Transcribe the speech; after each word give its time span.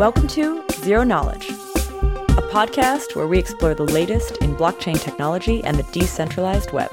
Welcome 0.00 0.28
to 0.28 0.64
Zero 0.76 1.04
Knowledge, 1.04 1.50
a 1.50 2.42
podcast 2.50 3.14
where 3.14 3.26
we 3.26 3.38
explore 3.38 3.74
the 3.74 3.82
latest 3.82 4.38
in 4.38 4.56
blockchain 4.56 4.98
technology 4.98 5.62
and 5.62 5.76
the 5.76 5.82
decentralized 5.92 6.72
web. 6.72 6.90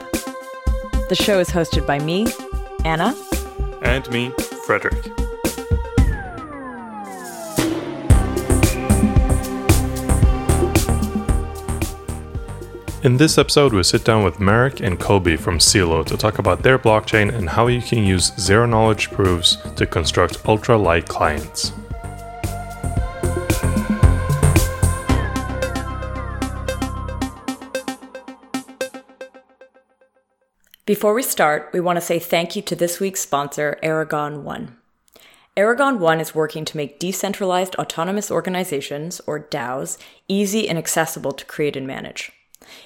The 1.08 1.16
show 1.16 1.40
is 1.40 1.50
hosted 1.50 1.88
by 1.88 2.00
me, 2.00 2.28
Anna, 2.84 3.16
and 3.82 4.12
me, 4.12 4.32
Fredrik. 4.66 5.06
In 13.06 13.16
this 13.16 13.38
episode, 13.38 13.72
we 13.72 13.84
sit 13.84 14.04
down 14.04 14.26
with 14.26 14.42
Marek 14.42 14.82
and 14.82 15.00
Kobi 15.00 15.40
from 15.40 15.60
Celo 15.60 16.06
to 16.08 16.18
talk 16.18 16.40
about 16.40 16.64
their 16.64 16.78
blockchain 16.78 17.34
and 17.34 17.52
how 17.52 17.68
you 17.68 17.82
can 17.82 18.04
use 18.04 18.34
zero 18.38 18.66
knowledge 18.66 19.12
proofs 19.12 19.56
to 19.78 19.86
construct 19.86 20.46
ultra 20.46 20.78
light 20.78 21.08
clients. 21.08 21.72
Before 30.88 31.14
we 31.14 31.22
start, 31.22 31.72
we 31.74 31.82
want 31.82 31.98
to 31.98 32.02
say 32.02 32.18
thank 32.18 32.56
you 32.56 32.62
to 32.62 32.74
this 32.74 33.02
week's 33.02 33.20
sponsor, 33.20 33.78
Aragon 33.84 34.46
One. 34.46 34.78
Aragon 35.58 36.00
One 36.00 36.22
is 36.22 36.34
working 36.34 36.64
to 36.64 36.78
make 36.78 36.98
decentralized 36.98 37.76
autonomous 37.76 38.32
organizations, 38.32 39.20
or 39.28 39.38
DAOs, 39.38 39.98
easy 40.30 40.70
and 40.70 40.78
accessible 40.78 41.34
to 41.34 41.44
create 41.44 41.76
and 41.76 41.86
manage. 41.86 42.32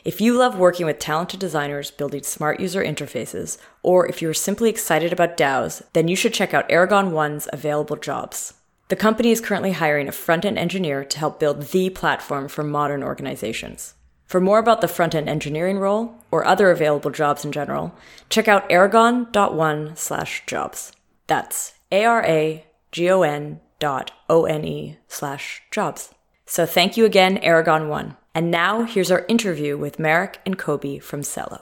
If 0.03 0.19
you 0.19 0.35
love 0.35 0.57
working 0.57 0.87
with 0.87 0.97
talented 0.97 1.39
designers 1.39 1.91
building 1.91 2.23
smart 2.23 2.59
user 2.59 2.83
interfaces, 2.83 3.59
or 3.83 4.07
if 4.07 4.19
you 4.19 4.27
are 4.29 4.33
simply 4.33 4.71
excited 4.71 5.13
about 5.13 5.37
DAOs, 5.37 5.83
then 5.93 6.07
you 6.07 6.15
should 6.15 6.33
check 6.33 6.55
out 6.55 6.71
Aragon 6.71 7.11
One's 7.11 7.47
available 7.53 7.97
jobs. 7.97 8.55
The 8.87 8.95
company 8.95 9.29
is 9.29 9.39
currently 9.39 9.73
hiring 9.73 10.07
a 10.07 10.11
front 10.11 10.43
end 10.43 10.57
engineer 10.57 11.05
to 11.05 11.19
help 11.19 11.39
build 11.39 11.67
the 11.67 11.91
platform 11.91 12.47
for 12.47 12.63
modern 12.63 13.03
organizations. 13.03 13.93
For 14.31 14.39
more 14.39 14.59
about 14.59 14.79
the 14.79 14.87
front 14.87 15.13
end 15.13 15.27
engineering 15.27 15.77
role 15.77 16.15
or 16.31 16.45
other 16.45 16.71
available 16.71 17.11
jobs 17.11 17.43
in 17.43 17.51
general, 17.51 17.93
check 18.29 18.47
out 18.47 18.71
aragon.one 18.71 19.97
slash 19.97 20.43
jobs. 20.47 20.93
That's 21.27 21.73
A 21.91 22.05
R 22.05 22.23
A 22.23 22.65
G 22.93 23.11
O 23.11 23.23
N 23.23 23.59
dot 23.79 24.11
O 24.29 24.45
N 24.45 24.63
E 24.63 24.97
slash 25.09 25.61
jobs. 25.69 26.13
So 26.45 26.65
thank 26.65 26.95
you 26.95 27.03
again, 27.03 27.39
Aragon 27.39 27.89
One. 27.89 28.15
And 28.33 28.49
now 28.49 28.83
here's 28.83 29.11
our 29.11 29.25
interview 29.27 29.77
with 29.77 29.99
Marek 29.99 30.39
and 30.45 30.57
Kobi 30.57 31.03
from 31.03 31.23
Celo. 31.23 31.59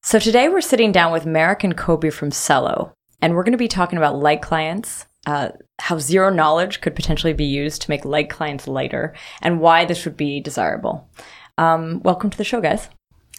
So 0.00 0.18
today 0.18 0.48
we're 0.48 0.62
sitting 0.62 0.92
down 0.92 1.12
with 1.12 1.26
Marek 1.26 1.62
and 1.62 1.76
Kobi 1.76 2.10
from 2.10 2.30
Celo, 2.30 2.92
and 3.20 3.34
we're 3.34 3.44
going 3.44 3.52
to 3.52 3.58
be 3.58 3.68
talking 3.68 3.98
about 3.98 4.18
light 4.18 4.40
clients, 4.40 5.04
uh, 5.26 5.50
how 5.80 5.98
zero 5.98 6.30
knowledge 6.30 6.80
could 6.80 6.94
potentially 6.94 7.32
be 7.32 7.44
used 7.44 7.82
to 7.82 7.90
make 7.90 8.04
light 8.04 8.30
clients 8.30 8.66
lighter, 8.66 9.14
and 9.42 9.60
why 9.60 9.84
this 9.84 10.04
would 10.04 10.16
be 10.16 10.40
desirable. 10.40 11.08
Um, 11.58 12.00
welcome 12.02 12.30
to 12.30 12.38
the 12.38 12.44
show, 12.44 12.60
guys. 12.60 12.88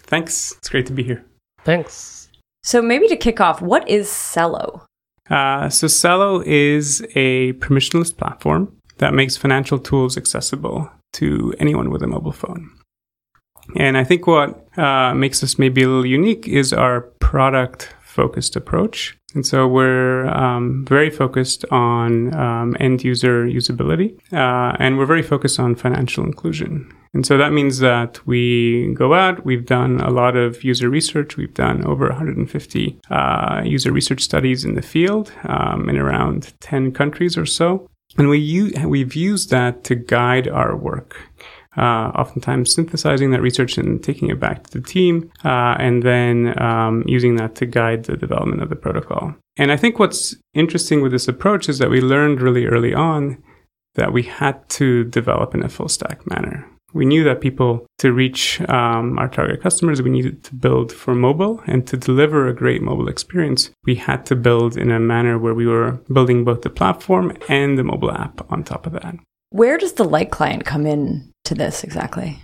Thanks. 0.03 0.53
It's 0.57 0.69
great 0.69 0.85
to 0.87 0.93
be 0.93 1.03
here. 1.03 1.25
Thanks. 1.63 2.29
So 2.63 2.81
maybe 2.81 3.07
to 3.07 3.17
kick 3.17 3.39
off, 3.39 3.61
what 3.61 3.87
is 3.89 4.07
Celo? 4.07 4.81
Uh, 5.29 5.69
so 5.69 5.87
Celo 5.87 6.43
is 6.45 7.01
a 7.15 7.53
permissionless 7.53 8.15
platform 8.15 8.75
that 8.97 9.13
makes 9.13 9.37
financial 9.37 9.79
tools 9.79 10.17
accessible 10.17 10.89
to 11.13 11.53
anyone 11.59 11.89
with 11.89 12.03
a 12.03 12.07
mobile 12.07 12.31
phone. 12.31 12.71
And 13.75 13.97
I 13.97 14.03
think 14.03 14.27
what 14.27 14.67
uh, 14.77 15.13
makes 15.15 15.43
us 15.43 15.57
maybe 15.57 15.81
a 15.81 15.87
little 15.87 16.05
unique 16.05 16.47
is 16.47 16.71
our 16.71 17.01
product 17.19 17.93
focused 18.15 18.55
approach. 18.55 19.17
And 19.35 19.45
so 19.45 19.67
we're 19.67 20.27
um, 20.27 20.85
very 20.87 21.09
focused 21.09 21.65
on 21.69 22.33
um, 22.33 22.77
end 22.79 23.03
user 23.03 23.45
usability, 23.45 24.17
uh, 24.31 24.77
and 24.79 24.97
we're 24.97 25.05
very 25.05 25.21
focused 25.21 25.59
on 25.59 25.75
financial 25.75 26.23
inclusion. 26.23 26.73
And 27.13 27.25
so 27.25 27.37
that 27.37 27.51
means 27.51 27.79
that 27.79 28.25
we 28.25 28.93
go 28.93 29.13
out, 29.13 29.45
we've 29.45 29.65
done 29.65 29.99
a 30.01 30.09
lot 30.09 30.35
of 30.35 30.63
user 30.63 30.89
research. 30.89 31.37
We've 31.37 31.53
done 31.53 31.85
over 31.85 32.07
150 32.07 32.99
uh, 33.09 33.61
user 33.65 33.91
research 33.91 34.21
studies 34.21 34.65
in 34.65 34.75
the 34.75 34.81
field 34.81 35.31
um, 35.45 35.89
in 35.89 35.97
around 35.97 36.53
10 36.59 36.91
countries 36.91 37.37
or 37.37 37.45
so. 37.45 37.89
And 38.17 38.29
we 38.29 38.39
use, 38.39 38.73
we've 38.85 39.15
used 39.15 39.49
that 39.49 39.83
to 39.85 39.95
guide 39.95 40.47
our 40.47 40.75
work. 40.75 41.17
Uh, 41.77 42.11
oftentimes 42.15 42.73
synthesizing 42.73 43.31
that 43.31 43.41
research 43.41 43.77
and 43.77 44.03
taking 44.03 44.29
it 44.29 44.39
back 44.39 44.63
to 44.63 44.71
the 44.79 44.85
team, 44.85 45.29
uh, 45.43 45.75
and 45.79 46.03
then 46.03 46.59
um, 46.61 47.03
using 47.05 47.35
that 47.35 47.55
to 47.55 47.65
guide 47.65 48.05
the 48.05 48.15
development 48.15 48.61
of 48.61 48.69
the 48.69 48.75
protocol. 48.75 49.35
And 49.57 49.71
I 49.71 49.77
think 49.77 49.99
what's 49.99 50.35
interesting 50.53 51.01
with 51.01 51.11
this 51.11 51.27
approach 51.27 51.67
is 51.67 51.77
that 51.79 51.89
we 51.89 52.01
learned 52.01 52.41
really 52.41 52.65
early 52.65 52.93
on 52.93 53.43
that 53.95 54.13
we 54.13 54.23
had 54.23 54.67
to 54.69 55.03
develop 55.05 55.55
in 55.55 55.63
a 55.63 55.69
full 55.69 55.89
stack 55.89 56.29
manner 56.29 56.65
we 56.95 57.05
knew 57.05 57.25
that 57.25 57.41
people 57.41 57.85
to 57.99 58.13
reach 58.13 58.61
um, 58.69 59.19
our 59.19 59.27
target 59.27 59.61
customers 59.61 60.01
we 60.01 60.09
needed 60.09 60.43
to 60.45 60.55
build 60.55 60.91
for 60.91 61.13
mobile 61.13 61.61
and 61.67 61.85
to 61.85 61.97
deliver 61.97 62.47
a 62.47 62.55
great 62.55 62.81
mobile 62.81 63.09
experience 63.09 63.69
we 63.83 63.95
had 63.95 64.25
to 64.25 64.35
build 64.35 64.77
in 64.77 64.89
a 64.89 64.99
manner 64.99 65.37
where 65.37 65.53
we 65.53 65.67
were 65.67 65.99
building 66.11 66.43
both 66.45 66.61
the 66.61 66.69
platform 66.69 67.37
and 67.49 67.77
the 67.77 67.83
mobile 67.83 68.11
app 68.11 68.49
on 68.51 68.63
top 68.63 68.87
of 68.87 68.93
that 68.93 69.15
where 69.49 69.77
does 69.77 69.93
the 69.93 70.03
light 70.03 70.31
client 70.31 70.65
come 70.65 70.85
in 70.85 71.31
to 71.43 71.55
this 71.55 71.83
exactly 71.83 72.41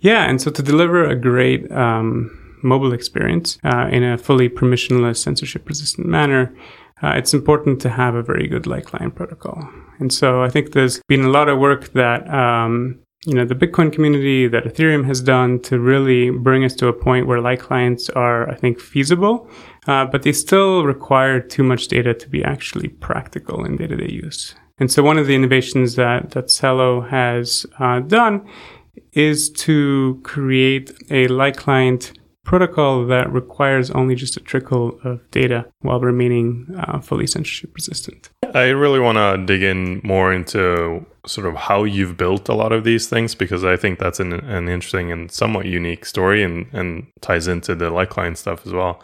yeah 0.00 0.28
and 0.28 0.40
so 0.40 0.50
to 0.50 0.62
deliver 0.62 1.04
a 1.04 1.14
great 1.14 1.70
um, 1.72 2.30
mobile 2.62 2.92
experience 2.92 3.58
uh, 3.64 3.88
in 3.90 4.02
a 4.02 4.18
fully 4.18 4.48
permissionless 4.48 5.16
censorship 5.16 5.68
resistant 5.68 6.06
manner 6.06 6.54
uh, 7.02 7.12
it's 7.16 7.32
important 7.32 7.80
to 7.80 7.88
have 7.88 8.14
a 8.14 8.22
very 8.22 8.48
good 8.48 8.66
light 8.66 8.84
client 8.84 9.14
protocol. 9.14 9.68
And 10.00 10.12
so 10.12 10.42
I 10.42 10.48
think 10.48 10.72
there's 10.72 11.00
been 11.06 11.24
a 11.24 11.28
lot 11.28 11.48
of 11.48 11.58
work 11.58 11.92
that 11.92 12.28
um, 12.28 12.98
you 13.26 13.34
know 13.34 13.44
the 13.44 13.54
bitcoin 13.54 13.92
community 13.92 14.46
that 14.46 14.64
ethereum 14.64 15.04
has 15.04 15.20
done 15.20 15.60
to 15.60 15.80
really 15.80 16.30
bring 16.30 16.64
us 16.64 16.74
to 16.76 16.86
a 16.86 16.92
point 16.92 17.26
where 17.26 17.40
light 17.40 17.58
clients 17.58 18.08
are 18.10 18.48
i 18.48 18.54
think 18.54 18.78
feasible 18.78 19.50
uh, 19.88 20.04
but 20.04 20.22
they 20.22 20.32
still 20.32 20.84
require 20.84 21.40
too 21.40 21.64
much 21.64 21.88
data 21.88 22.14
to 22.14 22.28
be 22.28 22.44
actually 22.44 22.88
practical 22.88 23.64
in 23.64 23.76
day-to-day 23.76 24.08
use 24.08 24.54
and 24.78 24.90
so 24.90 25.02
one 25.02 25.18
of 25.18 25.26
the 25.26 25.34
innovations 25.34 25.94
that 25.96 26.30
that 26.30 26.46
Celo 26.46 27.08
has 27.08 27.66
uh, 27.78 28.00
done 28.00 28.46
is 29.12 29.50
to 29.50 30.20
create 30.22 30.92
a 31.10 31.28
light 31.28 31.56
client 31.56 32.12
protocol 32.44 33.06
that 33.06 33.30
requires 33.30 33.90
only 33.90 34.14
just 34.14 34.36
a 34.36 34.40
trickle 34.40 34.98
of 35.04 35.30
data 35.30 35.66
while 35.80 36.00
remaining 36.00 36.66
uh, 36.78 36.98
fully 36.98 37.26
censorship 37.26 37.74
resistant. 37.74 38.30
I 38.54 38.68
really 38.68 39.00
want 39.00 39.18
to 39.18 39.44
dig 39.44 39.62
in 39.62 40.00
more 40.02 40.32
into 40.32 41.04
sort 41.26 41.46
of 41.46 41.54
how 41.54 41.84
you've 41.84 42.16
built 42.16 42.48
a 42.48 42.54
lot 42.54 42.72
of 42.72 42.84
these 42.84 43.06
things 43.06 43.34
because 43.34 43.64
I 43.64 43.76
think 43.76 43.98
that's 43.98 44.18
an, 44.18 44.32
an 44.32 44.66
interesting 44.66 45.12
and 45.12 45.30
somewhat 45.30 45.66
unique 45.66 46.06
story 46.06 46.42
and, 46.42 46.66
and 46.72 47.06
ties 47.20 47.48
into 47.48 47.74
the 47.74 47.90
light 47.90 48.08
client 48.08 48.38
stuff 48.38 48.66
as 48.66 48.72
well. 48.72 49.02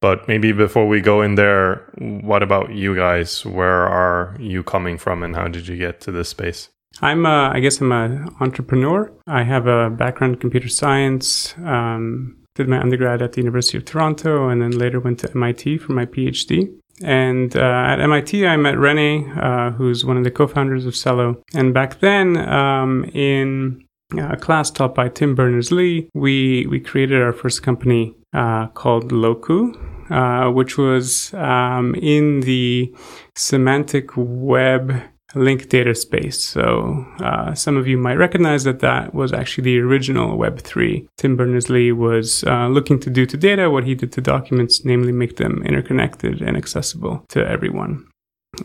But 0.00 0.26
maybe 0.26 0.52
before 0.52 0.88
we 0.88 1.00
go 1.00 1.20
in 1.20 1.34
there, 1.34 1.90
what 1.98 2.42
about 2.42 2.72
you 2.72 2.96
guys? 2.96 3.44
Where 3.44 3.86
are 3.86 4.34
you 4.38 4.62
coming 4.62 4.96
from 4.96 5.22
and 5.22 5.36
how 5.36 5.48
did 5.48 5.68
you 5.68 5.76
get 5.76 6.00
to 6.02 6.12
this 6.12 6.30
space? 6.30 6.70
I'm, 7.02 7.26
a, 7.26 7.50
I 7.52 7.60
guess 7.60 7.80
I'm 7.80 7.92
an 7.92 8.34
entrepreneur. 8.40 9.12
I 9.26 9.42
have 9.42 9.66
a 9.66 9.90
background 9.90 10.34
in 10.34 10.40
computer 10.40 10.68
science. 10.68 11.54
Um, 11.64 12.36
did 12.54 12.68
my 12.68 12.80
undergrad 12.80 13.22
at 13.22 13.32
the 13.32 13.40
University 13.40 13.78
of 13.78 13.84
Toronto 13.84 14.48
and 14.48 14.60
then 14.60 14.72
later 14.72 15.00
went 15.00 15.18
to 15.20 15.30
MIT 15.30 15.78
for 15.78 15.92
my 15.92 16.06
PhD. 16.06 16.74
And 17.02 17.56
uh, 17.56 17.60
at 17.60 18.00
MIT, 18.00 18.46
I 18.46 18.56
met 18.56 18.78
Rene, 18.78 19.30
uh, 19.40 19.70
who's 19.70 20.04
one 20.04 20.18
of 20.18 20.24
the 20.24 20.30
co-founders 20.30 20.84
of 20.84 20.94
Celo. 20.94 21.40
And 21.54 21.72
back 21.72 22.00
then, 22.00 22.36
um, 22.36 23.04
in 23.14 23.84
a 24.18 24.36
class 24.36 24.70
taught 24.70 24.94
by 24.94 25.08
Tim 25.08 25.34
Berners-Lee, 25.34 26.10
we 26.14 26.66
we 26.66 26.80
created 26.80 27.22
our 27.22 27.32
first 27.32 27.62
company 27.62 28.14
uh, 28.34 28.66
called 28.68 29.12
Locu, 29.12 29.74
uh, 30.10 30.50
which 30.50 30.76
was 30.76 31.32
um, 31.34 31.94
in 31.96 32.40
the 32.40 32.94
semantic 33.36 34.10
web 34.16 35.02
link 35.34 35.68
data 35.68 35.94
space. 35.94 36.42
So 36.42 37.06
uh, 37.20 37.54
some 37.54 37.76
of 37.76 37.86
you 37.86 37.96
might 37.96 38.18
recognize 38.18 38.64
that 38.64 38.80
that 38.80 39.14
was 39.14 39.32
actually 39.32 39.64
the 39.64 39.78
original 39.78 40.36
Web3. 40.36 41.06
Tim 41.16 41.36
Berners-Lee 41.36 41.92
was 41.92 42.42
uh, 42.44 42.66
looking 42.68 42.98
to 43.00 43.10
do 43.10 43.26
to 43.26 43.36
data 43.36 43.70
what 43.70 43.84
he 43.84 43.94
did 43.94 44.12
to 44.12 44.20
documents, 44.20 44.84
namely 44.84 45.12
make 45.12 45.36
them 45.36 45.62
interconnected 45.64 46.42
and 46.42 46.56
accessible 46.56 47.24
to 47.28 47.46
everyone. 47.48 48.06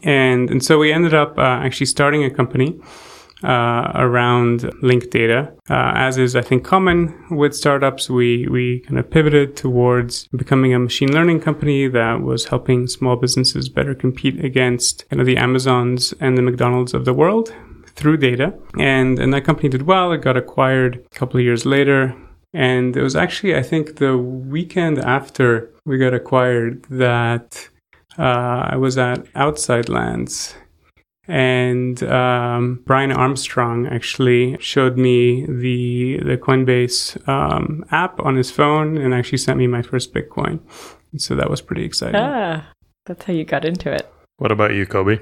And, 0.03 0.50
and 0.50 0.63
so 0.63 0.80
we 0.80 0.91
ended 0.91 1.13
up 1.13 1.38
uh, 1.38 1.41
actually 1.41 1.86
starting 1.86 2.24
a 2.24 2.31
company 2.31 2.80
uh, 3.44 3.92
around 3.96 4.72
linked 4.82 5.12
data. 5.12 5.54
Uh, 5.70 5.92
as 5.96 6.18
is, 6.18 6.36
I 6.36 6.42
think, 6.42 6.64
common 6.64 7.14
with 7.30 7.56
startups, 7.56 8.10
we, 8.10 8.48
we 8.48 8.80
kind 8.82 8.98
of 8.98 9.10
pivoted 9.10 9.56
towards 9.56 10.28
becoming 10.28 10.74
a 10.74 10.80
machine 10.80 11.12
learning 11.12 11.42
company 11.42 11.88
that 11.88 12.22
was 12.22 12.46
helping 12.46 12.88
small 12.88 13.16
businesses 13.16 13.70
better 13.70 13.94
compete 13.94 14.44
against 14.44 15.08
kind 15.10 15.20
of 15.20 15.26
the 15.26 15.38
Amazons 15.38 16.14
and 16.20 16.38
the 16.38 16.42
McDonald's 16.42 16.94
of 16.94 17.06
the 17.06 17.14
world 17.14 17.54
through 17.88 18.18
data. 18.18 18.54
And, 18.80 19.20
and 19.20 19.34
that 19.34 19.46
company 19.46 19.70
did 19.70 19.84
well. 19.84 20.12
It 20.12 20.22
got 20.22 20.38
acquired 20.38 21.06
a 21.12 21.16
couple 21.16 21.40
of 21.40 21.44
years 21.44 21.66
later. 21.66 22.16
And 22.54 22.96
it 22.96 23.02
was 23.02 23.16
actually, 23.16 23.56
I 23.56 23.64
think, 23.64 23.98
the 23.98 24.18
weekend 24.18 25.00
after 25.00 25.72
we 25.86 25.98
got 25.98 26.14
acquired 26.14 26.84
that 26.90 27.70
uh, 28.18 28.70
I 28.70 28.78
was 28.78 28.98
at 28.98 29.26
Outside 29.36 29.90
Lands 29.90 30.56
and 31.27 32.01
um, 32.04 32.81
Brian 32.86 33.12
Armstrong 33.12 33.88
actually 33.88 34.57
showed 34.60 34.98
me 34.98 35.45
the 35.45 36.19
the 36.24 36.38
Coinbase 36.38 37.27
um, 37.27 37.86
app 37.92 38.19
on 38.19 38.36
his 38.36 38.51
phone 38.51 38.98
and 38.98 39.13
actually 39.13 39.39
sent 39.39 39.57
me 39.57 39.68
my 39.68 39.81
first 39.81 40.13
Bitcoin. 40.13 40.60
And 41.12 41.22
so 41.22 41.36
that 41.36 41.50
was 41.50 41.62
pretty 41.62 41.83
exciting. 41.83 42.19
Ah, 42.19 42.68
that's 43.06 43.25
how 43.25 43.33
you 43.33 43.45
got 43.45 43.66
into 43.66 43.92
it. 43.92 44.12
What 44.38 44.51
about 44.51 44.74
you, 44.74 44.86
Kobi? 44.86 45.19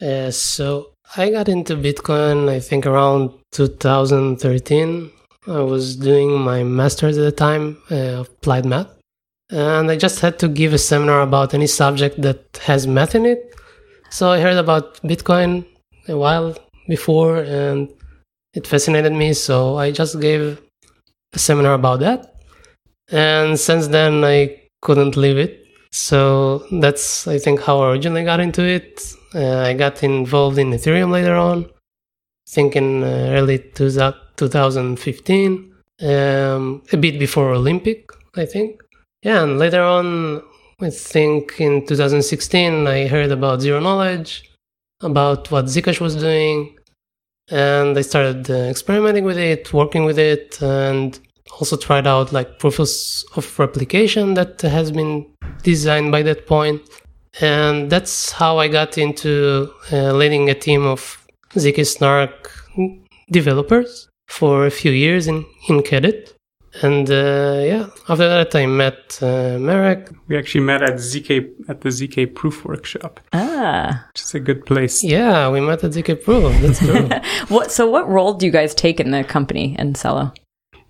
Uh, 0.00 0.30
so 0.30 0.92
I 1.16 1.30
got 1.30 1.48
into 1.48 1.76
Bitcoin, 1.76 2.48
I 2.48 2.60
think 2.60 2.86
around 2.86 3.32
2013. 3.52 5.10
I 5.48 5.60
was 5.60 5.96
doing 5.96 6.40
my 6.40 6.64
master's 6.64 7.16
at 7.18 7.22
the 7.22 7.32
time, 7.32 7.78
uh, 7.90 8.24
applied 8.26 8.66
math, 8.66 8.88
and 9.50 9.90
I 9.90 9.96
just 9.96 10.18
had 10.20 10.40
to 10.40 10.48
give 10.48 10.72
a 10.72 10.78
seminar 10.78 11.20
about 11.22 11.54
any 11.54 11.68
subject 11.68 12.20
that 12.22 12.60
has 12.64 12.86
math 12.86 13.14
in 13.14 13.26
it. 13.26 13.55
So 14.10 14.30
I 14.30 14.40
heard 14.40 14.56
about 14.56 15.00
Bitcoin 15.02 15.64
a 16.08 16.16
while 16.16 16.56
before, 16.88 17.38
and 17.38 17.88
it 18.54 18.66
fascinated 18.66 19.12
me. 19.12 19.34
So 19.34 19.76
I 19.76 19.90
just 19.90 20.20
gave 20.20 20.60
a 21.32 21.38
seminar 21.38 21.74
about 21.74 22.00
that, 22.00 22.34
and 23.10 23.58
since 23.58 23.88
then 23.88 24.24
I 24.24 24.60
couldn't 24.82 25.16
leave 25.16 25.38
it. 25.38 25.66
So 25.92 26.66
that's 26.80 27.26
I 27.26 27.38
think 27.38 27.62
how 27.62 27.80
I 27.80 27.92
originally 27.92 28.24
got 28.24 28.40
into 28.40 28.62
it. 28.62 29.02
Uh, 29.34 29.60
I 29.60 29.74
got 29.74 30.02
involved 30.02 30.58
in 30.58 30.70
Ethereum 30.70 31.10
later 31.10 31.34
on, 31.34 31.66
I 32.48 32.50
think 32.50 32.76
in 32.76 33.02
uh, 33.02 33.34
early 33.36 33.58
2015, 33.58 35.72
um, 36.02 36.82
a 36.92 36.96
bit 36.96 37.18
before 37.18 37.52
Olympic, 37.52 38.08
I 38.36 38.46
think. 38.46 38.80
Yeah, 39.22 39.42
and 39.42 39.58
later 39.58 39.82
on, 39.82 40.42
I 40.80 40.90
think 40.90 41.60
in 41.60 41.86
2016, 41.86 42.86
I 42.86 43.06
heard 43.06 43.30
about 43.30 43.62
Zero 43.62 43.80
Knowledge, 43.80 44.50
about 45.00 45.50
what 45.50 45.66
Zcash 45.66 46.00
was 46.00 46.16
doing, 46.16 46.76
and 47.48 47.96
I 47.96 48.02
started 48.02 48.50
uh, 48.50 48.54
experimenting 48.54 49.24
with 49.24 49.38
it, 49.38 49.72
working 49.72 50.04
with 50.04 50.18
it, 50.18 50.60
and 50.62 51.18
also 51.60 51.76
tried 51.76 52.06
out 52.06 52.32
like 52.32 52.58
proofs 52.58 53.24
of 53.36 53.58
replication 53.58 54.34
that 54.34 54.60
has 54.62 54.90
been 54.90 55.26
designed 55.62 56.12
by 56.12 56.22
that 56.22 56.46
point 56.46 56.82
and 57.40 57.90
that's 57.90 58.32
how 58.32 58.58
I 58.58 58.68
got 58.68 58.96
into 58.96 59.70
uh, 59.92 60.12
leading 60.12 60.48
a 60.48 60.54
team 60.54 60.86
of 60.86 61.26
ZK 61.50 61.86
Snark 61.86 62.50
developers 63.30 64.08
for 64.28 64.66
a 64.66 64.70
few 64.70 64.90
years 64.90 65.26
in, 65.26 65.44
in 65.68 65.80
QEDIT. 65.82 66.32
And 66.82 67.10
uh, 67.10 67.60
yeah, 67.64 67.86
after 68.08 68.28
that 68.28 68.54
I 68.54 68.66
met 68.66 69.18
uh, 69.22 69.58
Marek. 69.58 70.10
We 70.28 70.36
actually 70.36 70.64
met 70.64 70.82
at 70.82 70.94
ZK 70.94 71.48
at 71.68 71.80
the 71.80 71.88
ZK 71.88 72.34
Proof 72.34 72.64
Workshop. 72.64 73.20
Ah, 73.32 74.04
which 74.12 74.22
is 74.22 74.34
a 74.34 74.40
good 74.40 74.66
place. 74.66 75.02
Yeah, 75.02 75.50
we 75.50 75.60
met 75.60 75.84
at 75.84 75.92
ZK 75.92 76.22
Proof. 76.24 76.52
That's 76.60 76.78
true. 76.78 77.08
what? 77.48 77.72
So, 77.72 77.88
what 77.88 78.08
role 78.08 78.34
do 78.34 78.46
you 78.46 78.52
guys 78.52 78.74
take 78.74 79.00
in 79.00 79.10
the 79.10 79.24
company 79.24 79.76
in 79.78 79.94
Celo? 79.94 80.34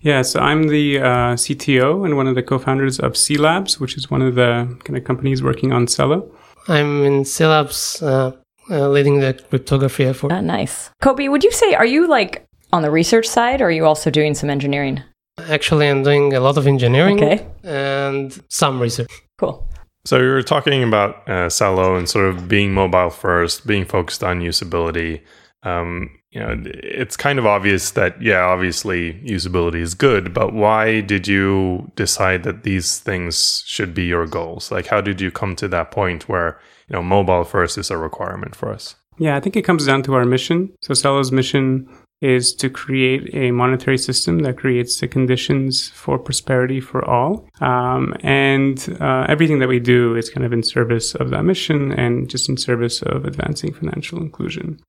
Yeah, 0.01 0.21
so 0.21 0.39
I'm 0.39 0.67
the 0.67 0.99
uh, 0.99 1.35
CTO 1.35 2.05
and 2.05 2.15
one 2.17 2.27
of 2.27 2.35
the 2.35 2.43
co-founders 2.43 2.99
of 2.99 3.13
cLabs, 3.13 3.79
which 3.79 3.97
is 3.97 4.11
one 4.11 4.21
of 4.21 4.35
the 4.35 4.77
kind 4.83 4.95
of 4.95 5.03
companies 5.03 5.41
working 5.41 5.73
on 5.73 5.87
Celo. 5.87 6.29
I'm 6.67 7.03
in 7.03 7.23
cLabs, 7.23 8.03
uh, 8.03 8.31
uh, 8.69 8.89
leading 8.89 9.19
the 9.19 9.33
cryptography 9.33 10.05
effort. 10.05 10.31
Ah, 10.31 10.41
nice. 10.41 10.91
Kobi, 11.01 11.29
would 11.29 11.43
you 11.43 11.51
say 11.51 11.73
are 11.73 11.85
you 11.85 12.07
like 12.07 12.45
on 12.73 12.81
the 12.83 12.91
research 12.91 13.27
side, 13.27 13.61
or 13.61 13.65
are 13.65 13.71
you 13.71 13.85
also 13.85 14.09
doing 14.11 14.35
some 14.35 14.49
engineering? 14.49 15.01
Actually, 15.37 15.87
I'm 15.87 16.03
doing 16.03 16.33
a 16.33 16.39
lot 16.39 16.57
of 16.57 16.67
engineering 16.67 17.23
okay. 17.23 17.45
and 17.63 18.37
some 18.49 18.81
research. 18.81 19.11
Cool. 19.37 19.67
So 20.05 20.19
you 20.19 20.29
were 20.29 20.41
talking 20.41 20.83
about 20.83 21.17
uh, 21.27 21.49
Celo 21.49 21.97
and 21.97 22.07
sort 22.07 22.25
of 22.27 22.47
being 22.47 22.73
mobile 22.73 23.09
first, 23.09 23.67
being 23.67 23.85
focused 23.85 24.23
on 24.23 24.39
usability. 24.39 25.21
Um, 25.63 26.17
you 26.31 26.39
know, 26.39 26.61
it's 26.65 27.17
kind 27.17 27.39
of 27.39 27.45
obvious 27.45 27.91
that 27.91 28.21
yeah, 28.21 28.41
obviously 28.41 29.13
usability 29.25 29.81
is 29.81 29.93
good, 29.93 30.33
but 30.33 30.53
why 30.53 31.01
did 31.01 31.27
you 31.27 31.91
decide 31.95 32.43
that 32.43 32.63
these 32.63 32.99
things 32.99 33.63
should 33.65 33.93
be 33.93 34.05
your 34.05 34.27
goals? 34.27 34.71
Like, 34.71 34.87
how 34.87 35.01
did 35.01 35.19
you 35.19 35.31
come 35.31 35.55
to 35.57 35.67
that 35.67 35.91
point 35.91 36.29
where 36.29 36.59
you 36.87 36.95
know 36.95 37.03
mobile 37.03 37.43
first 37.43 37.77
is 37.77 37.91
a 37.91 37.97
requirement 37.97 38.55
for 38.55 38.71
us? 38.71 38.95
Yeah, 39.17 39.35
I 39.35 39.39
think 39.39 39.55
it 39.55 39.63
comes 39.63 39.85
down 39.85 40.03
to 40.03 40.13
our 40.13 40.25
mission. 40.25 40.73
So 40.81 40.93
Celo's 40.93 41.31
mission 41.31 41.89
is 42.21 42.53
to 42.55 42.69
create 42.69 43.29
a 43.35 43.51
monetary 43.51 43.97
system 43.97 44.39
that 44.39 44.57
creates 44.57 44.99
the 44.99 45.07
conditions 45.07 45.89
for 45.89 46.17
prosperity 46.17 46.79
for 46.79 47.05
all. 47.05 47.47
Um, 47.61 48.15
and 48.21 48.97
uh, 48.99 49.25
everything 49.29 49.59
that 49.59 49.67
we 49.67 49.79
do 49.79 50.15
is 50.15 50.29
kind 50.29 50.45
of 50.45 50.51
in 50.51 50.63
service 50.63 51.13
of 51.15 51.29
that 51.29 51.43
mission 51.43 51.91
and 51.91 52.27
just 52.27 52.49
in 52.49 52.57
service 52.57 53.03
of 53.03 53.25
advancing 53.25 53.71
financial 53.73 54.19
inclusion. 54.19 54.79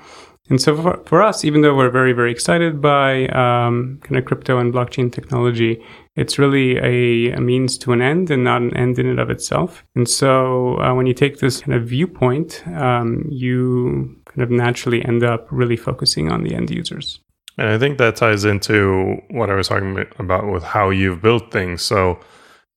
And 0.49 0.61
so 0.61 0.75
for, 0.81 1.03
for 1.05 1.23
us, 1.23 1.45
even 1.45 1.61
though 1.61 1.77
we're 1.77 1.91
very, 1.91 2.15
very 2.15 2.33
excited 2.33 2.81
by 2.81 3.27
um, 3.29 4.01
kind 4.03 4.17
of 4.17 4.25
crypto 4.25 4.59
and 4.59 4.73
blockchain 4.73 5.13
technology, 5.13 5.85
it's 6.19 6.39
really 6.39 6.77
a, 6.79 7.33
a, 7.33 7.41
means 7.41 7.79
to 7.79 7.93
an 7.93 8.03
end 8.03 8.31
and 8.31 8.43
not 8.43 8.61
an 8.61 8.77
end 8.77 8.99
in 8.99 9.07
and 9.07 9.21
of 9.21 9.31
itself. 9.31 9.85
And 9.95 10.09
so 10.09 10.77
uh, 10.81 10.93
when 10.95 11.07
you 11.07 11.15
take 11.15 11.39
this 11.39 11.61
kind 11.61 11.75
of 11.75 11.89
viewpoint, 11.89 12.63
um, 12.77 13.25
you 13.31 14.21
kind 14.27 14.43
of 14.43 14.51
naturally 14.51 15.05
end 15.05 15.23
up 15.23 15.47
really 15.51 15.77
focusing 15.77 16.31
on 16.33 16.43
the 16.43 16.55
end 16.55 16.71
users. 16.71 17.21
And 17.57 17.69
I 17.69 17.79
think 17.79 17.99
that 17.99 18.17
ties 18.17 18.45
into 18.45 19.17
what 19.31 19.49
I 19.49 19.55
was 19.55 19.69
talking 19.69 20.05
about 20.19 20.51
with 20.53 20.65
how 20.65 20.91
you've 20.91 21.23
built 21.23 21.53
things. 21.53 21.83
So 21.83 22.19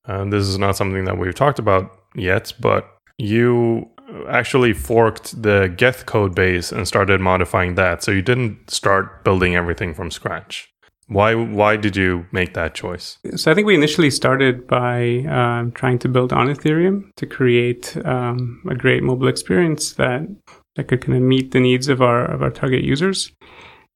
uh, 0.06 0.26
this 0.26 0.48
is 0.48 0.58
not 0.58 0.76
something 0.76 1.06
that 1.06 1.18
we've 1.18 1.36
talked 1.36 1.60
about 1.60 1.92
yet, 2.16 2.54
but 2.60 2.88
you 3.18 3.90
actually 4.30 4.74
forked 4.74 5.42
the 5.42 5.74
Geth 5.78 6.06
code 6.06 6.36
base 6.36 6.72
and 6.72 6.88
started 6.88 7.22
modifying 7.22 7.76
that. 7.76 8.04
So 8.04 8.12
you 8.12 8.22
didn't 8.22 8.70
start 8.70 9.24
building 9.24 9.56
everything 9.56 9.94
from 9.94 10.12
scratch. 10.12 10.72
Why 11.08 11.36
why 11.36 11.76
did 11.78 11.96
you 11.96 12.26
make 12.32 12.54
that 12.54 12.74
choice? 12.74 13.18
So 13.36 13.52
I 13.52 13.56
think 13.56 13.68
we 13.68 13.76
initially 13.76 14.10
started 14.10 14.68
by 14.68 15.26
um, 15.30 15.72
trying 15.74 16.00
to 16.00 16.10
build 16.10 16.32
on 16.32 16.48
Ethereum 16.48 17.14
to 17.18 17.26
create 17.26 17.98
um, 18.06 18.62
a 18.70 18.76
great 18.76 19.04
mobile 19.04 19.28
experience 19.28 19.94
that 19.94 20.22
that 20.76 20.88
could 20.88 21.02
kind 21.02 21.18
of 21.18 21.24
meet 21.24 21.52
the 21.52 21.60
needs 21.60 21.90
of 21.90 22.02
our 22.02 22.26
of 22.26 22.42
our 22.42 22.52
target 22.52 22.84
users. 22.84 23.32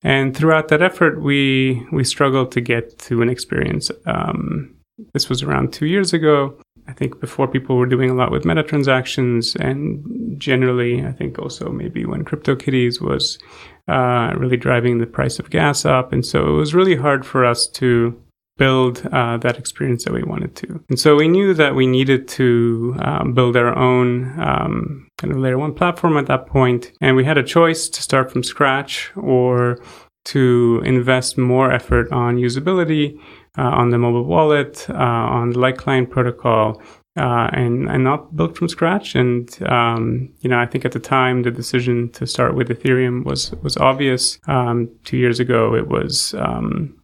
And 0.04 0.36
throughout 0.36 0.68
that 0.68 0.82
effort, 0.82 1.22
we 1.22 1.86
we 1.92 2.04
struggled 2.04 2.52
to 2.52 2.62
get 2.62 3.00
to 3.00 3.22
an 3.22 3.30
experience. 3.30 3.92
Um, 4.06 4.76
this 5.14 5.30
was 5.30 5.42
around 5.42 5.74
two 5.74 5.86
years 5.86 6.14
ago, 6.14 6.58
I 6.88 6.94
think 6.94 7.20
before 7.20 7.48
people 7.48 7.78
were 7.78 7.88
doing 7.88 8.10
a 8.12 8.14
lot 8.14 8.32
with 8.32 8.46
meta 8.46 8.64
transactions, 8.64 9.56
and 9.56 10.40
generally, 10.40 11.04
I 11.04 11.12
think 11.12 11.40
also 11.40 11.70
maybe 11.70 12.06
when 12.06 12.24
CryptoKitties 12.24 13.02
was 13.02 13.40
uh, 13.88 14.34
really 14.38 14.58
driving 14.58 14.98
the 14.98 15.06
price 15.06 15.40
of 15.40 15.50
gas 15.50 15.86
up, 15.86 16.12
and 16.12 16.26
so 16.26 16.48
it 16.48 16.58
was 16.58 16.74
really 16.74 16.96
hard 16.96 17.26
for 17.26 17.46
us 17.46 17.68
to 17.68 18.20
build 18.58 19.06
uh, 19.12 19.38
that 19.38 19.58
experience 19.58 20.06
that 20.06 20.14
we 20.14 20.24
wanted 20.24 20.56
to. 20.56 20.82
And 20.90 20.98
so 20.98 21.16
we 21.16 21.28
knew 21.28 21.54
that 21.54 21.76
we 21.76 21.88
needed 21.88 22.28
to 22.30 22.96
um, 23.00 23.34
build 23.34 23.58
our 23.58 23.78
own 23.78 24.40
um, 24.40 25.08
kind 25.18 25.34
of 25.34 25.40
layer 25.40 25.58
one 25.58 25.74
platform 25.74 26.18
at 26.18 26.28
that 26.28 26.48
point. 26.48 26.92
and 27.02 27.16
we 27.16 27.26
had 27.26 27.38
a 27.38 27.44
choice 27.44 27.90
to 27.90 28.02
start 28.02 28.32
from 28.32 28.44
scratch 28.44 29.12
or 29.18 29.78
to 30.26 30.82
invest 30.86 31.38
more 31.38 31.72
effort 31.72 32.12
on 32.12 32.38
usability 32.38 33.20
uh, 33.58 33.62
on 33.62 33.90
the 33.90 33.98
mobile 33.98 34.26
wallet, 34.26 34.86
uh, 34.90 34.94
on 34.94 35.52
the 35.52 35.60
light 35.60 35.78
client 35.78 36.10
protocol, 36.10 36.82
uh, 37.18 37.50
and 37.54 37.90
and 37.90 38.04
not 38.04 38.36
built 38.36 38.58
from 38.58 38.68
scratch. 38.68 39.16
And 39.16 39.50
um, 39.64 40.30
you 40.40 40.50
know, 40.50 40.60
I 40.60 40.66
think 40.66 40.86
at 40.86 40.92
the 40.92 41.00
time 41.00 41.44
the 41.44 41.52
decision 41.52 42.10
to 42.14 42.28
start 42.28 42.56
with 42.56 42.70
Ethereum 42.70 43.24
was 43.24 43.52
was 43.64 43.78
obvious. 43.78 44.40
Um, 44.48 44.90
two 45.04 45.18
years 45.18 45.40
ago, 45.40 45.76
it 45.76 45.88
was 45.88 46.34
um, 46.36 47.00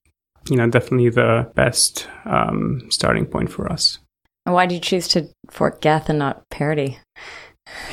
you 0.50 0.58
know 0.58 0.70
definitely 0.70 1.10
the 1.10 1.52
best 1.56 2.08
um, 2.26 2.82
starting 2.90 3.26
point 3.26 3.52
for 3.52 3.72
us. 3.72 4.00
And 4.46 4.56
why 4.56 4.66
did 4.66 4.76
you 4.76 4.82
choose 4.82 5.08
to 5.10 5.30
fork 5.50 5.82
Geth 5.82 6.10
and 6.10 6.20
not 6.20 6.50
Parity? 6.50 7.00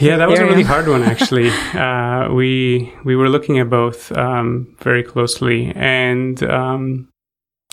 Yeah, 0.00 0.16
that 0.16 0.28
was 0.28 0.40
a 0.40 0.46
really 0.46 0.62
hard 0.62 0.88
one 0.88 1.02
actually. 1.02 1.50
uh, 1.74 2.32
we 2.32 2.92
we 3.04 3.16
were 3.16 3.28
looking 3.28 3.58
at 3.58 3.70
both 3.70 4.10
um, 4.12 4.76
very 4.80 5.02
closely, 5.02 5.72
and 5.76 6.42
um, 6.42 7.08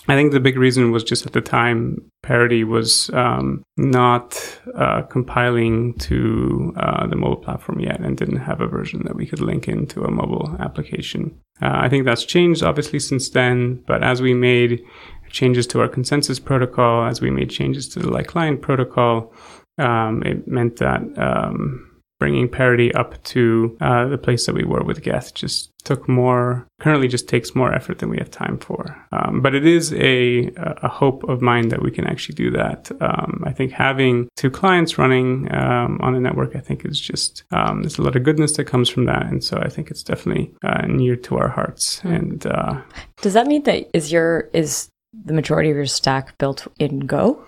I 0.08 0.14
think 0.14 0.32
the 0.32 0.40
big 0.40 0.56
reason 0.56 0.92
was 0.92 1.02
just 1.02 1.26
at 1.26 1.32
the 1.32 1.40
time 1.40 2.10
Parity 2.22 2.64
was 2.64 3.10
um, 3.10 3.62
not 3.76 4.60
uh, 4.74 5.02
compiling 5.02 5.94
to 5.94 6.72
uh, 6.76 7.06
the 7.06 7.16
mobile 7.16 7.36
platform 7.36 7.80
yet 7.80 8.00
and 8.00 8.16
didn't 8.16 8.38
have 8.38 8.60
a 8.60 8.66
version 8.66 9.02
that 9.04 9.14
we 9.14 9.26
could 9.26 9.40
link 9.40 9.68
into 9.68 10.02
a 10.02 10.10
mobile 10.10 10.56
application. 10.58 11.38
Uh, 11.62 11.70
I 11.74 11.88
think 11.88 12.04
that's 12.04 12.24
changed 12.24 12.62
obviously 12.62 12.98
since 12.98 13.30
then, 13.30 13.82
but 13.86 14.02
as 14.02 14.20
we 14.20 14.34
made 14.34 14.82
changes 15.30 15.66
to 15.68 15.80
our 15.80 15.88
consensus 15.88 16.40
protocol, 16.40 17.04
as 17.04 17.20
we 17.20 17.30
made 17.30 17.50
changes 17.50 17.88
to 17.90 18.00
the 18.00 18.10
light 18.10 18.26
client 18.26 18.62
protocol, 18.62 19.32
um, 19.78 20.22
it 20.24 20.48
meant 20.48 20.76
that 20.76 21.02
um, 21.18 21.85
bringing 22.18 22.48
parity 22.48 22.92
up 22.94 23.22
to 23.24 23.76
uh, 23.80 24.06
the 24.06 24.18
place 24.18 24.46
that 24.46 24.54
we 24.54 24.64
were 24.64 24.82
with 24.82 25.02
Geth 25.02 25.34
just 25.34 25.70
took 25.84 26.08
more 26.08 26.66
currently 26.80 27.06
just 27.06 27.28
takes 27.28 27.54
more 27.54 27.72
effort 27.72 28.00
than 28.00 28.08
we 28.08 28.16
have 28.18 28.30
time 28.30 28.58
for 28.58 29.06
um, 29.12 29.40
but 29.40 29.54
it 29.54 29.64
is 29.64 29.92
a, 29.94 30.50
a 30.56 30.88
hope 30.88 31.22
of 31.28 31.40
mine 31.40 31.68
that 31.68 31.80
we 31.80 31.92
can 31.92 32.04
actually 32.08 32.34
do 32.34 32.50
that 32.50 32.90
um, 33.00 33.40
i 33.46 33.52
think 33.52 33.70
having 33.70 34.28
two 34.36 34.50
clients 34.50 34.98
running 34.98 35.46
um, 35.54 36.00
on 36.02 36.16
a 36.16 36.20
network 36.20 36.56
i 36.56 36.58
think 36.60 36.84
is 36.84 36.98
just 36.98 37.44
um, 37.52 37.82
there's 37.82 37.98
a 37.98 38.02
lot 38.02 38.16
of 38.16 38.24
goodness 38.24 38.56
that 38.56 38.64
comes 38.64 38.88
from 38.88 39.04
that 39.04 39.26
and 39.26 39.44
so 39.44 39.58
i 39.58 39.68
think 39.68 39.88
it's 39.90 40.02
definitely 40.02 40.52
uh, 40.64 40.82
near 40.88 41.14
to 41.14 41.36
our 41.36 41.48
hearts 41.48 42.00
Hmm. 42.00 42.12
and 42.12 42.46
uh, 42.46 42.80
Does 43.22 43.34
that 43.34 43.46
mean 43.46 43.62
that 43.62 43.88
is 43.94 44.10
your 44.10 44.50
is 44.52 44.88
the 45.24 45.32
majority 45.32 45.70
of 45.70 45.76
your 45.76 45.86
stack 45.86 46.36
built 46.38 46.66
in 46.80 47.00
Go? 47.00 47.46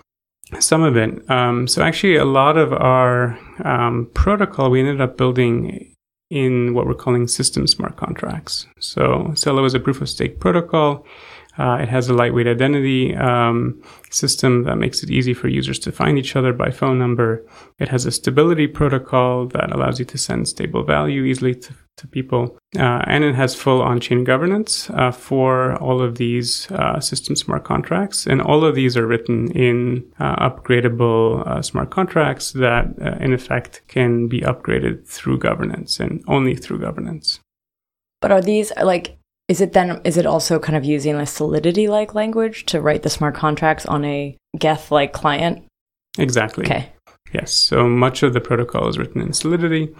Some 0.57 0.81
of 0.81 0.97
it. 0.97 1.29
Um, 1.29 1.67
so 1.67 1.83
actually, 1.83 2.15
a 2.15 2.25
lot 2.25 2.57
of 2.57 2.73
our 2.73 3.37
um, 3.63 4.09
protocol 4.13 4.71
we 4.71 4.79
ended 4.79 4.99
up 4.99 5.15
building 5.15 5.93
in 6.29 6.73
what 6.73 6.85
we're 6.85 6.93
calling 6.93 7.27
system 7.27 7.67
smart 7.67 7.97
contracts. 7.97 8.65
So 8.79 9.31
Celo 9.33 9.65
is 9.65 9.73
a 9.73 9.79
proof 9.79 10.01
of 10.01 10.09
stake 10.09 10.39
protocol. 10.39 11.05
Uh, 11.57 11.77
it 11.81 11.89
has 11.89 12.07
a 12.07 12.13
lightweight 12.13 12.47
identity 12.47 13.15
um, 13.15 13.83
system 14.11 14.63
that 14.63 14.77
makes 14.77 15.03
it 15.03 15.09
easy 15.09 15.33
for 15.33 15.49
users 15.49 15.77
to 15.79 15.91
find 15.91 16.17
each 16.17 16.35
other 16.35 16.53
by 16.53 16.71
phone 16.71 16.97
number. 16.97 17.45
It 17.79 17.89
has 17.89 18.05
a 18.05 18.11
stability 18.11 18.67
protocol 18.67 19.47
that 19.47 19.71
allows 19.71 19.99
you 19.99 20.05
to 20.05 20.17
send 20.17 20.47
stable 20.47 20.83
value 20.83 21.23
easily 21.23 21.55
to, 21.55 21.73
to 21.99 22.07
people. 22.07 22.57
Uh, 22.77 23.01
and 23.05 23.23
it 23.23 23.35
has 23.35 23.55
full 23.55 23.81
on 23.81 23.99
chain 23.99 24.23
governance 24.23 24.89
uh, 24.91 25.11
for 25.11 25.75
all 25.77 26.01
of 26.01 26.17
these 26.17 26.69
uh, 26.71 26.99
system 26.99 27.35
smart 27.35 27.63
contracts. 27.63 28.27
And 28.27 28.41
all 28.41 28.65
of 28.65 28.75
these 28.75 28.97
are 28.97 29.07
written 29.07 29.51
in 29.51 30.03
uh, 30.19 30.49
upgradable 30.49 31.45
uh, 31.47 31.61
smart 31.61 31.91
contracts 31.91 32.51
that, 32.53 32.87
uh, 33.01 33.23
in 33.23 33.33
effect, 33.33 33.81
can 33.87 34.27
be 34.27 34.41
upgraded 34.41 35.07
through 35.07 35.39
governance 35.39 35.99
and 35.99 36.23
only 36.27 36.55
through 36.55 36.79
governance. 36.79 37.39
But 38.21 38.31
are 38.31 38.41
these 38.41 38.71
like 38.81 39.17
is 39.47 39.61
it 39.61 39.73
then 39.73 39.99
is 40.03 40.17
it 40.17 40.25
also 40.25 40.59
kind 40.59 40.77
of 40.77 40.85
using 40.85 41.15
a 41.15 41.25
solidity 41.25 41.87
like 41.87 42.13
language 42.13 42.65
to 42.67 42.81
write 42.81 43.01
the 43.03 43.09
smart 43.09 43.33
contracts 43.33 43.85
on 43.85 44.05
a 44.05 44.37
Geth 44.57 44.91
like 44.91 45.13
client? 45.13 45.65
Exactly. 46.17 46.65
Okay. 46.65 46.91
Yes. 47.33 47.53
So 47.53 47.87
much 47.87 48.23
of 48.23 48.33
the 48.33 48.41
protocol 48.41 48.87
is 48.87 48.97
written 48.97 49.21
in 49.21 49.33
Solidity. 49.33 49.93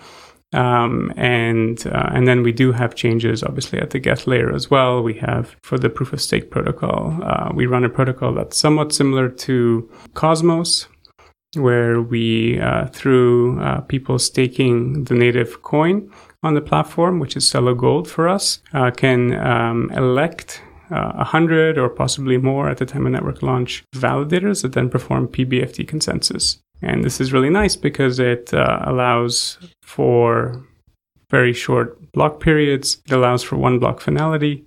Um, 0.51 1.13
and 1.15 1.85
uh, 1.85 2.09
and 2.11 2.27
then 2.27 2.41
we 2.41 2.51
do 2.51 2.71
have 2.71 2.95
changes, 2.95 3.43
obviously, 3.43 3.79
at 3.79 3.91
the 3.91 3.99
Geth 3.99 4.25
layer 4.25 4.53
as 4.53 4.71
well. 4.71 5.03
We 5.03 5.13
have 5.15 5.55
for 5.61 5.77
the 5.77 5.89
proof 5.89 6.11
of 6.11 6.21
stake 6.21 6.49
protocol, 6.49 7.19
uh, 7.23 7.51
we 7.53 7.67
run 7.67 7.85
a 7.85 7.89
protocol 7.89 8.33
that's 8.33 8.57
somewhat 8.57 8.91
similar 8.91 9.29
to 9.29 9.89
Cosmos, 10.15 10.87
where 11.53 12.01
we 12.01 12.59
uh, 12.59 12.87
through 12.87 13.61
uh, 13.61 13.81
people 13.81 14.17
staking 14.17 15.03
the 15.03 15.13
native 15.13 15.61
coin 15.61 16.11
on 16.41 16.53
the 16.53 16.61
platform, 16.61 17.19
which 17.19 17.35
is 17.35 17.45
Celo 17.45 17.77
Gold 17.77 18.09
for 18.09 18.27
us, 18.27 18.59
uh, 18.73 18.91
can 18.91 19.37
um, 19.39 19.91
elect 19.91 20.61
uh, 20.91 21.13
100 21.13 21.77
or 21.77 21.89
possibly 21.89 22.37
more 22.37 22.69
at 22.69 22.77
the 22.77 22.85
time 22.85 23.05
of 23.05 23.11
network 23.11 23.43
launch 23.43 23.83
validators 23.95 24.61
that 24.61 24.73
then 24.73 24.89
perform 24.89 25.27
PBFT 25.27 25.87
consensus. 25.87 26.59
And 26.81 27.03
this 27.03 27.19
is 27.19 27.33
really 27.33 27.49
nice 27.49 27.75
because 27.75 28.19
it 28.19 28.53
uh, 28.53 28.79
allows 28.83 29.57
for 29.81 30.63
very 31.29 31.53
short 31.53 32.11
block 32.11 32.39
periods, 32.39 33.01
it 33.05 33.11
allows 33.11 33.43
for 33.43 33.57
one 33.57 33.79
block 33.79 33.99
finality, 34.01 34.65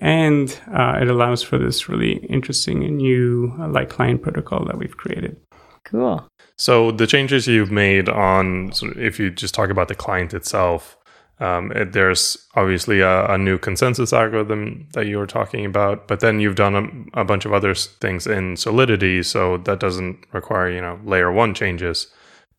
and 0.00 0.60
uh, 0.72 0.98
it 1.00 1.08
allows 1.08 1.42
for 1.42 1.58
this 1.58 1.88
really 1.88 2.18
interesting 2.26 2.84
and 2.84 2.98
new 2.98 3.54
uh, 3.58 3.68
light 3.68 3.88
client 3.88 4.22
protocol 4.22 4.64
that 4.66 4.78
we've 4.78 4.96
created. 4.96 5.36
Cool. 5.84 6.26
So 6.56 6.90
the 6.90 7.06
changes 7.06 7.46
you've 7.46 7.70
made 7.70 8.08
on, 8.08 8.72
so 8.72 8.92
if 8.96 9.18
you 9.18 9.30
just 9.30 9.54
talk 9.54 9.70
about 9.70 9.88
the 9.88 9.94
client 9.94 10.34
itself, 10.34 10.97
um, 11.40 11.70
it, 11.72 11.92
there's 11.92 12.36
obviously 12.56 13.00
a, 13.00 13.26
a, 13.26 13.38
new 13.38 13.58
consensus 13.58 14.12
algorithm 14.12 14.88
that 14.94 15.06
you 15.06 15.18
were 15.18 15.26
talking 15.26 15.64
about, 15.64 16.08
but 16.08 16.18
then 16.20 16.40
you've 16.40 16.56
done 16.56 16.74
a, 17.14 17.20
a, 17.20 17.24
bunch 17.24 17.44
of 17.44 17.52
other 17.52 17.74
things 17.74 18.26
in 18.26 18.56
Solidity, 18.56 19.22
so 19.22 19.58
that 19.58 19.78
doesn't 19.78 20.18
require 20.32 20.68
you 20.68 20.80
know 20.80 20.98
layer 21.04 21.30
one 21.30 21.54
changes. 21.54 22.08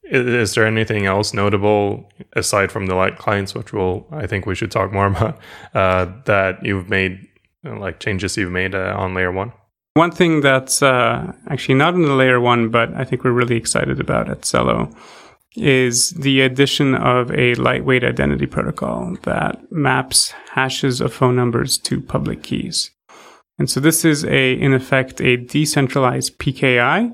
Is, 0.03 0.25
is 0.25 0.55
there 0.55 0.65
anything 0.65 1.05
else 1.05 1.33
notable 1.33 2.09
aside 2.33 2.71
from 2.71 2.85
the 2.85 2.95
light 2.95 3.17
clients, 3.17 3.53
which 3.53 3.73
will 3.73 4.07
I 4.11 4.27
think 4.27 4.45
we 4.45 4.55
should 4.55 4.71
talk 4.71 4.93
more 4.93 5.07
about, 5.13 5.39
uh, 5.73 6.07
that 6.25 6.63
you've 6.63 6.89
made 6.89 7.27
like 7.63 7.99
changes 7.99 8.37
you've 8.37 8.51
made 8.51 8.73
uh, 8.75 8.95
on 8.97 9.13
layer 9.13 9.31
one? 9.31 9.51
One 9.95 10.11
thing 10.11 10.39
that's 10.39 10.81
uh, 10.81 11.33
actually 11.49 11.75
not 11.75 11.95
in 11.95 12.03
the 12.03 12.13
layer 12.13 12.39
one, 12.39 12.69
but 12.69 12.93
I 12.93 13.03
think 13.03 13.25
we're 13.25 13.31
really 13.31 13.57
excited 13.57 13.99
about 13.99 14.29
at 14.29 14.41
Celo 14.41 14.95
is 15.55 16.11
the 16.11 16.41
addition 16.41 16.95
of 16.95 17.31
a 17.31 17.55
lightweight 17.55 18.03
identity 18.03 18.45
protocol 18.45 19.17
that 19.23 19.59
maps 19.71 20.33
hashes 20.51 21.01
of 21.01 21.13
phone 21.13 21.35
numbers 21.35 21.77
to 21.77 22.01
public 22.01 22.43
keys. 22.43 22.91
And 23.57 23.69
so 23.69 23.79
this 23.79 24.05
is 24.05 24.23
a, 24.25 24.53
in 24.53 24.73
effect, 24.73 25.19
a 25.19 25.35
decentralized 25.35 26.37
PKI 26.39 27.13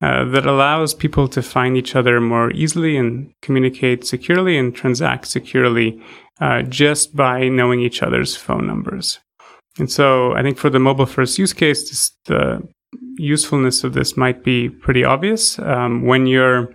uh, 0.00 0.24
that 0.24 0.46
allows 0.46 0.94
people 0.94 1.28
to 1.28 1.42
find 1.42 1.76
each 1.76 1.94
other 1.94 2.20
more 2.20 2.50
easily 2.52 2.96
and 2.96 3.32
communicate 3.42 4.06
securely 4.06 4.56
and 4.56 4.74
transact 4.74 5.26
securely 5.26 6.02
uh, 6.40 6.62
just 6.62 7.14
by 7.14 7.48
knowing 7.48 7.80
each 7.80 8.02
other's 8.02 8.34
phone 8.34 8.66
numbers. 8.66 9.20
And 9.78 9.90
so 9.90 10.34
I 10.34 10.42
think 10.42 10.58
for 10.58 10.70
the 10.70 10.78
mobile 10.78 11.06
first 11.06 11.38
use 11.38 11.52
case, 11.52 11.88
this, 11.88 12.10
the 12.24 12.66
usefulness 13.16 13.84
of 13.84 13.92
this 13.92 14.16
might 14.16 14.42
be 14.42 14.68
pretty 14.68 15.04
obvious. 15.04 15.58
Um, 15.58 16.04
when 16.04 16.26
you're 16.26 16.74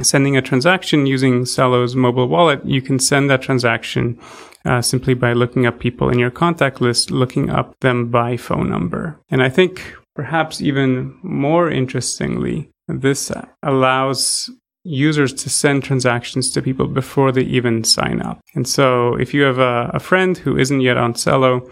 sending 0.00 0.36
a 0.36 0.42
transaction 0.42 1.06
using 1.06 1.44
Celo's 1.44 1.94
mobile 1.94 2.28
wallet, 2.28 2.64
you 2.64 2.80
can 2.80 2.98
send 2.98 3.28
that 3.30 3.42
transaction 3.42 4.18
uh, 4.64 4.80
simply 4.80 5.14
by 5.14 5.32
looking 5.32 5.66
up 5.66 5.80
people 5.80 6.08
in 6.08 6.18
your 6.18 6.30
contact 6.30 6.80
list, 6.80 7.10
looking 7.10 7.50
up 7.50 7.78
them 7.80 8.10
by 8.10 8.36
phone 8.36 8.70
number. 8.70 9.18
And 9.28 9.42
I 9.42 9.48
think 9.48 9.94
perhaps 10.14 10.60
even 10.60 11.18
more 11.22 11.70
interestingly, 11.70 12.70
this 12.88 13.30
allows 13.62 14.50
users 14.84 15.32
to 15.32 15.48
send 15.48 15.84
transactions 15.84 16.50
to 16.50 16.62
people 16.62 16.88
before 16.88 17.30
they 17.30 17.42
even 17.42 17.84
sign 17.84 18.20
up. 18.20 18.40
And 18.54 18.66
so 18.66 19.14
if 19.14 19.32
you 19.32 19.42
have 19.42 19.58
a, 19.58 19.90
a 19.94 20.00
friend 20.00 20.36
who 20.36 20.58
isn't 20.58 20.80
yet 20.80 20.96
on 20.96 21.14
Celo, 21.14 21.70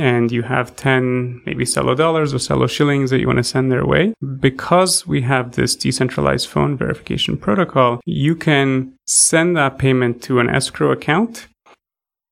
and 0.00 0.30
you 0.30 0.42
have 0.42 0.76
10 0.76 1.42
maybe 1.46 1.64
Celo 1.64 1.96
dollars 1.96 2.34
or 2.34 2.38
Celo 2.38 2.68
shillings 2.68 3.10
that 3.10 3.20
you 3.20 3.26
want 3.26 3.38
to 3.38 3.44
send 3.44 3.70
their 3.70 3.86
way, 3.86 4.14
because 4.40 5.06
we 5.06 5.22
have 5.22 5.52
this 5.52 5.76
decentralized 5.76 6.48
phone 6.48 6.76
verification 6.76 7.36
protocol, 7.36 8.00
you 8.04 8.34
can 8.34 8.94
send 9.06 9.56
that 9.56 9.78
payment 9.78 10.22
to 10.22 10.40
an 10.40 10.48
escrow 10.48 10.92
account, 10.92 11.48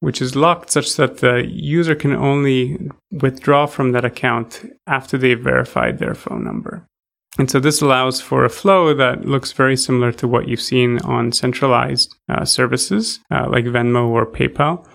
which 0.01 0.21
is 0.21 0.37
locked 0.37 0.71
such 0.71 0.97
that 0.97 1.19
the 1.19 1.47
user 1.47 1.95
can 1.95 2.15
only 2.15 2.91
withdraw 3.11 3.67
from 3.67 3.93
that 3.93 4.05
account 4.05 4.65
after 4.87 5.17
they've 5.17 5.41
verified 5.41 5.99
their 5.99 6.15
phone 6.15 6.45
number. 6.45 6.87
And 7.39 7.51
so 7.51 7.61
this 7.61 7.83
allows 7.83 8.21
for 8.21 8.45
a 8.45 8.51
flow 8.51 8.95
that 8.95 9.27
looks 9.27 9.53
very 9.53 9.77
similar 9.77 10.11
to 10.13 10.27
what 10.27 10.49
you've 10.49 10.61
seen 10.61 11.01
on 11.01 11.33
centralized 11.33 12.17
uh, 12.29 12.45
services 12.45 13.21
uh, 13.31 13.47
like 13.51 13.67
Venmo 13.67 14.09
or 14.09 14.27
PayPal 14.27 14.87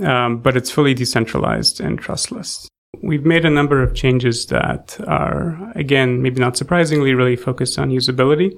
um, 0.00 0.38
but 0.38 0.56
it's 0.56 0.70
fully 0.70 0.94
decentralized 0.94 1.80
and 1.80 1.98
trustless. 1.98 2.68
We've 3.02 3.24
made 3.24 3.44
a 3.44 3.50
number 3.50 3.82
of 3.82 3.94
changes 3.94 4.46
that 4.46 4.98
are, 5.06 5.72
again, 5.74 6.22
maybe 6.22 6.40
not 6.40 6.56
surprisingly, 6.56 7.14
really 7.14 7.36
focused 7.36 7.78
on 7.78 7.90
usability. 7.90 8.52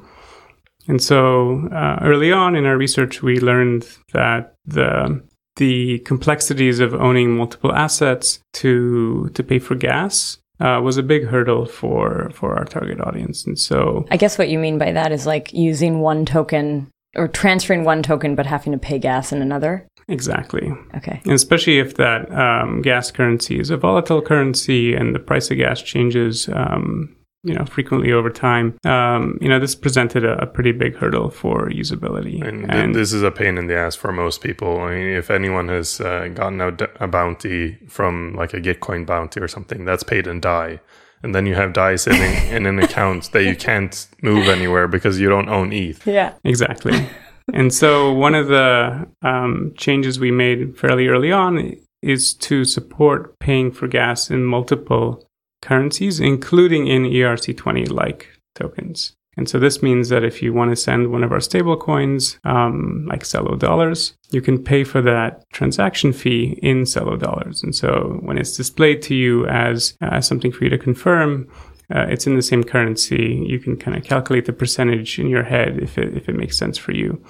And 0.87 1.03
so 1.03 1.69
uh, 1.73 1.99
early 2.03 2.31
on 2.33 2.57
in 2.57 2.67
our 2.67 2.77
research, 2.77 3.23
we 3.23 3.41
learned 3.41 3.87
that 4.13 4.55
the 4.67 5.23
the 5.57 6.01
complexities 6.01 6.81
of 6.81 6.95
owning 6.95 7.37
multiple 7.37 7.73
assets 7.73 8.41
to 8.55 9.31
to 9.35 9.43
pay 9.43 9.61
for 9.61 9.77
gas 9.77 10.39
uh, 10.61 10.81
was 10.83 10.97
a 10.97 11.03
big 11.03 11.25
hurdle 11.27 11.67
for 11.67 12.31
for 12.35 12.57
our 12.57 12.65
target 12.65 13.01
audience. 13.01 13.47
And 13.47 13.59
so 13.59 14.05
I 14.11 14.17
guess 14.17 14.37
what 14.37 14.49
you 14.49 14.59
mean 14.59 14.79
by 14.79 14.93
that 14.93 15.13
is 15.13 15.27
like 15.27 15.53
using 15.53 16.01
one 16.01 16.27
token 16.27 16.91
or 17.17 17.29
transferring 17.29 17.85
one 17.85 18.03
token 18.03 18.35
but 18.35 18.47
having 18.47 18.73
to 18.73 18.79
pay 18.79 18.99
gas 18.99 19.33
in 19.33 19.43
another. 19.43 19.87
Exactly. 20.09 20.73
Okay. 20.97 21.21
And 21.25 21.33
especially 21.33 21.79
if 21.79 21.95
that 21.95 22.31
um, 22.33 22.83
gas 22.83 23.11
currency 23.11 23.59
is 23.59 23.71
a 23.71 23.77
volatile 23.77 24.21
currency 24.21 24.95
and 24.95 25.15
the 25.15 25.19
price 25.19 25.51
of 25.51 25.57
gas 25.57 25.81
changes, 25.81 26.49
um, 26.51 27.17
you 27.43 27.55
know, 27.55 27.65
frequently 27.65 28.13
over 28.13 28.31
time, 28.31 28.79
um, 28.85 29.39
you 29.41 29.49
know, 29.49 29.59
this 29.59 29.75
presented 29.75 30.25
a, 30.25 30.43
a, 30.43 30.47
pretty 30.47 30.73
big 30.73 30.97
hurdle 30.97 31.29
for 31.29 31.69
usability. 31.69 32.43
And, 32.43 32.71
and, 32.71 32.95
this 32.95 33.13
is 33.13 33.23
a 33.23 33.31
pain 33.31 33.59
in 33.59 33.67
the 33.67 33.77
ass 33.77 33.95
for 33.95 34.13
most 34.13 34.41
people. 34.41 34.81
I 34.81 34.95
mean, 34.95 35.09
if 35.09 35.31
anyone 35.31 35.69
has 35.69 36.01
uh, 36.01 36.29
gotten 36.29 36.61
a, 36.63 36.75
a 37.01 37.07
bounty 37.07 37.79
from 37.87 38.35
like 38.35 38.55
a 38.55 38.61
Gitcoin 38.61 39.07
bounty 39.07 39.41
or 39.41 39.49
something, 39.49 39.85
that's 39.85 40.03
paid 40.03 40.27
in 40.27 40.41
DAI. 40.41 40.81
And 41.25 41.35
then 41.35 41.47
you 41.47 41.55
have 41.55 41.73
DAI 41.73 41.97
sitting 41.97 42.33
in 42.55 42.67
an 42.67 42.79
account 42.79 43.33
that 43.33 43.45
you 43.45 43.57
can't 43.57 44.07
move 44.23 44.47
anywhere 44.47 44.87
because 44.87 45.19
you 45.19 45.29
don't 45.29 45.49
own 45.49 45.73
ETH. 45.73 46.07
Yeah. 46.07 46.35
Exactly 46.45 47.09
and 47.53 47.73
so 47.75 48.13
one 48.13 48.35
of 48.35 48.49
the 48.49 49.07
um, 49.23 49.73
changes 49.77 50.19
we 50.19 50.31
made 50.31 50.79
fairly 50.79 51.09
early 51.09 51.31
on 51.31 51.77
is 52.03 52.35
to 52.35 52.65
support 52.65 53.39
paying 53.39 53.71
for 53.71 53.89
gas 53.89 54.31
in 54.31 54.45
multiple 54.45 55.27
currencies, 55.63 56.21
including 56.21 56.87
in 56.87 57.05
ERC20 57.05 57.91
like 57.91 58.29
tokens. 58.55 59.15
And 59.37 59.49
so 59.49 59.59
this 59.59 59.83
means 59.83 60.09
that 60.09 60.25
if 60.25 60.43
you 60.43 60.53
want 60.53 60.71
to 60.71 60.77
send 60.77 61.11
one 61.11 61.25
of 61.25 61.33
our 61.33 61.41
stable 61.41 61.77
coins, 61.77 62.39
um, 62.45 63.07
like 63.07 63.23
Celo 63.23 63.59
dollars, 63.59 64.15
you 64.31 64.41
can 64.41 64.63
pay 64.63 64.85
for 64.85 65.03
that 65.03 65.49
transaction 65.51 66.13
fee 66.13 66.59
in 66.63 66.83
Celo 66.83 67.19
dollars. 67.19 67.63
And 67.63 67.75
so 67.75 68.19
when 68.23 68.39
it's 68.39 68.57
displayed 68.57 69.03
to 69.03 69.15
you 69.15 69.47
as 69.47 69.97
uh, 70.01 70.21
something 70.21 70.53
for 70.53 70.65
you 70.65 70.71
to 70.71 70.79
confirm, 70.79 71.49
uh, 71.95 72.07
it's 72.09 72.27
in 72.27 72.37
the 72.37 72.43
same 72.43 72.65
currency. 72.65 73.45
You 73.47 73.59
can 73.59 73.77
kind 73.77 73.97
of 73.97 74.05
calculate 74.05 74.47
the 74.47 74.53
percentage 74.53 75.19
in 75.19 75.29
your 75.29 75.43
head 75.43 75.79
if 75.83 75.99
it, 75.99 76.17
if 76.17 76.29
it 76.29 76.37
makes 76.37 76.57
sense 76.57 76.79
for 76.79 76.93
you. 76.93 77.23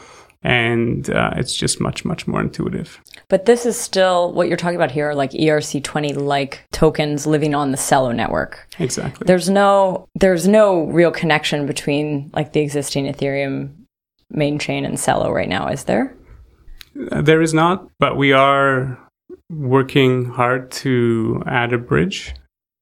And 0.45 1.09
uh, 1.09 1.33
it's 1.37 1.57
just 1.57 1.81
much, 1.81 2.05
much 2.05 2.27
more 2.27 2.41
intuitive. 2.41 3.01
But 3.29 3.47
this 3.47 3.65
is 3.65 3.79
still 3.79 4.33
what 4.33 4.47
you're 4.47 4.59
talking 4.59 4.77
about 4.77 4.91
here 4.91 5.15
like 5.15 5.31
ERC20 5.31 6.17
like 6.17 6.67
tokens 6.71 7.27
living 7.27 7.55
on 7.55 7.71
the 7.71 7.79
Celo 7.79 8.15
network. 8.15 8.69
Exactly. 8.79 9.25
There's 9.25 9.49
no 9.49 10.07
there's 10.15 10.47
no 10.47 10.85
real 10.85 11.11
connection 11.11 11.67
between 11.67 12.31
like 12.35 12.53
the 12.53 12.61
existing 12.61 13.07
Ethereum 13.07 13.75
main 14.31 14.59
chain 14.59 14.85
and 14.85 14.97
Celo 14.97 15.33
right 15.33 15.49
now, 15.49 15.69
is 15.69 15.85
there? 15.85 16.15
Uh, 17.11 17.23
there 17.23 17.41
is 17.41 17.55
not, 17.55 17.89
but 17.99 18.17
we 18.17 18.33
are 18.33 18.99
working 19.51 20.27
hard 20.27 20.71
to 20.71 21.43
add 21.47 21.73
a 21.73 21.79
bridge. 21.79 22.35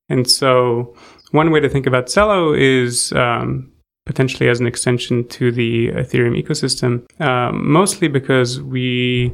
And 0.09 0.29
so 0.31 0.95
one 1.31 1.51
way 1.51 1.61
to 1.61 1.69
think 1.69 1.87
about 1.87 2.07
Celo 2.07 2.59
is 2.59 3.13
um, 3.13 3.72
potentially 4.07 4.49
as 4.49 4.61
an 4.61 4.67
extension 4.67 5.27
to 5.29 5.53
the 5.53 5.89
Ethereum 5.89 6.41
ecosystem, 6.41 7.05
um, 7.21 7.71
mostly 7.71 8.09
because 8.09 8.61
we 8.61 9.33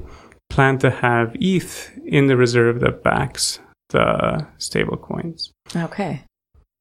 plan 0.51 0.79
to 0.79 0.91
have 0.91 1.37
ETH 1.41 1.91
in 2.05 2.27
the 2.27 2.37
reserve 2.37 2.81
that 2.81 3.03
backs 3.03 3.61
the 3.91 4.47
stable 4.59 4.97
coins. 4.97 5.53
Okay. 5.75 6.23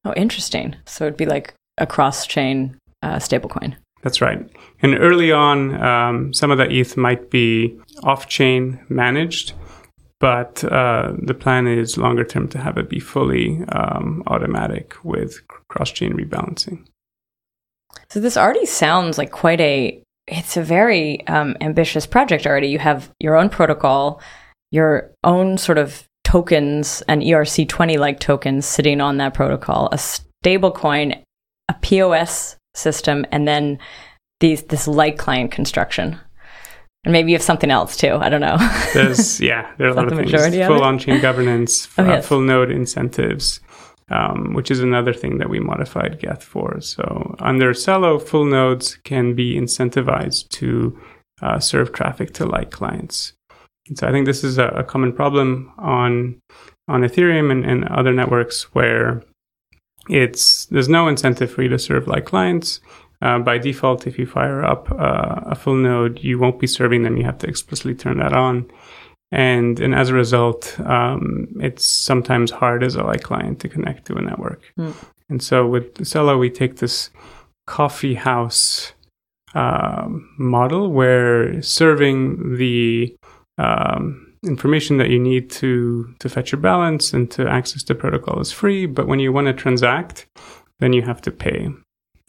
Oh, 0.05 0.13
interesting. 0.15 0.75
So 0.85 1.05
it'd 1.05 1.17
be 1.17 1.25
like 1.25 1.53
a 1.77 1.85
cross 1.85 2.25
chain 2.25 2.77
uh, 3.01 3.15
stablecoin. 3.15 3.75
That's 4.03 4.21
right. 4.21 4.47
And 4.81 4.97
early 4.99 5.31
on, 5.31 5.81
um, 5.81 6.33
some 6.33 6.51
of 6.51 6.57
the 6.57 6.71
ETH 6.71 6.97
might 6.97 7.29
be 7.29 7.77
off 8.03 8.27
chain 8.27 8.79
managed, 8.89 9.53
but 10.19 10.63
uh, 10.63 11.13
the 11.17 11.33
plan 11.33 11.67
is 11.67 11.97
longer 11.97 12.23
term 12.23 12.47
to 12.49 12.59
have 12.59 12.77
it 12.77 12.89
be 12.89 12.99
fully 12.99 13.63
um, 13.69 14.23
automatic 14.27 14.95
with 15.03 15.41
cross 15.67 15.91
chain 15.91 16.13
rebalancing. 16.13 16.85
So 18.09 18.19
this 18.19 18.37
already 18.37 18.65
sounds 18.65 19.17
like 19.17 19.31
quite 19.31 19.59
a 19.61 20.01
it's 20.27 20.57
a 20.57 20.61
very 20.61 21.25
um, 21.27 21.55
ambitious 21.61 22.05
project 22.05 22.45
already. 22.45 22.67
You 22.67 22.79
have 22.79 23.09
your 23.19 23.37
own 23.37 23.49
protocol, 23.49 24.21
your 24.71 25.11
own 25.23 25.57
sort 25.57 25.77
of 25.77 26.03
tokens 26.25 27.01
and 27.07 27.21
ERC20 27.21 27.97
like 27.97 28.19
tokens 28.19 28.65
sitting 28.65 28.99
on 28.99 29.17
that 29.17 29.33
protocol, 29.33 29.87
a 29.93 29.97
stable 29.97 30.71
coin, 30.71 31.15
a 31.69 31.73
POS 31.75 32.57
system, 32.75 33.25
and 33.31 33.47
then 33.47 33.79
these 34.39 34.63
this 34.63 34.87
light 34.87 35.17
client 35.17 35.51
construction. 35.51 36.19
And 37.05 37.13
maybe 37.13 37.31
you 37.31 37.37
have 37.37 37.43
something 37.43 37.71
else 37.71 37.95
too. 37.95 38.17
I 38.19 38.27
don't 38.27 38.41
know. 38.41 38.57
There's 38.93 39.39
yeah, 39.39 39.71
there 39.77 39.87
are 39.87 39.91
a 39.91 39.93
lot 39.93 40.11
of 40.11 40.17
things. 40.17 40.31
Full 40.67 40.83
on 40.83 40.99
chain 40.99 41.21
governance, 41.21 41.87
oh, 41.97 42.05
yes. 42.05 42.27
full 42.27 42.41
node 42.41 42.69
incentives, 42.69 43.61
um, 44.09 44.53
which 44.53 44.71
is 44.71 44.79
another 44.79 45.13
thing 45.13 45.37
that 45.37 45.49
we 45.49 45.59
modified 45.59 46.19
Geth 46.19 46.43
for. 46.43 46.79
So 46.81 47.35
under 47.39 47.73
Celo, 47.73 48.21
full 48.21 48.45
nodes 48.45 48.95
can 49.03 49.35
be 49.35 49.55
incentivized 49.55 50.49
to 50.49 50.97
uh, 51.41 51.59
serve 51.59 51.91
traffic 51.91 52.33
to 52.33 52.45
light 52.45 52.71
clients. 52.71 53.33
And 53.87 53.97
so 53.97 54.07
I 54.07 54.11
think 54.11 54.25
this 54.25 54.43
is 54.43 54.57
a, 54.57 54.67
a 54.69 54.83
common 54.83 55.13
problem 55.13 55.71
on 55.77 56.39
on 56.89 57.01
Ethereum 57.01 57.51
and, 57.51 57.65
and, 57.65 57.83
other 57.89 58.13
networks 58.13 58.73
where 58.73 59.21
it's 60.09 60.67
there's 60.67 60.87
no 60.87 61.09
incentive 61.09 61.51
for 61.51 61.61
you 61.63 61.69
to 61.69 61.79
serve 61.79 62.07
light 62.07 62.25
clients. 62.25 62.79
Uh, 63.21 63.39
by 63.39 63.57
default, 63.57 64.07
if 64.07 64.17
you 64.17 64.25
fire 64.25 64.63
up 64.63 64.89
uh, 64.91 65.41
a 65.47 65.55
full 65.55 65.75
node, 65.75 66.19
you 66.23 66.39
won't 66.39 66.59
be 66.59 66.67
serving 66.67 67.03
them. 67.03 67.17
You 67.17 67.25
have 67.25 67.39
to 67.39 67.47
explicitly 67.47 67.95
turn 67.95 68.19
that 68.19 68.31
on 68.31 68.69
and 69.31 69.79
and 69.79 69.93
as 69.93 70.09
a 70.09 70.13
result, 70.13 70.79
um, 70.81 71.47
it's 71.59 71.85
sometimes 71.85 72.51
hard 72.51 72.83
as 72.83 72.95
a 72.95 73.03
light 73.03 73.23
client 73.23 73.59
to 73.61 73.69
connect 73.69 74.05
to 74.05 74.15
a 74.15 74.21
network. 74.21 74.61
Mm. 74.77 74.93
And 75.29 75.43
so 75.43 75.67
with 75.67 75.95
Celo, 75.95 76.39
we 76.39 76.49
take 76.49 76.77
this 76.77 77.09
coffee 77.65 78.13
house 78.13 78.93
um, 79.53 80.29
model 80.37 80.91
where 80.91 81.61
serving 81.61 82.57
the 82.57 83.15
um, 83.57 84.27
information 84.43 84.97
that 84.97 85.09
you 85.09 85.19
need 85.19 85.49
to 85.49 86.13
to 86.19 86.29
fetch 86.29 86.51
your 86.51 86.61
balance 86.61 87.13
and 87.13 87.29
to 87.31 87.47
access 87.47 87.83
the 87.83 87.95
protocol 87.95 88.39
is 88.39 88.51
free, 88.51 88.85
but 88.85 89.07
when 89.07 89.19
you 89.19 89.33
want 89.33 89.47
to 89.47 89.53
transact, 89.53 90.27
then 90.79 90.93
you 90.93 91.01
have 91.01 91.21
to 91.21 91.31
pay. 91.31 91.69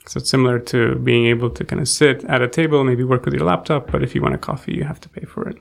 So 0.08 0.18
it's 0.18 0.30
similar 0.30 0.58
to 0.58 0.94
being 0.96 1.26
able 1.26 1.50
to 1.50 1.64
kind 1.64 1.82
of 1.82 1.88
sit 1.88 2.24
at 2.24 2.40
a 2.40 2.48
table, 2.48 2.82
maybe 2.82 3.04
work 3.04 3.26
with 3.26 3.34
your 3.34 3.44
laptop, 3.44 3.90
but 3.92 4.02
if 4.02 4.14
you 4.14 4.22
want 4.22 4.34
a 4.34 4.38
coffee, 4.38 4.74
you 4.74 4.84
have 4.84 5.00
to 5.00 5.08
pay 5.08 5.26
for 5.26 5.46
it. 5.48 5.58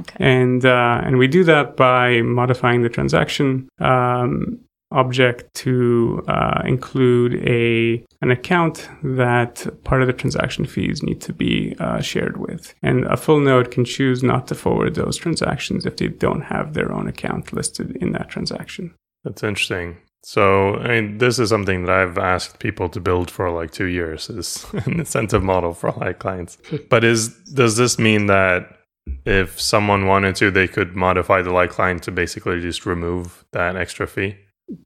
Okay. 0.00 0.16
And 0.20 0.64
uh, 0.64 1.00
and 1.02 1.16
we 1.16 1.26
do 1.26 1.44
that 1.44 1.76
by 1.76 2.20
modifying 2.20 2.82
the 2.82 2.90
transaction 2.90 3.68
um, 3.80 4.60
object 4.92 5.52
to 5.54 6.22
uh, 6.28 6.62
include 6.64 7.36
a 7.46 8.04
an 8.20 8.30
account 8.30 8.88
that 9.02 9.66
part 9.84 10.02
of 10.02 10.06
the 10.06 10.12
transaction 10.12 10.66
fees 10.66 11.02
need 11.02 11.20
to 11.22 11.32
be 11.32 11.74
uh, 11.78 12.00
shared 12.00 12.36
with. 12.36 12.74
And 12.82 13.04
a 13.06 13.16
full 13.16 13.40
node 13.40 13.70
can 13.70 13.84
choose 13.84 14.22
not 14.22 14.46
to 14.48 14.54
forward 14.54 14.94
those 14.94 15.16
transactions 15.16 15.86
if 15.86 15.96
they 15.96 16.08
don't 16.08 16.42
have 16.42 16.74
their 16.74 16.92
own 16.92 17.08
account 17.08 17.52
listed 17.52 17.96
in 17.96 18.12
that 18.12 18.28
transaction. 18.28 18.94
That's 19.24 19.42
interesting. 19.42 19.96
So, 20.22 20.74
I 20.76 20.88
mean, 21.00 21.18
this 21.18 21.38
is 21.38 21.50
something 21.50 21.84
that 21.84 21.94
I've 21.94 22.18
asked 22.18 22.58
people 22.58 22.88
to 22.90 23.00
build 23.00 23.30
for 23.30 23.50
like 23.50 23.70
two 23.70 23.86
years 23.86 24.28
is 24.28 24.66
an 24.72 24.98
incentive 25.00 25.42
model 25.42 25.72
for 25.72 25.92
light 25.92 26.18
clients. 26.18 26.58
but 26.90 27.04
is 27.04 27.28
does 27.44 27.76
this 27.76 27.98
mean 27.98 28.26
that 28.26 28.76
if 29.24 29.60
someone 29.60 30.06
wanted 30.06 30.34
to, 30.36 30.50
they 30.50 30.66
could 30.66 30.96
modify 30.96 31.42
the 31.42 31.52
light 31.52 31.70
client 31.70 32.02
to 32.04 32.10
basically 32.10 32.60
just 32.60 32.86
remove 32.86 33.44
that 33.52 33.76
extra 33.76 34.06
fee? 34.06 34.36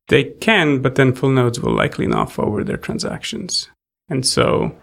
They 0.09 0.25
can, 0.25 0.83
but 0.83 0.97
then 0.97 1.15
full 1.15 1.31
nodes 1.31 1.59
will 1.59 1.75
likely 1.75 2.07
not 2.07 2.31
forward 2.31 2.67
their 2.67 2.77
transactions, 2.77 3.71
and 4.11 4.27
so 4.27 4.77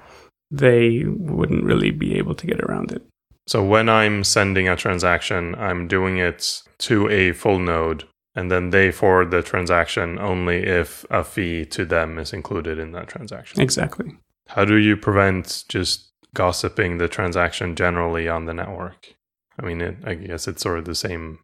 they 0.49 1.03
wouldn't 1.05 1.65
really 1.65 1.91
be 1.91 2.17
able 2.17 2.33
to 2.33 2.47
get 2.47 2.61
around 2.61 2.91
it. 2.91 3.03
So 3.45 3.63
when 3.63 3.89
I'm 3.89 4.23
sending 4.23 4.67
a 4.67 4.75
transaction, 4.75 5.55
I'm 5.55 5.87
doing 5.87 6.17
it 6.17 6.63
to 6.79 7.09
a 7.09 7.31
full 7.31 7.59
node 7.59 8.05
and 8.37 8.51
then 8.51 8.69
they 8.69 8.91
forward 8.91 9.31
the 9.31 9.41
transaction 9.41 10.19
only 10.19 10.57
if 10.57 11.03
a 11.09 11.23
fee 11.23 11.65
to 11.65 11.83
them 11.83 12.19
is 12.19 12.33
included 12.33 12.77
in 12.77 12.91
that 12.91 13.07
transaction. 13.07 13.59
Exactly. 13.59 14.15
How 14.49 14.63
do 14.63 14.75
you 14.75 14.95
prevent 14.95 15.63
just 15.67 16.11
gossiping 16.35 16.99
the 16.99 17.07
transaction 17.07 17.75
generally 17.75 18.29
on 18.29 18.45
the 18.45 18.53
network? 18.53 19.15
I 19.59 19.65
mean, 19.65 19.81
it, 19.81 19.97
I 20.05 20.13
guess 20.13 20.47
it's 20.47 20.61
sort 20.61 20.77
of 20.77 20.85
the 20.85 20.93
same, 20.93 21.39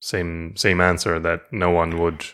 same, 0.00 0.56
same 0.56 0.80
answer 0.80 1.20
that 1.20 1.42
no 1.52 1.68
one 1.70 1.98
would, 2.00 2.24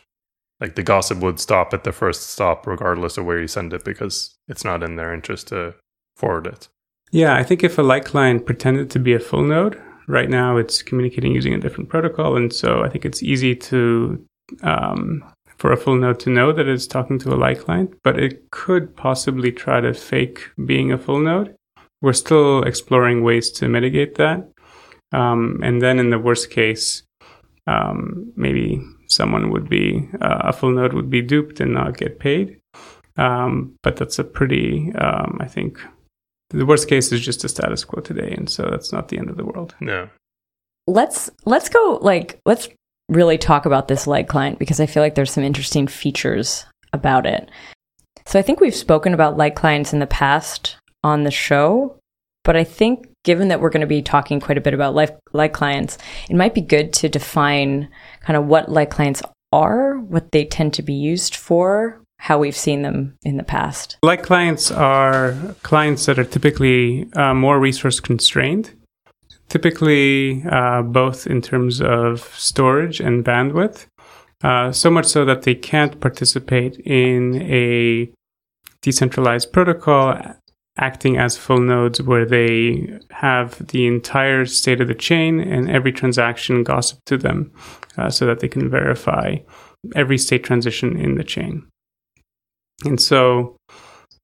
like 0.60 0.76
the 0.76 0.84
gossip 0.84 1.18
would 1.18 1.40
stop 1.40 1.74
at 1.74 1.82
the 1.82 1.90
first 1.90 2.30
stop, 2.30 2.68
regardless 2.68 3.18
of 3.18 3.24
where 3.24 3.40
you 3.40 3.48
send 3.48 3.72
it, 3.72 3.84
because 3.84 4.38
it's 4.46 4.64
not 4.64 4.84
in 4.84 4.94
their 4.94 5.12
interest 5.12 5.48
to 5.48 5.74
forward 6.14 6.46
it. 6.46 6.68
Yeah, 7.10 7.34
I 7.34 7.42
think 7.42 7.64
if 7.64 7.78
a 7.78 7.82
light 7.82 8.04
client 8.04 8.46
pretended 8.46 8.90
to 8.92 9.00
be 9.00 9.12
a 9.12 9.18
full 9.18 9.42
node, 9.42 9.82
Right 10.08 10.30
now, 10.30 10.56
it's 10.56 10.82
communicating 10.82 11.32
using 11.32 11.54
a 11.54 11.60
different 11.60 11.90
protocol, 11.90 12.36
and 12.36 12.52
so 12.52 12.82
I 12.82 12.88
think 12.88 13.04
it's 13.04 13.22
easy 13.22 13.54
to 13.54 14.24
um, 14.62 15.22
for 15.58 15.72
a 15.72 15.76
full 15.76 15.96
node 15.96 16.20
to 16.20 16.30
know 16.30 16.52
that 16.52 16.68
it's 16.68 16.86
talking 16.86 17.18
to 17.18 17.34
a 17.34 17.36
light 17.36 17.58
client, 17.58 17.92
but 18.02 18.18
it 18.18 18.50
could 18.50 18.96
possibly 18.96 19.52
try 19.52 19.80
to 19.80 19.92
fake 19.92 20.50
being 20.64 20.92
a 20.92 20.98
full 20.98 21.18
node. 21.18 21.54
We're 22.00 22.12
still 22.12 22.62
exploring 22.62 23.22
ways 23.22 23.50
to 23.52 23.68
mitigate 23.68 24.14
that. 24.14 24.48
Um, 25.12 25.60
and 25.62 25.82
then 25.82 25.98
in 25.98 26.10
the 26.10 26.18
worst 26.18 26.50
case, 26.50 27.02
um, 27.66 28.32
maybe 28.36 28.80
someone 29.08 29.50
would 29.50 29.68
be, 29.68 30.08
uh, 30.20 30.42
a 30.44 30.52
full 30.52 30.70
node 30.70 30.92
would 30.92 31.10
be 31.10 31.22
duped 31.22 31.60
and 31.60 31.74
not 31.74 31.98
get 31.98 32.20
paid. 32.20 32.60
Um, 33.16 33.74
but 33.82 33.96
that's 33.96 34.18
a 34.18 34.24
pretty, 34.24 34.92
um, 34.94 35.38
I 35.40 35.46
think, 35.46 35.80
the 36.50 36.66
worst 36.66 36.88
case 36.88 37.12
is 37.12 37.20
just 37.20 37.44
a 37.44 37.48
status 37.48 37.84
quo 37.84 38.00
today 38.00 38.34
and 38.36 38.48
so 38.48 38.68
that's 38.70 38.92
not 38.92 39.08
the 39.08 39.18
end 39.18 39.30
of 39.30 39.36
the 39.36 39.44
world. 39.44 39.74
No 39.80 40.08
let's 40.88 41.30
let's 41.44 41.68
go 41.68 41.98
like 42.00 42.40
let's 42.46 42.68
really 43.08 43.38
talk 43.38 43.66
about 43.66 43.88
this 43.88 44.06
light 44.06 44.26
client 44.26 44.58
because 44.58 44.80
i 44.80 44.86
feel 44.86 45.02
like 45.02 45.14
there's 45.14 45.30
some 45.30 45.44
interesting 45.44 45.86
features 45.86 46.64
about 46.92 47.26
it. 47.26 47.50
So 48.26 48.38
i 48.38 48.42
think 48.42 48.60
we've 48.60 48.74
spoken 48.74 49.14
about 49.14 49.36
light 49.36 49.54
clients 49.54 49.92
in 49.92 49.98
the 50.00 50.06
past 50.06 50.76
on 51.04 51.22
the 51.22 51.30
show 51.30 51.98
but 52.42 52.56
i 52.56 52.64
think 52.64 53.06
given 53.24 53.48
that 53.48 53.60
we're 53.60 53.70
going 53.70 53.82
to 53.82 53.86
be 53.86 54.02
talking 54.02 54.40
quite 54.40 54.58
a 54.58 54.62
bit 54.62 54.74
about 54.74 54.94
light, 54.94 55.10
light 55.32 55.52
clients 55.52 55.98
it 56.30 56.36
might 56.36 56.54
be 56.54 56.62
good 56.62 56.92
to 56.94 57.08
define 57.08 57.88
kind 58.22 58.36
of 58.36 58.46
what 58.46 58.70
light 58.70 58.90
clients 58.90 59.22
are 59.52 59.98
what 59.98 60.32
they 60.32 60.44
tend 60.44 60.72
to 60.72 60.82
be 60.82 60.94
used 60.94 61.36
for 61.36 62.00
how 62.18 62.38
we've 62.38 62.56
seen 62.56 62.82
them 62.82 63.16
in 63.22 63.36
the 63.36 63.44
past. 63.44 63.96
Light 64.02 64.22
clients 64.22 64.70
are 64.70 65.34
clients 65.62 66.06
that 66.06 66.18
are 66.18 66.24
typically 66.24 67.08
uh, 67.14 67.32
more 67.32 67.58
resource 67.58 68.00
constrained, 68.00 68.74
typically 69.48 70.44
uh, 70.50 70.82
both 70.82 71.26
in 71.26 71.40
terms 71.40 71.80
of 71.80 72.20
storage 72.36 73.00
and 73.00 73.24
bandwidth. 73.24 73.86
Uh, 74.44 74.70
so 74.70 74.90
much 74.90 75.06
so 75.06 75.24
that 75.24 75.42
they 75.42 75.54
can't 75.54 76.00
participate 76.00 76.78
in 76.80 77.42
a 77.42 78.10
decentralized 78.82 79.52
protocol 79.52 80.16
acting 80.76 81.16
as 81.16 81.36
full 81.36 81.60
nodes 81.60 82.00
where 82.00 82.24
they 82.24 82.98
have 83.10 83.66
the 83.68 83.86
entire 83.86 84.46
state 84.46 84.80
of 84.80 84.86
the 84.86 84.94
chain 84.94 85.40
and 85.40 85.68
every 85.68 85.92
transaction 85.92 86.62
gossip 86.62 87.00
to 87.04 87.16
them 87.16 87.52
uh, 87.96 88.08
so 88.08 88.26
that 88.26 88.38
they 88.40 88.48
can 88.48 88.70
verify 88.70 89.36
every 89.96 90.18
state 90.18 90.44
transition 90.44 90.96
in 90.96 91.16
the 91.16 91.24
chain. 91.24 91.66
And 92.84 93.00
so, 93.00 93.56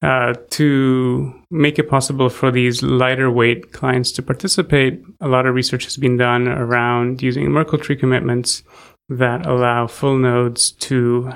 uh, 0.02 0.34
to 0.50 1.34
make 1.50 1.78
it 1.78 1.88
possible 1.88 2.28
for 2.28 2.50
these 2.50 2.82
lighter 2.82 3.30
weight 3.30 3.72
clients 3.72 4.12
to 4.12 4.22
participate, 4.22 5.02
a 5.20 5.28
lot 5.28 5.46
of 5.46 5.54
research 5.54 5.84
has 5.84 5.96
been 5.96 6.16
done 6.16 6.46
around 6.46 7.22
using 7.22 7.50
Merkle 7.50 7.78
tree 7.78 7.96
commitments 7.96 8.62
that 9.08 9.46
allow 9.46 9.86
full 9.86 10.18
nodes 10.18 10.72
to 10.72 11.32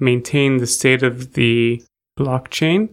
maintain 0.00 0.58
the 0.58 0.66
state 0.66 1.02
of 1.02 1.32
the 1.32 1.82
blockchain 2.18 2.88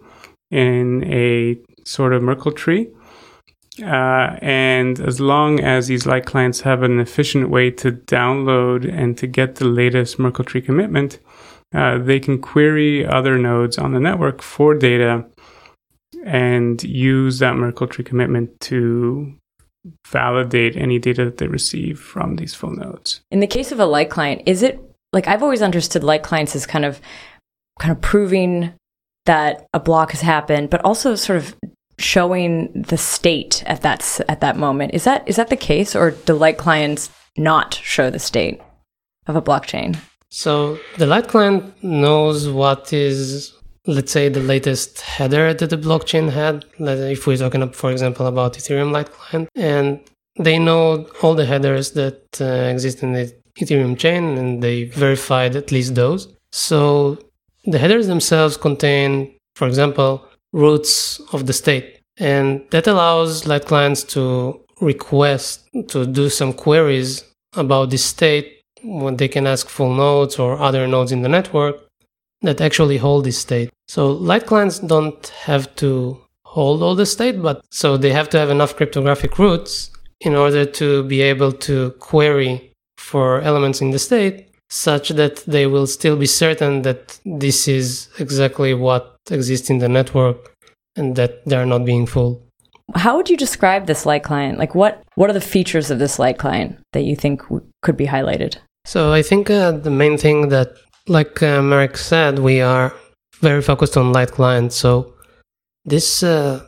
in 0.50 1.04
a 1.06 1.58
sort 1.86 2.14
of 2.14 2.24
Merkle 2.24 2.52
tree. 2.52 2.88
Uh, 3.82 4.38
and 4.42 5.00
as 5.00 5.20
long 5.20 5.60
as 5.60 5.88
these 5.88 6.06
light 6.06 6.26
clients 6.26 6.62
have 6.62 6.84
an 6.84 7.00
efficient 7.00 7.50
way 7.50 7.72
to 7.72 7.92
download 7.92 8.90
and 8.90 9.18
to 9.18 9.28
get 9.28 9.56
the 9.56 9.66
latest 9.66 10.20
Merkle 10.20 10.46
tree 10.46 10.62
commitment, 10.62 11.20
uh, 11.74 11.98
they 11.98 12.20
can 12.20 12.40
query 12.40 13.06
other 13.06 13.38
nodes 13.38 13.78
on 13.78 13.94
the 13.94 14.00
network 14.00 14.42
for 14.42 14.74
data 14.74 15.26
and 16.26 16.84
use 16.84 17.40
that 17.40 17.56
Merkle 17.56 17.88
tree 17.88 18.04
commitment 18.04 18.60
to 18.62 19.34
validate 20.08 20.76
any 20.76 21.00
data 21.00 21.26
that 21.26 21.38
they 21.38 21.48
receive 21.48 22.00
from 22.00 22.36
these 22.36 22.54
full 22.54 22.72
nodes. 22.72 23.22
In 23.32 23.40
the 23.40 23.48
case 23.48 23.72
of 23.72 23.80
a 23.80 23.86
light 23.86 24.10
client, 24.10 24.44
is 24.46 24.62
it 24.62 24.80
like 25.14 25.28
I've 25.28 25.44
always 25.44 25.62
understood 25.62 26.04
light 26.04 26.24
clients 26.24 26.56
as 26.56 26.66
kind 26.66 26.86
of 26.86 27.02
kind 27.80 27.92
of 27.92 28.02
proving 28.02 28.74
that 29.26 29.66
a 29.74 29.80
block 29.80 30.12
has 30.12 30.22
happened, 30.22 30.70
but 30.70 30.84
also 30.84 31.16
sort 31.16 31.38
of 31.38 31.56
showing 31.98 32.72
the 32.74 32.98
state 32.98 33.64
at 33.66 33.82
that 33.82 34.22
at 34.28 34.42
that 34.42 34.58
moment. 34.58 34.94
Is 34.94 35.04
that 35.06 35.28
is 35.28 35.38
that 35.38 35.50
the 35.50 35.58
case, 35.58 35.96
or 35.96 36.12
do 36.12 36.34
light 36.34 36.58
clients 36.58 37.10
not 37.38 37.74
show 37.76 38.10
the 38.10 38.20
state 38.20 38.62
of 39.28 39.36
a 39.36 39.42
blockchain? 39.42 39.98
So 40.32 40.80
the 40.98 41.06
light 41.06 41.28
client 41.28 41.84
knows 41.84 42.48
what 42.48 42.94
is, 42.94 43.54
let's 43.86 44.12
say, 44.12 44.30
the 44.30 44.40
latest 44.40 45.02
header 45.02 45.54
that 45.54 45.70
the 45.70 45.78
blockchain 45.78 46.30
had. 46.30 46.66
If 46.80 47.28
we're 47.28 47.38
talking, 47.38 47.70
for 47.72 47.92
example, 47.92 48.26
about 48.28 48.54
Ethereum 48.54 48.92
light 48.92 49.12
client, 49.12 49.50
and 49.56 50.00
they 50.40 50.58
know 50.58 51.08
all 51.22 51.36
the 51.36 51.46
headers 51.46 51.92
that 51.92 52.40
uh, 52.40 52.72
exist 52.72 53.04
in 53.04 53.12
the 53.12 53.34
Ethereum 53.60 53.98
chain, 53.98 54.38
and 54.38 54.64
they 54.64 54.86
verified 54.86 55.58
at 55.58 55.72
least 55.72 55.96
those. 55.96 56.34
So 56.54 57.20
the 57.66 57.78
headers 57.78 58.08
themselves 58.08 58.56
contain, 58.56 59.36
for 59.56 59.68
example, 59.68 60.26
roots 60.54 61.20
of 61.34 61.46
the 61.46 61.54
state. 61.54 62.00
And 62.18 62.64
that 62.72 62.88
allows 62.88 63.46
light 63.46 63.66
clients 63.66 64.04
to 64.16 64.62
request 64.80 65.68
to 65.90 66.06
do 66.06 66.30
some 66.30 66.54
queries 66.54 67.24
about 67.56 67.90
the 67.90 67.98
state 67.98 68.61
when 68.84 69.18
they 69.18 69.28
can 69.28 69.48
ask 69.48 69.70
full 69.70 69.94
nodes 69.94 70.40
or 70.40 70.60
other 70.60 70.88
nodes 70.88 71.12
in 71.12 71.22
the 71.22 71.30
network 71.30 71.76
that 72.42 72.62
actually 72.62 72.98
hold 72.98 73.26
this 73.26 73.38
state. 73.38 73.70
So 73.88 74.12
light 74.12 74.46
clients 74.46 74.80
don't 74.80 75.28
have 75.46 75.76
to 75.78 76.20
hold 76.46 76.82
all 76.82 76.96
the 76.96 77.06
state, 77.06 77.42
but 77.42 77.64
so 77.72 77.98
they 77.98 78.12
have 78.12 78.30
to 78.30 78.40
have 78.40 78.50
enough 78.50 78.76
cryptographic 78.76 79.38
roots 79.38 79.92
in 80.20 80.36
order 80.36 80.66
to 80.66 81.04
be 81.04 81.22
able 81.22 81.52
to 81.52 81.92
query 82.00 82.72
for 82.98 83.42
elements 83.42 83.82
in 83.82 83.92
the 83.92 84.00
state 84.00 84.50
such 84.70 85.10
that 85.10 85.38
they 85.46 85.68
will 85.68 85.86
still 85.86 86.16
be 86.16 86.26
certain 86.26 86.82
that 86.84 87.20
this 87.26 87.68
is 87.68 88.08
exactly 88.20 88.74
what 88.74 89.18
exists 89.30 89.70
in 89.70 89.80
the 89.80 89.90
network 89.90 90.56
and 90.96 91.16
that 91.18 91.46
they're 91.46 91.66
not 91.66 91.84
being 91.84 92.06
fooled. 92.06 92.42
How 92.96 93.16
would 93.18 93.30
you 93.30 93.38
describe 93.38 93.86
this 93.86 94.06
light 94.06 94.24
client? 94.24 94.58
Like 94.58 94.74
what 94.76 95.04
what 95.16 95.30
are 95.30 95.34
the 95.34 95.42
features 95.42 95.92
of 95.92 96.00
this 96.00 96.20
light 96.20 96.38
client 96.38 96.80
that 96.94 97.04
you 97.04 97.16
think 97.16 97.44
w- 97.44 97.66
could 97.82 97.98
be 97.98 98.08
highlighted? 98.08 98.58
So 98.86 99.14
I 99.14 99.22
think 99.22 99.50
uh, 99.50 99.72
the 99.72 99.92
main 99.92 100.18
thing 100.18 100.50
that 100.50 100.76
like 101.08 101.42
uh, 101.42 101.62
Marek 101.62 101.98
said, 101.98 102.40
we 102.40 102.62
are 102.62 102.94
very 103.40 103.62
focused 103.62 103.98
on 103.98 104.14
light 104.14 104.32
client. 104.32 104.74
So 104.74 105.14
this 105.86 106.24
uh, 106.24 106.64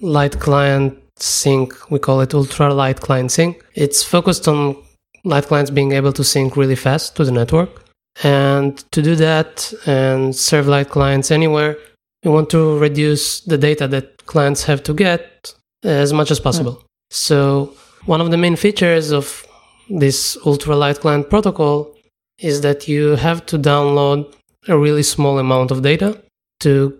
light 0.00 0.38
client 0.40 0.98
sync, 1.18 1.72
we 1.90 1.98
call 1.98 2.20
it 2.20 2.34
ultra 2.34 2.72
light 2.74 3.00
client 3.00 3.30
sync. 3.32 3.64
It's 3.74 4.02
focused 4.02 4.48
on 4.48 4.76
light 5.24 5.46
clients 5.46 5.70
being 5.70 5.92
able 5.92 6.12
to 6.12 6.24
sync 6.24 6.56
really 6.56 6.76
fast 6.76 7.16
to 7.16 7.24
the 7.24 7.32
network. 7.32 7.84
And 8.22 8.78
to 8.92 9.02
do 9.02 9.14
that 9.16 9.72
and 9.86 10.34
serve 10.34 10.66
light 10.68 10.88
clients 10.88 11.30
anywhere, 11.30 11.76
we 12.24 12.30
want 12.30 12.50
to 12.50 12.78
reduce 12.78 13.40
the 13.40 13.58
data 13.58 13.86
that 13.88 14.24
clients 14.26 14.64
have 14.64 14.82
to 14.84 14.94
get 14.94 15.54
as 15.84 16.12
much 16.12 16.30
as 16.30 16.40
possible. 16.40 16.72
Mm. 16.72 16.84
So, 17.10 17.74
one 18.06 18.20
of 18.20 18.30
the 18.30 18.36
main 18.36 18.56
features 18.56 19.10
of 19.10 19.45
this 19.88 20.36
ultra 20.44 20.76
light 20.76 21.00
client 21.00 21.30
protocol 21.30 21.94
is 22.38 22.60
that 22.62 22.88
you 22.88 23.16
have 23.16 23.46
to 23.46 23.58
download 23.58 24.34
a 24.68 24.76
really 24.76 25.02
small 25.02 25.38
amount 25.38 25.70
of 25.70 25.82
data 25.82 26.20
to 26.60 26.98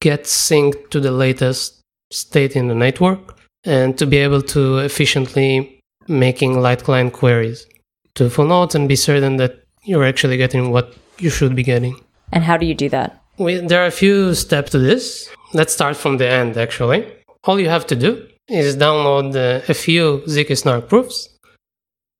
get 0.00 0.24
synced 0.24 0.90
to 0.90 1.00
the 1.00 1.10
latest 1.10 1.80
state 2.10 2.56
in 2.56 2.68
the 2.68 2.74
network 2.74 3.38
and 3.64 3.98
to 3.98 4.06
be 4.06 4.16
able 4.16 4.40
to 4.40 4.78
efficiently 4.78 5.80
making 6.06 6.60
light 6.60 6.82
client 6.84 7.12
queries 7.12 7.66
to 8.14 8.30
full 8.30 8.46
nodes 8.46 8.74
and 8.74 8.88
be 8.88 8.96
certain 8.96 9.36
that 9.36 9.62
you're 9.84 10.04
actually 10.04 10.36
getting 10.36 10.70
what 10.70 10.94
you 11.18 11.30
should 11.30 11.54
be 11.54 11.62
getting. 11.62 11.94
And 12.32 12.44
how 12.44 12.56
do 12.56 12.66
you 12.66 12.74
do 12.74 12.88
that? 12.90 13.22
We, 13.38 13.56
there 13.56 13.82
are 13.82 13.86
a 13.86 13.90
few 13.90 14.34
steps 14.34 14.70
to 14.72 14.78
this. 14.78 15.28
Let's 15.54 15.72
start 15.72 15.96
from 15.96 16.18
the 16.18 16.28
end, 16.28 16.56
actually. 16.56 17.06
All 17.44 17.60
you 17.60 17.68
have 17.68 17.86
to 17.88 17.96
do 17.96 18.26
is 18.48 18.76
download 18.76 19.36
uh, 19.36 19.64
a 19.68 19.74
few 19.74 20.22
ZK 20.26 20.58
snark 20.58 20.88
proofs, 20.88 21.28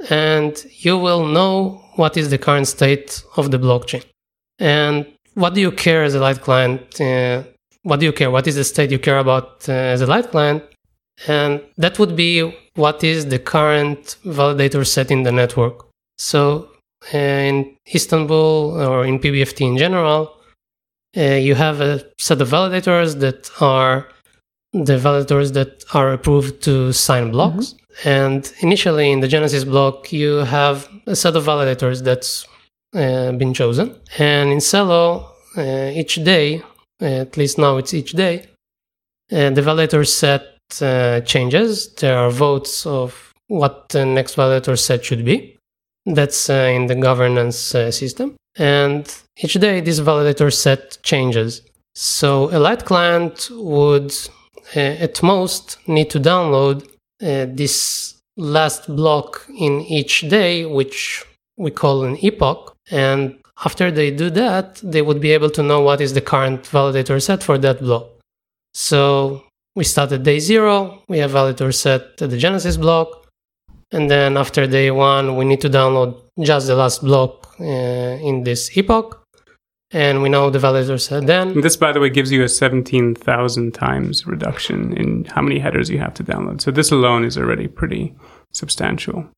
and 0.08 0.64
you 0.70 0.96
will 0.96 1.26
know 1.26 1.82
what 1.96 2.16
is 2.16 2.30
the 2.30 2.38
current 2.38 2.68
state 2.68 3.22
of 3.36 3.50
the 3.50 3.58
blockchain. 3.58 4.04
And 4.58 5.06
what 5.34 5.54
do 5.54 5.60
you 5.60 5.72
care 5.72 6.02
as 6.04 6.14
a 6.14 6.20
light 6.20 6.40
client? 6.40 7.00
Uh, 7.00 7.42
what 7.82 8.00
do 8.00 8.06
you 8.06 8.12
care? 8.12 8.30
What 8.30 8.46
is 8.46 8.56
the 8.56 8.64
state 8.64 8.90
you 8.90 8.98
care 8.98 9.18
about 9.18 9.68
uh, 9.68 9.72
as 9.72 10.00
a 10.00 10.06
light 10.06 10.30
client? 10.30 10.62
And 11.26 11.62
that 11.76 11.98
would 11.98 12.14
be 12.16 12.54
what 12.74 13.02
is 13.02 13.26
the 13.26 13.38
current 13.38 14.16
validator 14.24 14.86
set 14.86 15.10
in 15.10 15.24
the 15.24 15.32
network. 15.32 15.86
So 16.16 16.68
uh, 17.12 17.18
in 17.18 17.76
Istanbul 17.94 18.80
or 18.80 19.04
in 19.04 19.18
PBFT 19.18 19.60
in 19.62 19.76
general, 19.78 20.36
uh, 21.16 21.22
you 21.22 21.54
have 21.54 21.80
a 21.80 22.04
set 22.18 22.40
of 22.40 22.48
validators 22.50 23.18
that 23.20 23.50
are 23.60 24.08
the 24.72 24.98
validators 24.98 25.52
that 25.54 25.84
are 25.94 26.12
approved 26.12 26.62
to 26.62 26.92
sign 26.92 27.30
blocks. 27.30 27.68
Mm-hmm. 27.68 27.87
And 28.04 28.52
initially 28.60 29.10
in 29.10 29.20
the 29.20 29.28
Genesis 29.28 29.64
block, 29.64 30.12
you 30.12 30.36
have 30.36 30.88
a 31.06 31.16
set 31.16 31.34
of 31.36 31.44
validators 31.44 32.02
that's 32.02 32.46
uh, 32.94 33.32
been 33.32 33.52
chosen. 33.52 33.96
And 34.18 34.50
in 34.50 34.58
Celo, 34.58 35.26
uh, 35.56 35.90
each 35.94 36.16
day, 36.16 36.62
at 37.00 37.36
least 37.36 37.58
now 37.58 37.76
it's 37.76 37.94
each 37.94 38.12
day, 38.12 38.46
uh, 39.32 39.50
the 39.50 39.62
validator 39.62 40.06
set 40.06 40.42
uh, 40.80 41.20
changes. 41.22 41.92
There 41.94 42.16
are 42.16 42.30
votes 42.30 42.86
of 42.86 43.32
what 43.48 43.88
the 43.88 44.04
next 44.06 44.36
validator 44.36 44.78
set 44.78 45.04
should 45.04 45.24
be. 45.24 45.56
That's 46.06 46.48
uh, 46.48 46.72
in 46.74 46.86
the 46.86 46.94
governance 46.94 47.74
uh, 47.74 47.90
system. 47.90 48.36
And 48.56 49.12
each 49.36 49.54
day, 49.54 49.80
this 49.80 50.00
validator 50.00 50.52
set 50.52 50.98
changes. 51.02 51.62
So 51.94 52.48
a 52.56 52.58
light 52.58 52.84
client 52.84 53.50
would, 53.52 54.14
at 54.74 55.22
most, 55.22 55.78
need 55.88 56.10
to 56.10 56.20
download 56.20 56.88
uh, 57.22 57.46
this 57.48 58.14
last 58.36 58.94
block 58.94 59.46
in 59.58 59.80
each 59.82 60.22
day, 60.28 60.64
which 60.64 61.24
we 61.56 61.70
call 61.70 62.04
an 62.04 62.16
epoch. 62.24 62.76
And 62.90 63.38
after 63.64 63.90
they 63.90 64.10
do 64.10 64.30
that, 64.30 64.76
they 64.76 65.02
would 65.02 65.20
be 65.20 65.32
able 65.32 65.50
to 65.50 65.62
know 65.62 65.80
what 65.80 66.00
is 66.00 66.14
the 66.14 66.20
current 66.20 66.62
validator 66.62 67.20
set 67.20 67.42
for 67.42 67.58
that 67.58 67.80
block. 67.80 68.06
So 68.74 69.42
we 69.74 69.84
start 69.84 70.12
at 70.12 70.22
day 70.22 70.38
zero, 70.38 71.02
we 71.08 71.18
have 71.18 71.32
validator 71.32 71.74
set 71.74 72.16
to 72.18 72.26
the 72.26 72.38
Genesis 72.38 72.76
block, 72.76 73.26
and 73.90 74.10
then 74.10 74.36
after 74.36 74.66
day 74.66 74.90
one, 74.90 75.36
we 75.36 75.44
need 75.44 75.60
to 75.62 75.70
download 75.70 76.20
just 76.40 76.66
the 76.66 76.76
last 76.76 77.02
block 77.02 77.54
uh, 77.58 77.64
in 77.64 78.44
this 78.44 78.76
epoch, 78.76 79.24
and 79.90 80.22
we 80.22 80.28
know 80.28 80.50
the 80.50 80.58
validator 80.58 81.00
set 81.00 81.26
then. 81.26 81.48
And 81.48 81.64
this, 81.64 81.76
by 81.76 81.92
the 81.92 82.00
way, 82.00 82.10
gives 82.10 82.30
you 82.30 82.42
a 82.42 82.48
17,000 82.48 83.72
times 83.72 84.26
reduction 84.26 84.96
in 84.96 85.24
how 85.24 85.42
many 85.42 85.58
headers 85.58 85.88
you 85.88 85.98
have 85.98 86.14
to 86.14 86.24
download. 86.24 86.60
So 86.60 86.70
this 86.70 86.90
alone 86.90 87.24
is 87.24 87.38
already 87.38 87.68
pretty 87.68 88.14
substantial. 88.52 89.28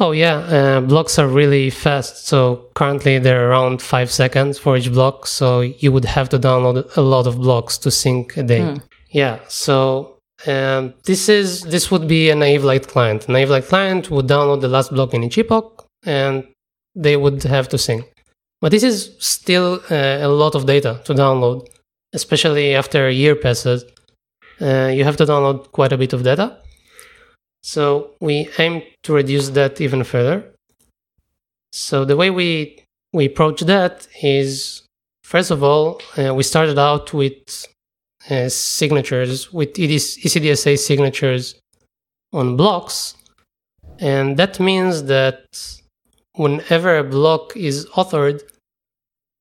Oh 0.00 0.12
yeah, 0.12 0.36
uh, 0.36 0.80
blocks 0.80 1.18
are 1.18 1.28
really 1.28 1.70
fast. 1.70 2.26
So 2.26 2.68
currently 2.74 3.18
they're 3.18 3.50
around 3.50 3.82
five 3.82 4.10
seconds 4.10 4.58
for 4.58 4.76
each 4.76 4.90
block. 4.90 5.26
So 5.26 5.60
you 5.60 5.92
would 5.92 6.06
have 6.06 6.28
to 6.30 6.38
download 6.38 6.96
a 6.96 7.02
lot 7.02 7.26
of 7.26 7.36
blocks 7.36 7.78
to 7.78 7.90
sync 7.90 8.36
a 8.36 8.42
day. 8.42 8.60
Mm. 8.60 8.82
Yeah. 9.10 9.38
So 9.48 10.18
um, 10.46 10.94
this 11.04 11.28
is 11.28 11.62
this 11.62 11.90
would 11.90 12.08
be 12.08 12.30
a 12.30 12.34
naive 12.34 12.64
light 12.64 12.88
client. 12.88 13.28
A 13.28 13.32
naive 13.32 13.50
light 13.50 13.64
client 13.64 14.10
would 14.10 14.26
download 14.26 14.62
the 14.62 14.68
last 14.68 14.92
block 14.92 15.12
in 15.14 15.22
each 15.22 15.38
epoch, 15.38 15.86
and 16.04 16.48
they 16.94 17.16
would 17.16 17.42
have 17.42 17.68
to 17.68 17.78
sync. 17.78 18.11
But 18.62 18.70
this 18.70 18.84
is 18.84 19.14
still 19.18 19.82
uh, 19.90 20.18
a 20.22 20.28
lot 20.28 20.54
of 20.54 20.64
data 20.64 20.92
to 21.04 21.12
download. 21.12 21.68
especially 22.12 22.74
after 22.74 23.06
a 23.08 23.12
year 23.12 23.34
passes, 23.34 23.84
uh, 24.60 24.90
you 24.96 25.04
have 25.04 25.16
to 25.16 25.24
download 25.24 25.72
quite 25.72 25.92
a 25.92 25.98
bit 25.98 26.12
of 26.12 26.22
data. 26.22 26.58
So 27.62 28.10
we 28.20 28.48
aim 28.58 28.82
to 29.04 29.14
reduce 29.14 29.50
that 29.50 29.80
even 29.80 30.04
further. 30.04 30.44
So 31.72 32.04
the 32.04 32.16
way 32.16 32.30
we 32.30 32.78
we 33.12 33.26
approach 33.26 33.60
that 33.62 34.08
is 34.22 34.82
first 35.24 35.50
of 35.50 35.62
all 35.62 36.00
uh, 36.18 36.34
we 36.34 36.42
started 36.42 36.78
out 36.78 37.12
with 37.12 37.66
uh, 38.30 38.48
signatures 38.48 39.52
with 39.52 39.74
ECDSA 39.74 40.78
signatures 40.78 41.54
on 42.32 42.56
blocks, 42.56 43.14
and 43.98 44.36
that 44.36 44.60
means 44.60 45.04
that 45.04 45.44
whenever 46.34 46.98
a 46.98 47.04
block 47.04 47.56
is 47.56 47.86
authored, 48.00 48.40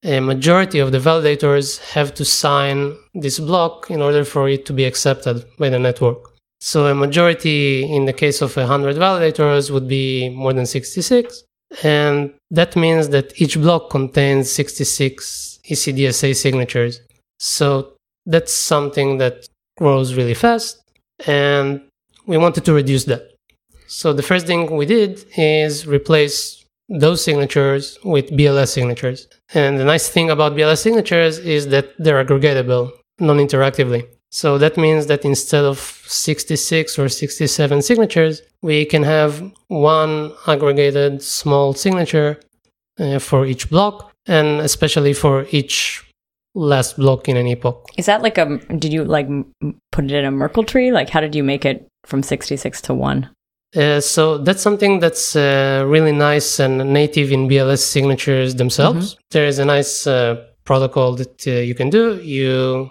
a 0.04 0.20
majority 0.20 0.80
of 0.80 0.92
the 0.92 0.98
validators 0.98 1.80
have 1.94 2.14
to 2.16 2.26
sign 2.26 2.96
this 3.14 3.40
block 3.40 3.90
in 3.92 4.02
order 4.02 4.24
for 4.24 4.50
it 4.50 4.66
to 4.66 4.74
be 4.74 4.86
accepted 4.86 5.46
by 5.58 5.70
the 5.70 5.80
network. 5.80 6.32
So 6.60 6.88
a 6.88 6.96
majority 6.96 7.84
in 7.84 8.06
the 8.06 8.14
case 8.14 8.42
of 8.42 8.56
100 8.56 8.96
validators 8.96 9.72
would 9.72 9.88
be 9.88 10.30
more 10.30 10.54
than 10.54 10.66
66. 10.66 11.44
And 11.84 12.34
that 12.50 12.76
means 12.76 13.10
that 13.10 13.40
each 13.42 13.58
block 13.58 13.90
contains 13.90 14.52
66 14.52 15.60
ECDSA 15.70 16.36
signatures. 16.36 17.02
So 17.40 17.94
that's 18.26 18.54
something 18.54 19.18
that 19.18 19.48
grows 19.78 20.14
really 20.16 20.34
fast. 20.34 20.82
And 21.26 21.82
we 22.26 22.38
wanted 22.38 22.66
to 22.66 22.74
reduce 22.74 23.06
that. 23.06 23.32
So 23.88 24.14
the 24.14 24.24
first 24.24 24.48
thing 24.48 24.76
we 24.76 24.86
did 24.86 25.26
is 25.38 25.88
replace 25.88 26.64
those 26.90 27.24
signatures 27.24 27.98
with 28.04 28.30
BLS 28.32 28.70
signatures. 28.70 29.28
And 29.54 29.80
the 29.80 29.86
nice 29.86 30.08
thing 30.10 30.30
about 30.30 30.54
BLS 30.54 30.82
signatures 30.82 31.38
is 31.40 31.68
that 31.70 31.94
they're 31.98 32.24
aggregatable 32.24 32.92
non 33.20 33.38
interactively. 33.38 34.08
So 34.30 34.58
that 34.58 34.78
means 34.78 35.08
that 35.08 35.26
instead 35.26 35.66
of 35.66 35.78
66 35.78 36.98
or 36.98 37.10
67 37.10 37.82
signatures, 37.82 38.42
we 38.62 38.86
can 38.86 39.04
have 39.04 39.52
one 39.68 40.32
aggregated 40.48 41.22
small 41.22 41.74
signature 41.74 42.40
uh, 42.98 43.20
for 43.20 43.46
each 43.46 43.70
block 43.70 44.12
and 44.28 44.62
especially 44.62 45.14
for 45.14 45.46
each 45.52 46.06
last 46.56 46.98
block 46.98 47.28
in 47.28 47.36
an 47.36 47.48
epoch. 47.48 47.90
Is 47.98 48.06
that 48.06 48.22
like 48.22 48.38
a, 48.38 48.58
did 48.78 48.94
you 48.94 49.04
like 49.04 49.28
put 49.92 50.06
it 50.06 50.12
in 50.12 50.26
a 50.26 50.32
Merkle 50.32 50.64
tree? 50.64 50.92
Like 50.92 51.10
how 51.10 51.20
did 51.20 51.36
you 51.36 51.44
make 51.44 51.66
it 51.66 51.88
from 52.06 52.24
66 52.24 52.82
to 52.84 52.94
1? 52.94 53.30
Uh, 53.76 54.02
so 54.02 54.38
that's 54.38 54.62
something 54.62 55.00
that's 55.00 55.36
uh, 55.36 55.84
really 55.88 56.12
nice 56.12 56.60
and 56.60 56.78
native 56.92 57.32
in 57.32 57.48
BLS 57.48 57.80
signatures 57.80 58.56
themselves. 58.56 59.14
Mm-hmm. 59.14 59.22
There 59.32 59.46
is 59.46 59.60
a 59.60 59.66
nice 59.66 60.06
uh, 60.06 60.46
protocol 60.66 61.16
that 61.16 61.48
uh, 61.48 61.52
you 61.52 61.74
can 61.74 61.90
do. 61.90 62.18
You 62.18 62.90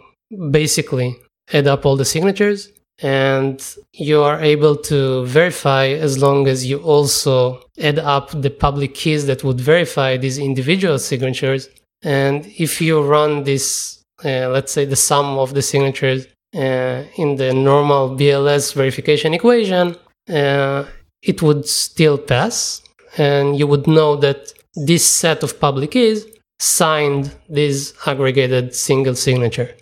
basically 0.51 1.17
add 1.53 1.67
up 1.67 1.85
all 1.85 1.97
the 1.97 2.05
signatures 2.05 2.71
and 3.03 3.77
you 3.93 4.23
are 4.23 4.41
able 4.41 4.77
to 4.77 5.25
verify 5.27 5.87
as 5.87 6.23
long 6.23 6.47
as 6.47 6.67
you 6.67 6.79
also 6.79 7.63
add 7.81 7.99
up 7.99 8.31
the 8.43 8.51
public 8.51 8.95
keys 8.95 9.27
that 9.27 9.43
would 9.43 9.61
verify 9.61 10.17
these 10.17 10.39
individual 10.39 10.99
signatures. 10.99 11.69
And 12.03 12.47
if 12.59 12.81
you 12.81 13.03
run 13.03 13.45
this, 13.45 14.03
uh, 14.25 14.49
let's 14.49 14.73
say 14.73 14.85
the 14.85 14.97
sum 14.97 15.39
of 15.39 15.55
the 15.55 15.63
signatures 15.63 16.27
uh, 16.55 17.05
in 17.17 17.37
the 17.37 17.53
normal 17.53 18.17
BLS 18.17 18.75
verification 18.75 19.35
equation, 19.35 19.97
uh, 20.29 20.85
it 21.23 21.43
would 21.43 21.67
still 21.67 22.19
pass. 22.19 22.83
And 23.17 23.59
you 23.59 23.67
would 23.67 23.87
know 23.87 24.17
that 24.17 24.53
this 24.75 25.07
set 25.07 25.43
of 25.43 25.59
public 25.61 25.93
keys 25.93 26.25
signed 26.59 27.35
this 27.49 27.95
aggregated 28.07 28.75
single 28.75 29.15
signature. 29.15 29.75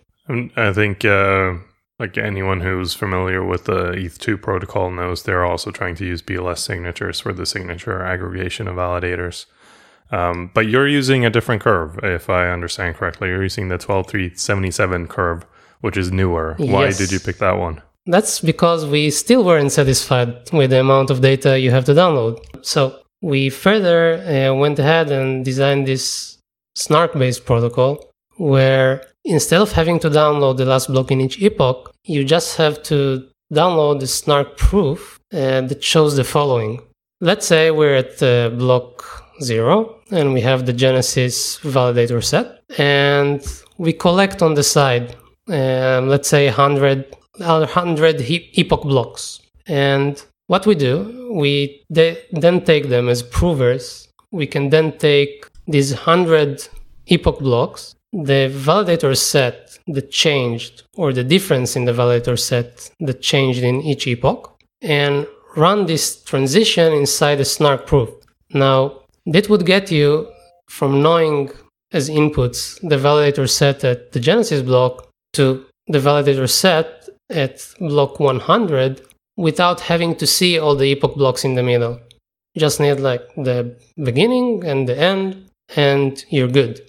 I 0.56 0.72
think 0.72 1.04
uh, 1.04 1.54
like 1.98 2.16
anyone 2.16 2.60
who's 2.60 2.94
familiar 2.94 3.44
with 3.44 3.64
the 3.64 3.92
ETH2 3.92 4.40
protocol 4.40 4.90
knows 4.90 5.22
they're 5.22 5.44
also 5.44 5.70
trying 5.70 5.96
to 5.96 6.04
use 6.04 6.22
BLS 6.22 6.58
signatures 6.58 7.20
for 7.20 7.32
the 7.32 7.46
signature 7.46 8.02
aggregation 8.02 8.68
of 8.68 8.76
validators. 8.76 9.46
Um, 10.10 10.50
but 10.54 10.68
you're 10.68 10.88
using 10.88 11.24
a 11.24 11.30
different 11.30 11.62
curve, 11.62 11.98
if 12.02 12.30
I 12.30 12.50
understand 12.50 12.96
correctly. 12.96 13.28
You're 13.28 13.42
using 13.42 13.68
the 13.68 13.78
12377 13.78 15.08
curve, 15.08 15.44
which 15.80 15.96
is 15.96 16.10
newer. 16.10 16.56
Yes. 16.58 16.72
Why 16.72 16.92
did 16.92 17.12
you 17.12 17.20
pick 17.20 17.38
that 17.38 17.58
one? 17.58 17.82
That's 18.08 18.40
because 18.40 18.86
we 18.86 19.10
still 19.10 19.44
weren't 19.44 19.70
satisfied 19.70 20.50
with 20.50 20.70
the 20.70 20.80
amount 20.80 21.10
of 21.10 21.20
data 21.20 21.60
you 21.60 21.70
have 21.70 21.84
to 21.84 21.92
download. 21.92 22.38
So 22.62 23.00
we 23.20 23.50
further 23.50 24.14
uh, 24.14 24.54
went 24.54 24.78
ahead 24.78 25.10
and 25.10 25.44
designed 25.44 25.86
this 25.86 26.38
snark 26.74 27.12
based 27.12 27.44
protocol 27.44 28.10
where 28.38 29.02
instead 29.26 29.60
of 29.60 29.72
having 29.72 29.98
to 30.00 30.08
download 30.08 30.56
the 30.56 30.64
last 30.64 30.86
block 30.90 31.10
in 31.10 31.20
each 31.20 31.42
epoch, 31.42 31.92
you 32.04 32.24
just 32.24 32.56
have 32.56 32.82
to 32.84 33.28
download 33.52 34.00
the 34.00 34.06
snark 34.06 34.56
proof 34.56 35.20
uh, 35.34 35.60
that 35.68 35.84
shows 35.84 36.16
the 36.16 36.24
following. 36.24 36.80
Let's 37.20 37.46
say 37.46 37.70
we're 37.70 37.96
at 37.96 38.22
uh, 38.22 38.48
block 38.50 39.04
zero 39.42 39.96
and 40.10 40.32
we 40.32 40.40
have 40.40 40.64
the 40.64 40.72
Genesis 40.72 41.58
validator 41.58 42.24
set 42.24 42.62
and 42.78 43.44
we 43.76 43.92
collect 43.92 44.40
on 44.40 44.54
the 44.54 44.62
side, 44.62 45.14
um, 45.48 46.08
let's 46.08 46.28
say 46.28 46.46
100, 46.46 47.17
100 47.38 48.20
epoch 48.20 48.82
blocks. 48.82 49.40
And 49.66 50.22
what 50.46 50.66
we 50.66 50.74
do, 50.74 51.30
we 51.32 51.84
de- 51.92 52.18
then 52.32 52.64
take 52.64 52.88
them 52.88 53.08
as 53.08 53.22
provers. 53.22 54.08
We 54.30 54.46
can 54.46 54.70
then 54.70 54.98
take 54.98 55.46
these 55.66 55.92
100 55.92 56.68
epoch 57.06 57.38
blocks 57.38 57.94
the 58.12 58.50
validator 58.54 59.16
set 59.16 59.78
that 59.86 60.10
changed 60.10 60.84
or 60.96 61.12
the 61.12 61.24
difference 61.24 61.76
in 61.76 61.84
the 61.84 61.92
validator 61.92 62.38
set 62.38 62.90
that 63.00 63.20
changed 63.20 63.62
in 63.62 63.82
each 63.82 64.06
epoch 64.06 64.58
and 64.80 65.26
run 65.56 65.86
this 65.86 66.22
transition 66.22 66.92
inside 66.92 67.36
the 67.36 67.44
snark 67.44 67.86
proof. 67.86 68.08
Now, 68.54 69.02
that 69.26 69.48
would 69.50 69.66
get 69.66 69.90
you 69.90 70.28
from 70.68 71.02
knowing 71.02 71.50
as 71.92 72.08
inputs 72.08 72.78
the 72.88 72.96
validator 72.96 73.48
set 73.48 73.84
at 73.84 74.12
the 74.12 74.20
Genesis 74.20 74.62
block 74.62 75.08
to 75.34 75.66
the 75.86 75.98
validator 75.98 76.48
set 76.48 76.97
at 77.30 77.66
block 77.78 78.20
100 78.20 79.02
without 79.36 79.80
having 79.80 80.16
to 80.16 80.26
see 80.26 80.58
all 80.58 80.74
the 80.74 80.90
epoch 80.92 81.14
blocks 81.14 81.44
in 81.44 81.54
the 81.54 81.62
middle. 81.62 82.00
Just 82.56 82.80
need 82.80 83.00
like 83.00 83.22
the 83.36 83.76
beginning 84.02 84.64
and 84.64 84.88
the 84.88 84.98
end, 84.98 85.48
and 85.76 86.24
you're 86.30 86.48
good 86.48 86.80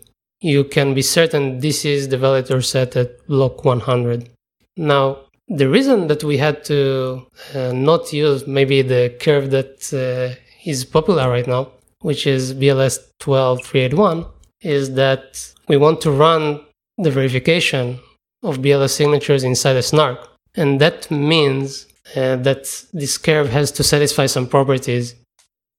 you 0.42 0.64
can 0.64 0.94
be 0.94 1.02
certain 1.02 1.60
this 1.60 1.84
is 1.86 2.10
the 2.10 2.18
validator 2.18 2.64
set 2.64 2.96
at 2.96 3.26
block 3.28 3.66
100. 3.66 4.30
Now, 4.78 5.20
the 5.48 5.68
reason 5.68 6.08
that 6.08 6.24
we 6.24 6.38
had 6.38 6.64
to 6.66 7.26
uh, 7.54 7.74
not 7.74 8.14
use 8.14 8.48
maybe 8.48 8.82
the 8.82 9.16
curve 9.20 9.52
that 9.52 9.94
uh, 9.94 10.40
is 10.66 10.86
popular 10.86 11.30
right 11.30 11.48
now, 11.48 11.72
which 12.02 12.26
is 12.26 12.54
BLS 12.54 13.00
12381, 13.20 14.26
is 14.62 14.94
that 14.94 15.54
we 15.68 15.76
want 15.76 16.00
to 16.02 16.12
run 16.12 16.62
the 16.98 17.12
verification 17.12 18.00
of 18.44 18.60
BLS 18.60 18.92
signatures 18.92 19.44
inside 19.44 19.76
a 19.76 19.82
snark. 19.82 20.29
And 20.56 20.82
that 20.82 21.10
means 21.12 21.86
uh, 22.16 22.36
that 22.38 22.86
this 22.94 23.18
curve 23.18 23.50
has 23.50 23.72
to 23.74 23.84
satisfy 23.84 24.26
some 24.26 24.48
properties. 24.48 25.16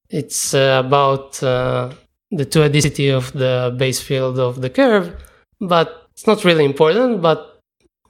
It's 0.09 0.53
uh, 0.53 0.81
about 0.85 1.41
uh, 1.43 1.91
the 2.31 2.45
two-adicity 2.45 3.15
of 3.15 3.33
the 3.33 3.75
base 3.77 4.01
field 4.01 4.39
of 4.39 4.61
the 4.61 4.69
curve, 4.69 5.15
but 5.59 6.07
it's 6.13 6.27
not 6.27 6.43
really 6.43 6.65
important. 6.65 7.21
But 7.21 7.59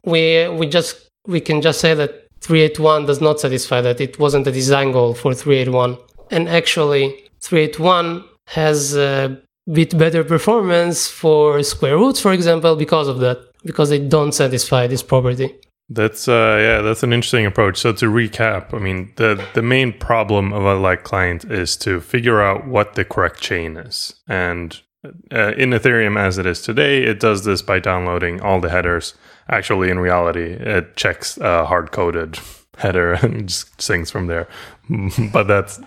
we 0.04 0.47
we 0.50 0.67
just 0.67 1.10
we 1.28 1.39
can 1.41 1.62
just 1.62 1.80
say 1.80 1.93
that 1.93 2.28
381 2.41 3.06
does 3.06 3.21
not 3.21 3.39
satisfy 3.39 3.82
that. 3.82 4.02
It 4.02 4.19
wasn't 4.19 4.47
a 4.47 4.52
design 4.52 4.91
goal 4.91 5.13
for 5.13 5.34
381, 5.34 5.97
and 6.32 6.50
actually 6.50 7.30
381 7.41 8.24
has 8.47 8.95
a 8.95 9.38
bit 9.71 9.97
better 9.97 10.24
performance 10.24 11.08
for 11.08 11.62
square 11.63 11.97
roots, 11.97 12.19
for 12.19 12.34
example, 12.34 12.76
because 12.76 13.08
of 13.08 13.19
that, 13.19 13.39
because 13.63 13.89
they 13.89 14.00
don't 14.00 14.32
satisfy 14.32 14.88
this 14.88 15.04
property. 15.04 15.56
That's 15.93 16.30
uh 16.30 16.58
yeah, 16.62 16.82
that's 16.82 17.04
an 17.04 17.12
interesting 17.12 17.45
approach. 17.45 17.77
So 17.77 17.91
to 17.91 18.06
recap, 18.06 18.73
I 18.73 18.80
mean 18.80 19.12
the 19.17 19.45
the 19.54 19.62
main 19.62 19.91
problem 19.91 20.54
of 20.54 20.63
a 20.63 20.75
light 20.75 21.04
client 21.04 21.43
is 21.45 21.75
to 21.77 21.99
figure 21.99 22.41
out 22.41 22.65
what 22.65 22.95
the 22.95 23.04
correct 23.04 23.41
chain 23.41 23.75
is. 23.75 24.13
And 24.27 24.80
uh, 25.04 25.54
in 25.58 25.71
Ethereum 25.71 26.17
as 26.17 26.38
it 26.38 26.45
is 26.45 26.62
today, 26.62 27.04
it 27.04 27.19
does 27.19 27.43
this 27.43 27.62
by 27.62 27.80
downloading 27.80 28.39
all 28.39 28.62
the 28.62 28.69
headers. 28.69 29.15
Actually, 29.49 29.89
in 29.89 29.99
reality, 29.99 30.54
it 30.54 30.95
checks 30.95 31.38
a 31.39 31.65
hard 31.65 31.91
coded 31.91 32.39
header 32.77 33.13
and 33.13 33.49
just 33.49 33.82
sings 33.82 34.10
from 34.10 34.27
there. 34.27 34.47
but 35.34 35.43
that's 35.43 35.82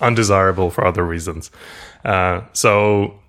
undesirable 0.00 0.70
for 0.70 0.86
other 0.86 1.04
reasons. 1.04 1.50
Uh, 2.04 2.40
so 2.52 3.20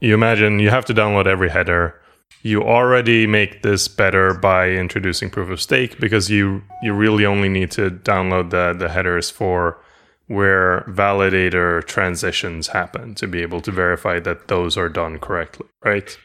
you 0.00 0.14
imagine 0.14 0.58
you 0.58 0.70
have 0.70 0.86
to 0.86 0.94
download 0.94 1.26
every 1.26 1.50
header 1.50 2.00
you 2.42 2.62
already 2.62 3.26
make 3.26 3.62
this 3.62 3.88
better 3.88 4.34
by 4.34 4.70
introducing 4.70 5.30
proof 5.30 5.50
of 5.50 5.60
stake 5.60 5.98
because 5.98 6.30
you 6.30 6.62
you 6.82 6.92
really 6.92 7.24
only 7.24 7.48
need 7.48 7.70
to 7.72 7.90
download 7.90 8.50
the 8.50 8.74
the 8.78 8.88
headers 8.88 9.30
for 9.30 9.80
where 10.26 10.84
validator 10.88 11.84
transitions 11.84 12.68
happen 12.68 13.14
to 13.14 13.26
be 13.26 13.42
able 13.42 13.60
to 13.60 13.70
verify 13.70 14.18
that 14.18 14.48
those 14.48 14.76
are 14.76 14.88
done 14.88 15.18
correctly, 15.18 15.66
right? 15.84 16.16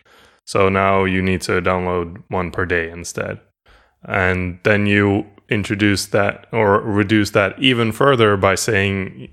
So 0.46 0.70
now 0.70 1.04
you 1.04 1.22
need 1.22 1.42
to 1.42 1.62
download 1.62 2.24
one 2.30 2.52
per 2.52 2.66
day 2.66 2.90
instead. 2.90 3.40
And 4.04 4.60
then 4.64 4.86
you 4.86 5.26
introduce 5.50 6.08
that 6.08 6.48
or 6.52 6.80
reduce 6.82 7.32
that 7.32 7.60
even 7.60 7.92
further 7.92 8.38
by 8.38 8.56
saying 8.56 9.30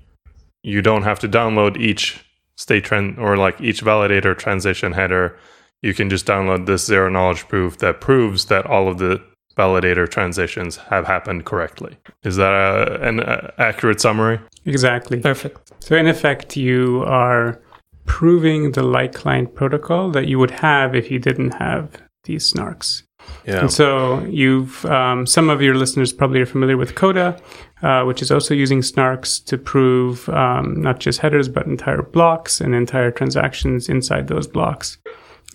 you 0.63 0.81
don't 0.81 1.03
have 1.03 1.19
to 1.19 1.29
download 1.29 1.77
each 1.77 2.23
state 2.57 2.83
trend 2.83 3.17
or 3.17 3.37
like 3.37 3.59
each 3.61 3.81
validator 3.81 4.37
transition 4.37 4.93
header. 4.93 5.37
You 5.81 5.93
can 5.93 6.09
just 6.09 6.25
download 6.25 6.65
this 6.65 6.85
zero 6.85 7.09
knowledge 7.09 7.47
proof 7.47 7.77
that 7.77 8.01
proves 8.01 8.45
that 8.45 8.65
all 8.65 8.87
of 8.87 8.97
the 8.97 9.21
validator 9.57 10.09
transitions 10.09 10.77
have 10.77 11.05
happened 11.07 11.45
correctly. 11.45 11.97
Is 12.23 12.35
that 12.37 12.53
a, 12.53 13.01
an 13.01 13.19
a 13.19 13.53
accurate 13.57 13.99
summary? 13.99 14.39
Exactly. 14.65 15.19
Perfect. 15.19 15.71
So 15.79 15.95
in 15.95 16.07
effect, 16.07 16.55
you 16.55 17.03
are 17.05 17.59
proving 18.05 18.71
the 18.71 18.83
light 18.83 19.13
client 19.13 19.55
protocol 19.55 20.11
that 20.11 20.27
you 20.27 20.39
would 20.39 20.51
have 20.51 20.95
if 20.95 21.11
you 21.11 21.19
didn't 21.19 21.51
have 21.55 22.01
these 22.23 22.51
snarks. 22.51 23.03
Yeah. 23.45 23.61
And 23.61 23.71
so 23.71 24.23
you've 24.25 24.85
um, 24.85 25.25
some 25.25 25.49
of 25.49 25.61
your 25.61 25.75
listeners 25.75 26.13
probably 26.13 26.41
are 26.41 26.45
familiar 26.45 26.77
with 26.77 26.95
Coda, 26.95 27.39
uh, 27.81 28.03
which 28.03 28.21
is 28.21 28.31
also 28.31 28.53
using 28.53 28.81
snarks 28.81 29.43
to 29.45 29.57
prove 29.57 30.29
um, 30.29 30.81
not 30.81 30.99
just 30.99 31.19
headers 31.19 31.49
but 31.49 31.65
entire 31.65 32.01
blocks 32.01 32.61
and 32.61 32.73
entire 32.73 33.11
transactions 33.11 33.89
inside 33.89 34.27
those 34.27 34.47
blocks. 34.47 34.97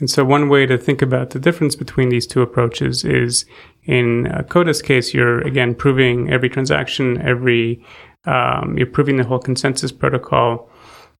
And 0.02 0.10
so 0.10 0.24
one 0.24 0.48
way 0.48 0.66
to 0.66 0.76
think 0.76 1.00
about 1.00 1.30
the 1.30 1.38
difference 1.38 1.76
between 1.76 2.08
these 2.08 2.26
two 2.26 2.42
approaches 2.42 3.04
is 3.04 3.44
in 3.84 4.26
uh, 4.26 4.42
Coda's 4.48 4.82
case, 4.82 5.14
you're 5.14 5.40
again 5.42 5.76
proving 5.76 6.28
every 6.28 6.48
transaction, 6.48 7.22
every 7.22 7.86
um, 8.24 8.76
you're 8.76 8.88
proving 8.88 9.16
the 9.16 9.22
whole 9.22 9.38
consensus 9.38 9.92
protocol, 9.92 10.68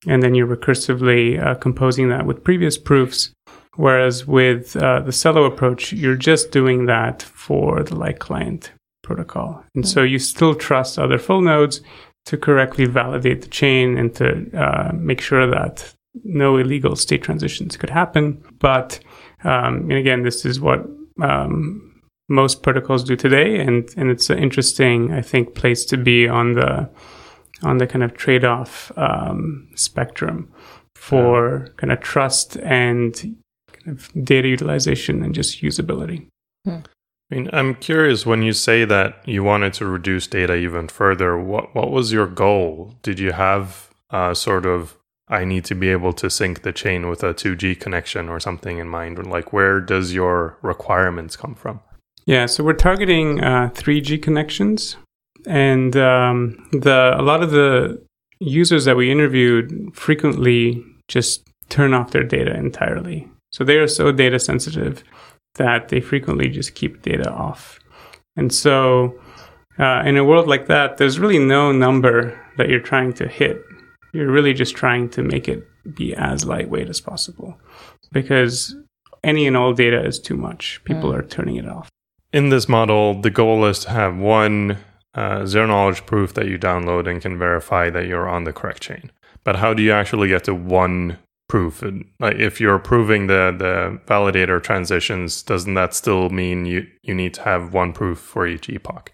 and 0.09 0.21
then 0.21 0.35
you're 0.35 0.49
recursively 0.49 1.41
uh, 1.41 1.55
composing 1.55 2.09
that 2.09 2.27
with 2.27 2.43
previous 2.43 2.77
proofs. 2.77 3.33
Whereas 3.77 4.27
with 4.27 4.75
uh, 4.75 4.99
the 5.03 5.13
Celo 5.13 5.47
approach, 5.47 5.93
you're 5.93 6.17
just 6.17 6.51
doing 6.51 6.87
that 6.87 7.23
for 7.23 7.85
the 7.85 7.95
light 7.95 8.19
client 8.19 8.73
protocol. 9.05 9.65
And 9.77 9.87
so 9.87 10.03
you 10.03 10.19
still 10.19 10.57
trust 10.57 10.99
other 10.99 11.19
full 11.19 11.41
nodes 11.41 11.83
to 12.25 12.37
correctly 12.37 12.87
validate 12.87 13.43
the 13.43 13.49
chain 13.49 13.97
and 13.97 14.13
to 14.17 14.51
uh, 14.59 14.91
make 14.93 15.21
sure 15.21 15.49
that 15.49 15.95
no 16.25 16.57
illegal 16.57 16.97
state 16.97 17.23
transitions 17.23 17.77
could 17.77 17.91
happen. 17.91 18.43
But, 18.59 19.01
um, 19.45 19.91
and 19.91 19.93
again, 19.95 20.23
this 20.23 20.45
is 20.45 20.61
what 20.61 20.87
um, 21.21 22.01
most 22.29 22.63
protocols 22.63 23.05
do 23.05 23.17
today. 23.17 23.61
And, 23.61 23.89
and 23.97 24.11
it's 24.11 24.31
an 24.31 24.39
interesting, 24.39 25.13
I 25.13 25.23
think, 25.23 25.55
place 25.55 25.85
to 25.87 25.97
be 25.97 26.29
on 26.29 26.53
the, 26.53 26.89
on 27.63 27.79
the 27.79 27.87
kind 27.87 28.03
of 28.03 28.15
trade-off 28.15 28.93
um, 28.97 29.69
spectrum 29.75 30.53
for 30.97 31.69
kind 31.79 31.93
of 31.93 32.01
trust 32.01 32.57
and 32.59 33.15
kind 33.73 33.97
of 33.97 34.11
data 34.25 34.49
utilization 34.49 35.23
and 35.23 35.35
just 35.35 35.63
usability. 35.63 36.27
I 37.31 37.35
mean, 37.35 37.51
I'm 37.53 37.75
curious 37.75 38.27
when 38.27 38.43
you 38.43 38.53
say 38.53 38.85
that 38.85 39.27
you 39.27 39.43
wanted 39.43 39.73
to 39.75 39.87
reduce 39.87 40.27
data 40.27 40.55
even 40.55 40.89
further, 40.89 41.39
what 41.39 41.75
what 41.75 41.91
was 41.91 42.13
your 42.13 42.27
goal? 42.27 42.95
Did 43.03 43.19
you 43.19 43.33
have 43.33 43.89
uh, 44.11 44.35
sort 44.35 44.67
of 44.67 44.99
I 45.33 45.45
need 45.45 45.65
to 45.67 45.75
be 45.75 45.89
able 45.89 46.13
to 46.15 46.29
sync 46.29 46.63
the 46.63 46.73
chain 46.73 47.09
with 47.09 47.23
a 47.23 47.33
2G 47.33 47.81
connection 47.81 48.29
or 48.29 48.39
something 48.39 48.79
in 48.79 48.89
mind? 48.89 49.27
Like 49.27 49.53
where 49.53 49.81
does 49.81 50.13
your 50.13 50.59
requirements 50.63 51.37
come 51.37 51.55
from? 51.55 51.81
Yeah, 52.27 52.47
so 52.47 52.63
we're 52.63 52.75
targeting 52.75 53.43
uh, 53.43 53.71
3G 53.75 54.23
connections, 54.23 54.97
and 55.47 55.97
um, 55.97 56.69
the 56.71 57.17
a 57.19 57.23
lot 57.23 57.43
of 57.43 57.51
the 57.51 58.01
users 58.39 58.85
that 58.85 58.97
we 58.97 59.11
interviewed 59.11 59.91
frequently 59.95 60.85
just 61.09 61.43
turn 61.69 61.95
off 61.95 62.11
their 62.11 62.25
data 62.25 62.55
entirely. 62.55 63.29
So 63.51 63.65
they 63.65 63.77
are 63.77 63.89
so 63.89 64.13
data 64.13 64.39
sensitive 64.39 65.03
that 65.55 65.89
they 65.89 66.01
frequently 66.01 66.49
just 66.49 66.75
keep 66.75 67.03
data 67.03 67.31
off. 67.31 67.79
And 68.37 68.53
so, 68.53 69.21
uh, 69.79 70.03
in 70.05 70.17
a 70.17 70.25
world 70.25 70.49
like 70.49 70.67
that, 70.67 70.97
there's 70.97 71.19
really 71.19 71.39
no 71.39 71.73
number 71.73 72.39
that 72.57 72.69
you're 72.69 72.81
trying 72.81 73.13
to 73.15 73.29
hit. 73.29 73.63
You're 74.13 74.31
really 74.31 74.53
just 74.53 74.75
trying 74.77 75.09
to 75.11 75.23
make 75.23 75.49
it 75.49 75.67
be 75.95 76.15
as 76.15 76.45
lightweight 76.45 76.89
as 76.89 77.01
possible 77.01 77.59
because 78.13 78.77
any 79.25 79.47
and 79.47 79.57
all 79.57 79.73
data 79.73 80.05
is 80.05 80.19
too 80.19 80.37
much. 80.37 80.81
People 80.85 81.13
are 81.13 81.23
turning 81.23 81.57
it 81.57 81.69
off. 81.69 81.89
In 82.33 82.49
this 82.49 82.69
model, 82.69 83.21
the 83.21 83.31
goal 83.31 83.65
is 83.65 83.81
to 83.81 83.91
have 83.91 84.17
one 84.17 84.79
uh, 85.15 85.47
zero 85.47 85.67
knowledge 85.67 86.07
proof 86.07 86.35
that 86.35 86.47
you 86.47 86.59
download 86.59 87.09
and 87.09 87.21
can 87.21 87.39
verify 87.39 87.91
that 87.91 88.07
you're 88.07 88.29
on 88.29 88.45
the 88.45 88.53
correct 88.53 88.83
chain. 88.83 89.11
But 89.45 89.57
how 89.57 89.75
do 89.75 89.83
you 89.83 89.93
actually 89.93 90.29
get 90.29 90.45
to 90.45 90.55
one 90.55 91.19
proof? 91.49 91.83
And, 91.83 92.05
like, 92.21 92.37
if 92.37 92.61
you're 92.61 92.79
proving 92.79 93.27
the 93.27 93.55
the 93.57 94.01
validator 94.07 94.63
transitions, 94.63 95.43
doesn't 95.43 95.75
that 95.75 95.95
still 95.95 96.31
mean 96.31 96.65
you 96.65 96.87
you 97.03 97.15
need 97.15 97.35
to 97.35 97.43
have 97.43 97.75
one 97.75 97.93
proof 97.93 98.19
for 98.19 98.47
each 98.47 98.69
epoch? 98.69 99.13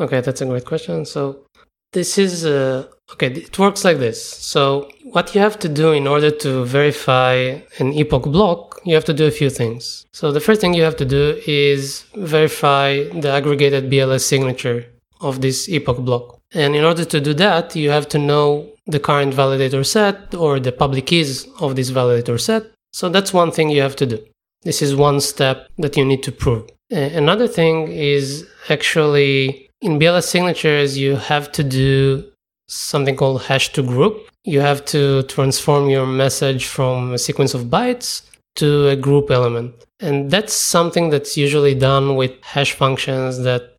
Okay, 0.00 0.20
that's 0.20 0.40
a 0.40 0.46
great 0.46 0.64
question. 0.64 1.04
So 1.04 1.46
this 1.92 2.18
is 2.18 2.44
uh, 2.44 2.88
okay. 3.12 3.28
It 3.28 3.58
works 3.58 3.84
like 3.84 3.98
this. 3.98 4.22
So 4.22 4.90
what 5.04 5.34
you 5.34 5.40
have 5.40 5.58
to 5.60 5.68
do 5.68 5.92
in 5.92 6.06
order 6.06 6.30
to 6.30 6.64
verify 6.64 7.34
an 7.78 7.92
epoch 7.92 8.24
block, 8.24 8.80
you 8.84 8.94
have 8.94 9.04
to 9.04 9.14
do 9.14 9.26
a 9.26 9.30
few 9.30 9.50
things. 9.50 10.06
So 10.12 10.32
the 10.32 10.40
first 10.40 10.60
thing 10.60 10.74
you 10.74 10.82
have 10.82 10.96
to 10.96 11.04
do 11.04 11.40
is 11.46 12.04
verify 12.14 13.04
the 13.20 13.30
aggregated 13.30 13.90
BLS 13.90 14.22
signature 14.22 14.86
of 15.20 15.40
this 15.40 15.68
epoch 15.68 15.98
block. 15.98 16.40
And 16.52 16.74
in 16.74 16.84
order 16.84 17.04
to 17.04 17.20
do 17.20 17.32
that, 17.34 17.76
you 17.76 17.90
have 17.90 18.08
to 18.10 18.18
know 18.18 18.68
the 18.86 19.00
current 19.00 19.32
validator 19.34 19.86
set 19.86 20.34
or 20.34 20.58
the 20.58 20.72
public 20.72 21.06
keys 21.06 21.46
of 21.60 21.76
this 21.76 21.90
validator 21.90 22.40
set. 22.40 22.64
So 22.92 23.08
that's 23.08 23.32
one 23.32 23.52
thing 23.52 23.70
you 23.70 23.80
have 23.82 23.96
to 23.96 24.06
do. 24.06 24.18
This 24.62 24.82
is 24.82 24.94
one 24.94 25.20
step 25.20 25.68
that 25.78 25.96
you 25.96 26.04
need 26.04 26.22
to 26.24 26.32
prove. 26.32 26.68
Another 26.90 27.48
thing 27.48 27.88
is 27.88 28.46
actually 28.68 29.68
in 29.80 29.98
BLS 29.98 30.24
signatures, 30.24 30.96
you 30.96 31.16
have 31.16 31.50
to 31.52 31.64
do 31.64 32.24
something 32.72 33.16
called 33.16 33.42
hash 33.42 33.72
to 33.74 33.82
group. 33.82 34.28
You 34.44 34.60
have 34.60 34.84
to 34.86 35.22
transform 35.24 35.90
your 35.90 36.06
message 36.06 36.66
from 36.66 37.12
a 37.12 37.18
sequence 37.18 37.54
of 37.54 37.66
bytes 37.66 38.22
to 38.56 38.88
a 38.88 38.96
group 38.96 39.30
element. 39.30 39.74
And 40.00 40.30
that's 40.30 40.52
something 40.52 41.10
that's 41.10 41.36
usually 41.36 41.74
done 41.74 42.16
with 42.16 42.32
hash 42.42 42.72
functions 42.72 43.38
that 43.44 43.74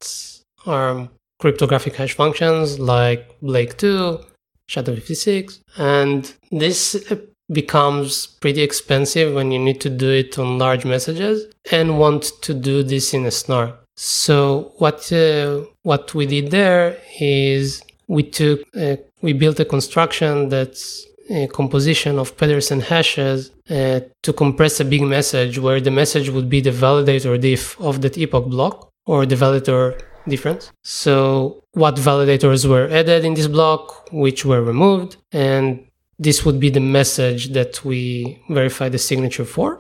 are 0.66 1.10
cryptographic 1.40 1.96
hash 1.96 2.14
functions 2.14 2.80
like 2.80 3.40
Blake2, 3.42 4.24
SHA-256. 4.68 5.60
And 5.78 6.34
this 6.52 7.04
becomes 7.52 8.28
pretty 8.28 8.62
expensive 8.62 9.34
when 9.34 9.52
you 9.52 9.60
need 9.60 9.82
to 9.82 9.90
do 9.90 10.10
it 10.10 10.40
on 10.40 10.58
large 10.60 10.86
messages 10.86 11.52
and 11.72 12.00
want 12.00 12.32
to 12.42 12.54
do 12.54 12.84
this 12.84 13.14
in 13.14 13.26
a 13.26 13.32
snark. 13.32 13.80
So 13.96 14.74
what 14.78 15.12
uh, 15.12 15.66
what 15.84 16.16
we 16.16 16.26
did 16.26 16.50
there 16.50 16.98
is 17.20 17.84
we 18.08 18.24
took 18.24 18.62
uh, 18.76 18.96
we 19.22 19.34
built 19.34 19.60
a 19.60 19.66
construction 19.66 20.50
that's 20.50 21.06
a 21.30 21.48
composition 21.48 22.20
of 22.20 22.36
Pedersen 22.38 22.82
hashes 22.82 23.52
uh, 23.70 24.02
to 24.22 24.34
compress 24.34 24.80
a 24.80 24.86
big 24.86 25.02
message 25.04 25.58
where 25.58 25.80
the 25.80 25.92
message 25.92 26.30
would 26.30 26.50
be 26.50 26.60
the 26.62 26.72
validator 26.72 27.40
diff 27.40 27.80
of 27.80 28.02
that 28.02 28.18
epoch 28.18 28.46
block 28.48 28.92
or 29.06 29.26
the 29.26 29.36
validator 29.36 30.00
difference. 30.28 30.72
So 30.84 31.64
what 31.72 31.96
validators 31.96 32.66
were 32.68 32.88
added 32.90 33.26
in 33.26 33.34
this 33.34 33.48
block, 33.48 34.10
which 34.12 34.46
were 34.46 34.62
removed, 34.62 35.18
and 35.32 35.86
this 36.20 36.46
would 36.46 36.60
be 36.60 36.70
the 36.70 36.80
message 36.80 37.50
that 37.50 37.84
we 37.84 38.42
verify 38.50 38.90
the 38.90 39.00
signature 39.00 39.46
for. 39.46 39.80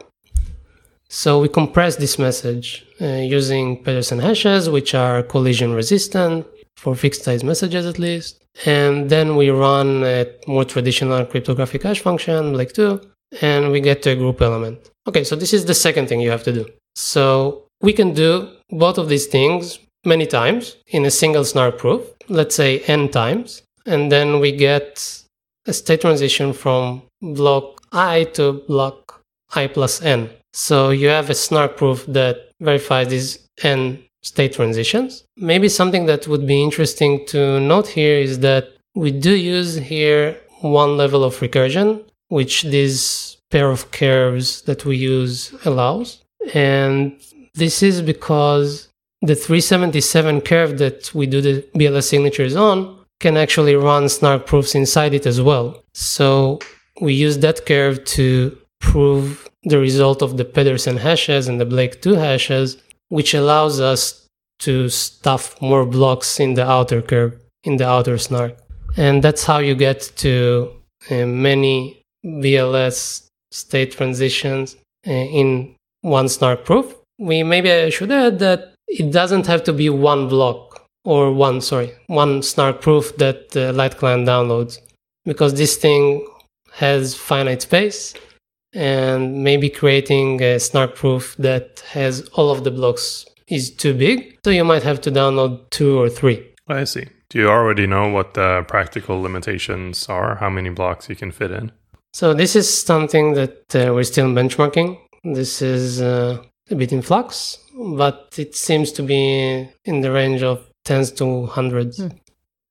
So 1.10 1.40
we 1.40 1.48
compress 1.48 1.98
this 1.98 2.18
message 2.18 2.86
uh, 3.00 3.06
using 3.06 3.84
Pedersen 3.84 4.20
hashes, 4.20 4.70
which 4.70 4.96
are 4.96 5.22
collision 5.22 5.74
resistant 5.74 6.48
for 6.78 6.96
fixed 6.96 7.24
size 7.24 7.44
messages 7.44 7.86
at 7.86 8.00
least. 8.00 8.44
And 8.66 9.10
then 9.10 9.36
we 9.36 9.50
run 9.50 10.04
a 10.04 10.28
more 10.48 10.66
traditional 10.66 11.26
cryptographic 11.26 11.84
hash 11.84 12.02
function, 12.02 12.54
like 12.54 12.74
2, 12.74 13.02
and 13.42 13.72
we 13.72 13.82
get 13.82 14.02
to 14.04 14.12
a 14.12 14.16
group 14.16 14.42
element. 14.42 14.92
Okay, 15.08 15.24
so 15.24 15.36
this 15.36 15.54
is 15.54 15.66
the 15.66 15.74
second 15.74 16.08
thing 16.08 16.22
you 16.22 16.30
have 16.30 16.44
to 16.44 16.54
do. 16.54 16.66
So 16.96 17.66
we 17.82 17.94
can 17.94 18.14
do 18.14 18.50
both 18.70 18.98
of 18.98 19.10
these 19.10 19.28
things 19.28 19.80
many 20.06 20.26
times 20.26 20.78
in 20.88 21.06
a 21.06 21.12
single 21.12 21.46
snark 21.46 21.78
proof, 21.78 22.02
let's 22.30 22.56
say 22.56 22.80
n 22.88 23.10
times, 23.10 23.64
and 23.86 24.12
then 24.12 24.40
we 24.40 24.52
get 24.52 25.24
a 25.66 25.74
state 25.74 26.02
transition 26.02 26.54
from 26.54 27.04
block 27.22 27.82
i 27.92 28.24
to 28.36 28.54
block 28.68 29.22
i 29.56 29.68
plus 29.68 30.02
n. 30.02 30.30
So 30.54 30.90
you 30.90 31.08
have 31.08 31.30
a 31.30 31.36
snark 31.36 31.78
proof 31.78 32.06
that 32.08 32.52
verifies 32.60 33.08
these 33.10 33.48
n 33.64 34.04
state 34.24 34.54
transitions. 34.54 35.24
Maybe 35.38 35.70
something 35.70 36.06
that 36.08 36.28
would 36.28 36.48
be 36.48 36.64
interesting 36.64 37.26
to 37.28 37.60
note 37.60 37.88
here 37.88 38.18
is 38.18 38.40
that 38.40 38.70
we 38.96 39.12
do 39.12 39.36
use 39.36 39.76
here 39.76 40.38
one 40.62 40.98
level 40.98 41.24
of 41.24 41.36
recursion, 41.40 42.04
which 42.30 42.64
this 42.64 43.38
pair 43.52 43.70
of 43.70 43.92
curves 43.92 44.62
that 44.64 44.86
we 44.86 44.98
use 44.98 45.54
allows. 45.66 46.24
And 46.54 47.20
this 47.54 47.84
is 47.84 48.02
because 48.02 48.90
the 49.22 49.36
377 49.36 50.42
curve 50.42 50.78
that 50.80 51.14
we 51.14 51.26
do 51.28 51.40
the 51.42 51.62
BLS 51.76 52.04
signatures 52.04 52.56
on 52.56 52.98
can 53.20 53.38
actually 53.38 53.76
run 53.76 54.10
snark 54.10 54.46
proofs 54.46 54.76
inside 54.76 55.14
it 55.14 55.26
as 55.26 55.42
well. 55.42 55.82
So 55.94 56.60
we 57.00 57.14
use 57.14 57.38
that 57.40 57.66
curve 57.66 58.04
to 58.06 58.58
prove 58.82 59.50
the 59.64 59.80
result 59.80 60.22
of 60.22 60.36
the 60.38 60.44
Pedersen 60.44 60.98
hashes 60.98 61.48
and 61.48 61.60
the 61.60 61.66
Blake 61.66 62.02
2 62.02 62.16
hashes, 62.16 62.83
which 63.10 63.34
allows 63.34 63.80
us 63.80 64.28
to 64.60 64.90
stuff 64.90 65.62
more 65.62 65.86
blocks 65.86 66.40
in 66.40 66.54
the 66.54 66.66
outer 66.66 67.02
curve, 67.02 67.40
in 67.64 67.78
the 67.78 67.88
outer 67.88 68.18
snark. 68.18 68.56
And 68.96 69.24
that's 69.24 69.44
how 69.44 69.60
you 69.60 69.76
get 69.76 70.12
to 70.18 70.72
uh, 71.10 71.26
many 71.26 72.02
BLS 72.26 73.28
state 73.52 73.92
transitions 73.92 74.76
uh, 75.08 75.12
in 75.12 75.76
one 76.02 76.30
snark 76.30 76.66
proof. 76.66 76.96
We 77.20 77.44
maybe 77.44 77.72
I 77.72 77.90
should 77.90 78.12
add 78.12 78.40
that 78.40 78.74
it 78.88 79.12
doesn't 79.12 79.48
have 79.48 79.64
to 79.66 79.74
be 79.74 79.90
one 79.90 80.28
block 80.28 80.86
or 81.06 81.34
one 81.34 81.62
sorry 81.62 81.92
one 82.08 82.42
snark 82.42 82.82
proof 82.82 83.16
that 83.18 83.50
the 83.50 83.74
light 83.74 83.98
client 83.98 84.28
downloads 84.28 84.80
because 85.26 85.54
this 85.54 85.76
thing 85.76 86.26
has 86.72 87.16
finite 87.16 87.62
space 87.62 88.14
and 88.74 89.44
maybe 89.44 89.70
creating 89.70 90.42
a 90.42 90.60
snark 90.60 90.96
proof 90.96 91.36
that 91.38 91.84
has 91.92 92.28
all 92.34 92.50
of 92.52 92.64
the 92.64 92.72
blocks 92.72 93.26
is 93.48 93.70
too 93.70 93.94
big 93.94 94.38
so 94.44 94.50
you 94.50 94.64
might 94.64 94.84
have 94.84 95.00
to 95.02 95.12
download 95.12 95.70
two 95.70 96.00
or 96.00 96.10
three 96.10 96.46
I 96.68 96.86
see. 96.86 97.08
Do 97.30 97.40
you 97.40 97.50
already 97.50 97.88
know 97.88 98.08
what 98.10 98.36
the 98.36 98.64
practical 98.70 99.20
limitations 99.22 100.08
are? 100.08 100.36
How 100.36 100.50
many 100.50 100.70
blocks 100.70 101.10
you 101.10 101.16
can 101.16 101.32
fit 101.32 101.52
in? 101.52 101.72
so 102.14 102.34
this 102.34 102.56
is 102.56 102.68
something 102.84 103.34
that 103.34 103.76
uh, 103.76 103.92
we're 103.94 104.04
still 104.04 104.28
benchmarking 104.28 104.98
this 105.24 105.62
is 105.62 106.02
uh, 106.02 106.38
a 106.70 106.76
bit 106.76 106.92
in 106.94 107.02
flux 107.02 107.58
but 107.76 108.36
it 108.38 108.56
seems 108.56 108.92
to 108.92 109.02
be 109.02 109.68
in 109.86 110.02
the 110.02 110.12
range 110.12 110.44
of 110.44 110.70
tens 110.84 111.12
to 111.12 111.46
hundreds 111.48 112.02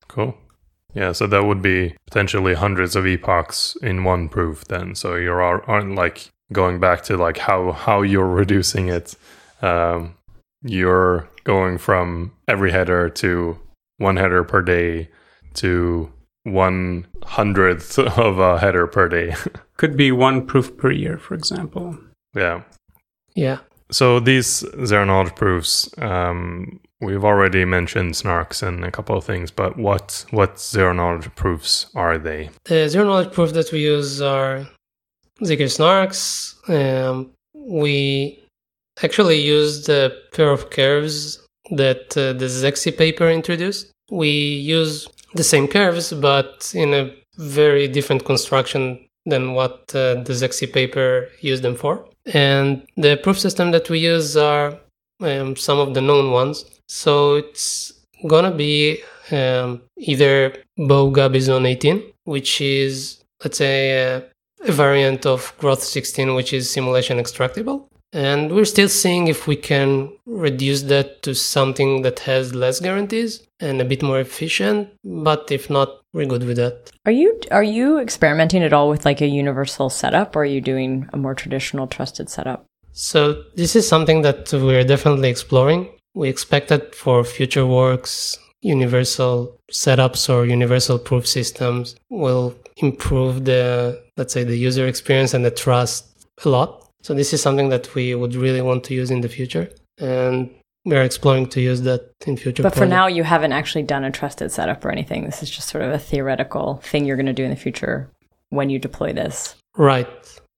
Cool. 0.07 0.37
Yeah, 0.93 1.11
so 1.11 1.27
that 1.27 1.45
would 1.45 1.61
be 1.61 1.95
potentially 2.05 2.53
hundreds 2.53 2.95
of 2.95 3.05
epochs 3.07 3.75
in 3.81 4.03
one 4.03 4.29
proof 4.29 4.65
then. 4.65 4.95
So 4.95 5.15
you 5.15 5.31
are, 5.31 5.63
aren't 5.69 5.95
like 5.95 6.29
going 6.51 6.79
back 6.79 7.03
to 7.03 7.17
like 7.17 7.37
how 7.37 7.71
how 7.71 8.01
you're 8.01 8.27
reducing 8.43 8.89
it. 8.89 9.15
Um, 9.61 10.15
you're 10.61 11.27
going 11.43 11.77
from 11.77 12.31
every 12.47 12.71
header 12.71 13.09
to 13.09 13.59
one 13.97 14.17
header 14.17 14.43
per 14.43 14.61
day 14.61 15.09
to 15.55 16.11
one 16.43 17.07
hundredth 17.23 17.97
of 18.17 18.39
a 18.39 18.59
header 18.59 18.87
per 18.87 19.07
day. 19.07 19.35
Could 19.77 19.97
be 19.97 20.11
one 20.11 20.45
proof 20.45 20.77
per 20.77 20.91
year, 20.91 21.17
for 21.17 21.33
example. 21.33 21.97
yeah. 22.35 22.61
yeah 23.35 23.59
So 23.91 24.19
these 24.19 24.63
zero 24.85 25.05
knowledge 25.05 25.35
proofs, 25.35 25.89
um, 25.97 26.79
we've 27.03 27.23
already 27.23 27.65
mentioned 27.65 28.13
snarks 28.13 28.63
and 28.63 28.83
a 28.83 28.91
couple 28.91 29.17
of 29.17 29.23
things, 29.23 29.51
but 29.51 29.77
what 29.77 30.25
what 30.31 30.59
zero 30.59 30.93
knowledge 30.93 31.33
proofs 31.35 31.87
are 31.95 32.17
they? 32.17 32.49
The 32.65 32.89
zero 32.89 33.05
knowledge 33.05 33.33
proof 33.33 33.53
that 33.53 33.71
we 33.71 33.79
use 33.79 34.21
are 34.21 34.67
Zcash 35.41 35.77
snarks. 35.77 36.19
Um, 36.69 37.31
we 37.53 38.39
actually 39.03 39.39
used 39.41 39.89
a 39.89 40.11
pair 40.33 40.51
of 40.51 40.69
curves 40.69 41.39
that 41.71 42.15
uh, 42.17 42.33
the 42.33 42.45
Zexe 42.45 42.95
paper 42.97 43.29
introduced. 43.29 43.91
We 44.11 44.29
use 44.29 45.07
the 45.33 45.43
same 45.43 45.67
curves, 45.67 46.13
but 46.13 46.71
in 46.75 46.93
a 46.93 47.13
very 47.37 47.87
different 47.87 48.25
construction 48.25 49.05
than 49.25 49.53
what 49.53 49.73
uh, 49.95 50.21
the 50.23 50.33
Zexe 50.33 50.71
paper 50.71 51.29
used 51.39 51.63
them 51.63 51.75
for. 51.75 52.05
And 52.33 52.85
the 52.95 53.17
proof 53.17 53.39
system 53.39 53.71
that 53.71 53.89
we 53.89 53.99
use 53.99 54.37
are 54.37 54.77
um, 55.21 55.55
some 55.55 55.79
of 55.79 55.93
the 55.93 56.01
known 56.01 56.31
ones. 56.31 56.65
So 56.87 57.35
it's 57.35 57.93
gonna 58.27 58.51
be 58.51 59.01
um, 59.31 59.81
either 59.97 60.55
Bowe-Gabizon 60.77 61.67
18, 61.67 62.03
which 62.25 62.61
is 62.61 63.23
let's 63.43 63.57
say 63.57 63.91
a, 63.91 64.23
a 64.67 64.71
variant 64.71 65.25
of 65.25 65.53
Groth 65.57 65.83
16, 65.83 66.35
which 66.35 66.53
is 66.53 66.71
simulation 66.71 67.17
extractable. 67.17 67.87
And 68.13 68.51
we're 68.51 68.65
still 68.65 68.89
seeing 68.89 69.27
if 69.27 69.47
we 69.47 69.55
can 69.55 70.11
reduce 70.27 70.83
that 70.83 71.23
to 71.23 71.33
something 71.33 72.03
that 72.03 72.19
has 72.19 72.53
less 72.53 72.79
guarantees 72.79 73.41
and 73.59 73.81
a 73.81 73.85
bit 73.85 74.03
more 74.03 74.19
efficient. 74.19 74.89
But 75.03 75.51
if 75.51 75.67
not, 75.67 76.01
we're 76.13 76.27
good 76.27 76.43
with 76.43 76.57
that. 76.57 76.91
Are 77.07 77.11
you 77.11 77.39
are 77.49 77.63
you 77.63 77.97
experimenting 77.97 78.61
at 78.61 78.71
all 78.71 78.87
with 78.87 79.03
like 79.03 79.21
a 79.21 79.27
universal 79.27 79.89
setup, 79.89 80.35
or 80.35 80.43
are 80.43 80.45
you 80.45 80.61
doing 80.61 81.09
a 81.11 81.17
more 81.17 81.33
traditional 81.33 81.87
trusted 81.87 82.29
setup? 82.29 82.65
So 82.91 83.43
this 83.55 83.75
is 83.75 83.87
something 83.87 84.21
that 84.21 84.53
we're 84.53 84.83
definitely 84.83 85.29
exploring. 85.29 85.89
We 86.13 86.29
expect 86.29 86.67
that 86.69 86.93
for 86.93 87.23
future 87.23 87.65
works, 87.65 88.37
universal 88.61 89.57
setups 89.71 90.33
or 90.33 90.45
universal 90.45 90.97
proof 90.97 91.27
systems 91.27 91.95
will 92.09 92.55
improve 92.77 93.45
the, 93.45 94.01
let's 94.17 94.33
say, 94.33 94.43
the 94.43 94.57
user 94.57 94.87
experience 94.87 95.33
and 95.33 95.43
the 95.43 95.51
trust 95.51 96.25
a 96.45 96.49
lot. 96.49 96.89
So 97.01 97.13
this 97.13 97.33
is 97.33 97.41
something 97.41 97.69
that 97.69 97.93
we 97.95 98.15
would 98.15 98.35
really 98.35 98.61
want 98.61 98.83
to 98.85 98.93
use 98.93 99.11
in 99.11 99.21
the 99.21 99.27
future. 99.27 99.69
And 99.99 100.49
we're 100.85 101.03
exploring 101.03 101.47
to 101.47 101.61
use 101.61 101.81
that 101.81 102.11
in 102.25 102.37
future. 102.37 102.63
But 102.63 102.73
for 102.73 102.79
projects. 102.79 102.91
now, 102.91 103.07
you 103.07 103.23
haven't 103.23 103.51
actually 103.51 103.83
done 103.83 104.03
a 104.03 104.11
trusted 104.11 104.51
setup 104.51 104.83
or 104.83 104.91
anything. 104.91 105.25
This 105.25 105.43
is 105.43 105.49
just 105.49 105.69
sort 105.69 105.83
of 105.83 105.91
a 105.91 105.99
theoretical 105.99 106.77
thing 106.83 107.05
you're 107.05 107.17
going 107.17 107.25
to 107.25 107.33
do 107.33 107.43
in 107.43 107.49
the 107.49 107.55
future 107.55 108.09
when 108.49 108.69
you 108.69 108.79
deploy 108.79 109.13
this. 109.13 109.55
Right. 109.75 110.07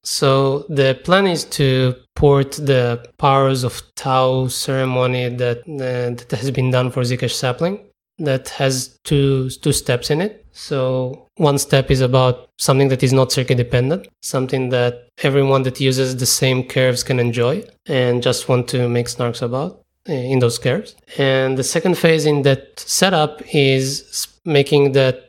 So 0.05 0.65
the 0.69 0.99
plan 1.03 1.25
is 1.25 1.43
to 1.45 1.95
port 2.15 2.51
the 2.53 3.03
powers 3.17 3.63
of 3.63 3.81
Tau 3.95 4.47
ceremony 4.47 5.29
that 5.29 5.59
uh, 5.67 6.15
that 6.15 6.31
has 6.31 6.51
been 6.51 6.71
done 6.71 6.91
for 6.91 7.01
Zcash 7.01 7.33
sapling. 7.33 7.79
That 8.19 8.49
has 8.49 8.97
two 9.03 9.49
two 9.49 9.73
steps 9.73 10.09
in 10.09 10.21
it. 10.21 10.45
So 10.51 11.27
one 11.35 11.57
step 11.57 11.91
is 11.91 12.01
about 12.01 12.49
something 12.57 12.87
that 12.89 13.03
is 13.03 13.11
not 13.11 13.31
circuit 13.31 13.57
dependent, 13.57 14.07
something 14.21 14.69
that 14.69 15.09
everyone 15.23 15.63
that 15.63 15.81
uses 15.81 16.15
the 16.15 16.25
same 16.25 16.63
curves 16.63 17.03
can 17.03 17.19
enjoy 17.19 17.63
and 17.87 18.23
just 18.23 18.47
want 18.47 18.69
to 18.69 18.87
make 18.87 19.07
snarks 19.07 19.41
about 19.41 19.81
uh, 20.07 20.13
in 20.13 20.39
those 20.39 20.59
curves. 20.59 20.95
And 21.17 21.57
the 21.57 21.63
second 21.63 21.97
phase 21.97 22.25
in 22.25 22.43
that 22.43 22.79
setup 22.79 23.41
is 23.53 24.27
making 24.45 24.93
that 24.93 25.21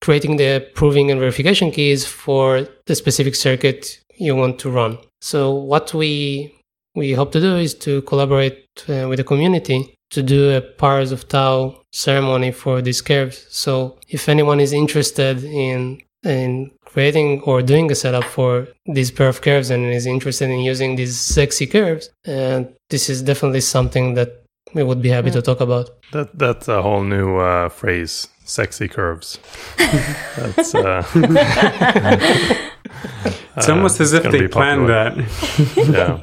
creating 0.00 0.36
the 0.36 0.66
proving 0.74 1.10
and 1.10 1.20
verification 1.20 1.70
keys 1.70 2.04
for 2.06 2.66
the 2.86 2.94
specific 2.94 3.34
circuit 3.34 4.00
you 4.16 4.34
want 4.36 4.58
to 4.60 4.70
run. 4.70 4.98
So 5.20 5.52
what 5.52 5.94
we 5.94 6.54
we 6.94 7.12
hope 7.12 7.32
to 7.32 7.40
do 7.40 7.56
is 7.56 7.74
to 7.74 8.02
collaborate 8.02 8.68
uh, 8.88 9.08
with 9.08 9.18
the 9.18 9.24
community 9.24 9.94
to 10.10 10.22
do 10.22 10.50
a 10.50 10.60
Powers 10.60 11.10
of 11.10 11.28
Tau 11.28 11.82
ceremony 11.92 12.52
for 12.52 12.80
these 12.80 13.00
curves. 13.00 13.46
So 13.48 13.98
if 14.08 14.28
anyone 14.28 14.60
is 14.60 14.72
interested 14.72 15.42
in 15.42 16.00
in 16.22 16.70
creating 16.84 17.42
or 17.42 17.60
doing 17.60 17.90
a 17.90 17.94
setup 17.94 18.24
for 18.24 18.66
these 18.86 19.10
pair 19.10 19.28
of 19.28 19.42
curves 19.42 19.70
and 19.70 19.84
is 19.84 20.06
interested 20.06 20.48
in 20.48 20.60
using 20.60 20.96
these 20.96 21.18
sexy 21.18 21.66
curves, 21.66 22.10
and 22.24 22.72
this 22.88 23.10
is 23.10 23.22
definitely 23.22 23.60
something 23.60 24.14
that 24.14 24.44
we 24.74 24.82
would 24.82 25.02
be 25.02 25.10
happy 25.10 25.30
to 25.30 25.42
talk 25.42 25.60
about. 25.60 25.90
That 26.12 26.38
that's 26.38 26.68
a 26.68 26.82
whole 26.82 27.02
new 27.02 27.36
uh, 27.36 27.68
phrase. 27.68 28.28
Sexy 28.46 28.88
curves. 28.88 29.38
that's 30.36 30.74
uh, 30.74 31.02
It's 33.56 33.68
uh, 33.68 33.72
almost 33.74 34.00
as 34.00 34.12
if 34.12 34.22
they 34.24 34.48
planned 34.48 34.88
that. 34.88 35.16
Yeah. 35.76 36.20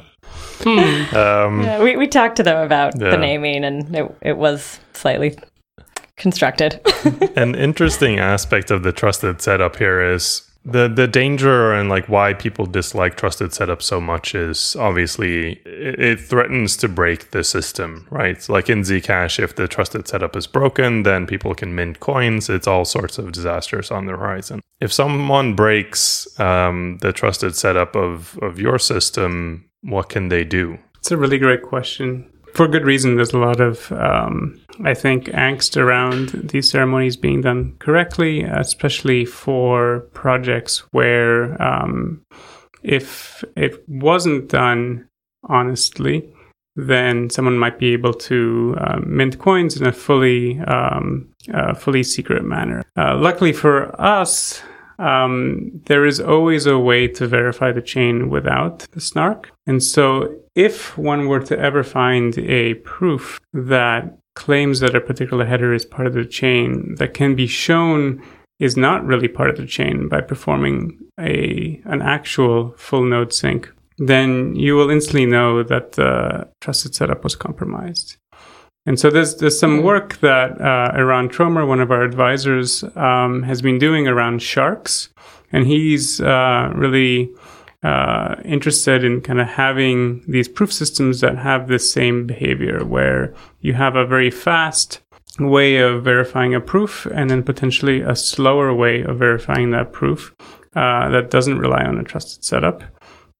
Um, 0.64 1.62
Yeah, 1.62 1.82
we, 1.82 1.96
we 1.96 2.06
talked 2.06 2.36
to 2.36 2.42
them 2.42 2.64
about 2.64 2.94
Yeah. 3.00 3.10
the 3.10 3.16
naming, 3.16 3.64
and 3.64 3.94
it, 3.96 4.14
it 4.22 4.36
was 4.36 4.78
slightly 4.92 5.36
constructed. 6.16 6.80
an 7.36 7.54
interesting 7.54 8.18
aspect 8.20 8.70
of 8.70 8.82
the 8.82 8.92
trusted 8.92 9.40
setup 9.42 9.76
here 9.76 10.00
is 10.14 10.42
the 10.64 10.88
the 10.88 11.08
danger 11.08 11.72
and 11.72 11.88
like 11.88 12.08
why 12.08 12.32
people 12.32 12.66
dislike 12.66 13.16
trusted 13.16 13.52
setup 13.52 13.82
so 13.82 14.00
much 14.00 14.34
is 14.34 14.76
obviously 14.76 15.52
it, 15.64 16.00
it 16.00 16.20
threatens 16.20 16.76
to 16.76 16.88
break 16.88 17.30
the 17.32 17.42
system 17.42 18.06
right? 18.10 18.48
Like 18.48 18.70
in 18.70 18.82
zcash 18.82 19.42
if 19.42 19.56
the 19.56 19.66
trusted 19.66 20.06
setup 20.06 20.36
is 20.36 20.46
broken 20.46 21.02
then 21.02 21.26
people 21.26 21.54
can 21.54 21.74
mint 21.74 22.00
coins. 22.00 22.48
It's 22.48 22.68
all 22.68 22.84
sorts 22.84 23.18
of 23.18 23.32
disasters 23.32 23.90
on 23.90 24.06
the 24.06 24.12
horizon. 24.12 24.60
If 24.80 24.92
someone 24.92 25.54
breaks 25.54 26.28
um, 26.38 26.98
the 26.98 27.12
trusted 27.12 27.56
setup 27.56 27.96
of 27.96 28.38
of 28.40 28.60
your 28.60 28.78
system 28.78 29.68
what 29.82 30.08
can 30.08 30.28
they 30.28 30.44
do? 30.44 30.78
It's 30.98 31.10
a 31.10 31.16
really 31.16 31.38
great 31.38 31.62
question. 31.62 32.31
For 32.54 32.68
good 32.68 32.84
reason, 32.84 33.16
there's 33.16 33.32
a 33.32 33.38
lot 33.38 33.60
of, 33.60 33.90
um, 33.92 34.60
I 34.84 34.92
think, 34.94 35.26
angst 35.26 35.76
around 35.76 36.50
these 36.50 36.70
ceremonies 36.70 37.16
being 37.16 37.40
done 37.40 37.76
correctly, 37.78 38.42
especially 38.42 39.24
for 39.24 40.00
projects 40.12 40.80
where 40.92 41.60
um, 41.62 42.22
if 42.82 43.42
it 43.56 43.88
wasn't 43.88 44.48
done 44.50 45.08
honestly, 45.48 46.28
then 46.76 47.30
someone 47.30 47.58
might 47.58 47.78
be 47.78 47.92
able 47.92 48.14
to 48.14 48.76
uh, 48.78 49.00
mint 49.04 49.38
coins 49.38 49.80
in 49.80 49.86
a 49.86 49.92
fully, 49.92 50.58
um, 50.60 51.32
uh, 51.52 51.74
fully 51.74 52.02
secret 52.02 52.44
manner. 52.44 52.82
Uh, 52.96 53.16
luckily 53.16 53.52
for 53.52 53.98
us, 54.00 54.62
um, 54.98 55.80
there 55.86 56.06
is 56.06 56.20
always 56.20 56.66
a 56.66 56.78
way 56.78 57.08
to 57.08 57.26
verify 57.26 57.72
the 57.72 57.82
chain 57.82 58.30
without 58.30 58.80
the 58.92 59.00
snark. 59.00 59.50
And 59.66 59.82
so, 59.82 60.41
if 60.54 60.96
one 60.98 61.28
were 61.28 61.40
to 61.40 61.58
ever 61.58 61.82
find 61.82 62.38
a 62.38 62.74
proof 62.74 63.40
that 63.52 64.18
claims 64.34 64.80
that 64.80 64.94
a 64.94 65.00
particular 65.00 65.44
header 65.44 65.72
is 65.74 65.84
part 65.84 66.06
of 66.06 66.14
the 66.14 66.24
chain 66.24 66.94
that 66.96 67.14
can 67.14 67.34
be 67.34 67.46
shown 67.46 68.22
is 68.58 68.76
not 68.76 69.04
really 69.04 69.28
part 69.28 69.50
of 69.50 69.56
the 69.56 69.66
chain 69.66 70.08
by 70.08 70.20
performing 70.20 70.98
a 71.18 71.80
an 71.84 72.00
actual 72.00 72.74
full 72.76 73.04
node 73.04 73.32
sync, 73.32 73.70
then 73.98 74.54
you 74.54 74.74
will 74.76 74.90
instantly 74.90 75.26
know 75.26 75.62
that 75.62 75.92
the 75.92 76.48
trusted 76.60 76.94
setup 76.94 77.24
was 77.24 77.36
compromised. 77.36 78.16
And 78.86 78.98
so 78.98 79.10
there's 79.10 79.36
there's 79.36 79.58
some 79.58 79.76
Mm-hmm. 79.76 79.86
work 79.86 80.18
that 80.20 80.60
uh, 80.60 80.92
Eran 80.94 81.28
Tromer, 81.28 81.66
one 81.66 81.80
of 81.80 81.90
our 81.90 82.02
advisors, 82.02 82.84
um, 82.96 83.42
has 83.42 83.62
been 83.62 83.78
doing 83.78 84.08
around 84.08 84.40
snarks, 84.40 85.08
and 85.52 85.66
he's 85.66 86.20
uh, 86.20 86.72
really 86.74 87.30
uh, 87.82 88.36
interested 88.44 89.02
in 89.02 89.20
kind 89.20 89.40
of 89.40 89.48
having 89.48 90.22
these 90.28 90.48
proof 90.48 90.72
systems 90.72 91.20
that 91.20 91.38
have 91.38 91.66
this 91.66 91.92
same 91.92 92.26
behavior, 92.26 92.84
where 92.84 93.34
you 93.60 93.72
have 93.74 93.96
a 93.96 94.06
very 94.06 94.30
fast 94.30 95.00
way 95.38 95.78
of 95.78 96.04
verifying 96.04 96.54
a 96.54 96.60
proof, 96.60 97.06
and 97.06 97.30
then 97.30 97.42
potentially 97.42 98.00
a 98.00 98.14
slower 98.14 98.72
way 98.72 99.02
of 99.02 99.18
verifying 99.18 99.70
that 99.70 99.92
proof 99.92 100.34
uh, 100.76 101.08
that 101.08 101.30
doesn't 101.30 101.58
rely 101.58 101.84
on 101.84 101.98
a 101.98 102.04
trusted 102.04 102.44
setup. 102.44 102.82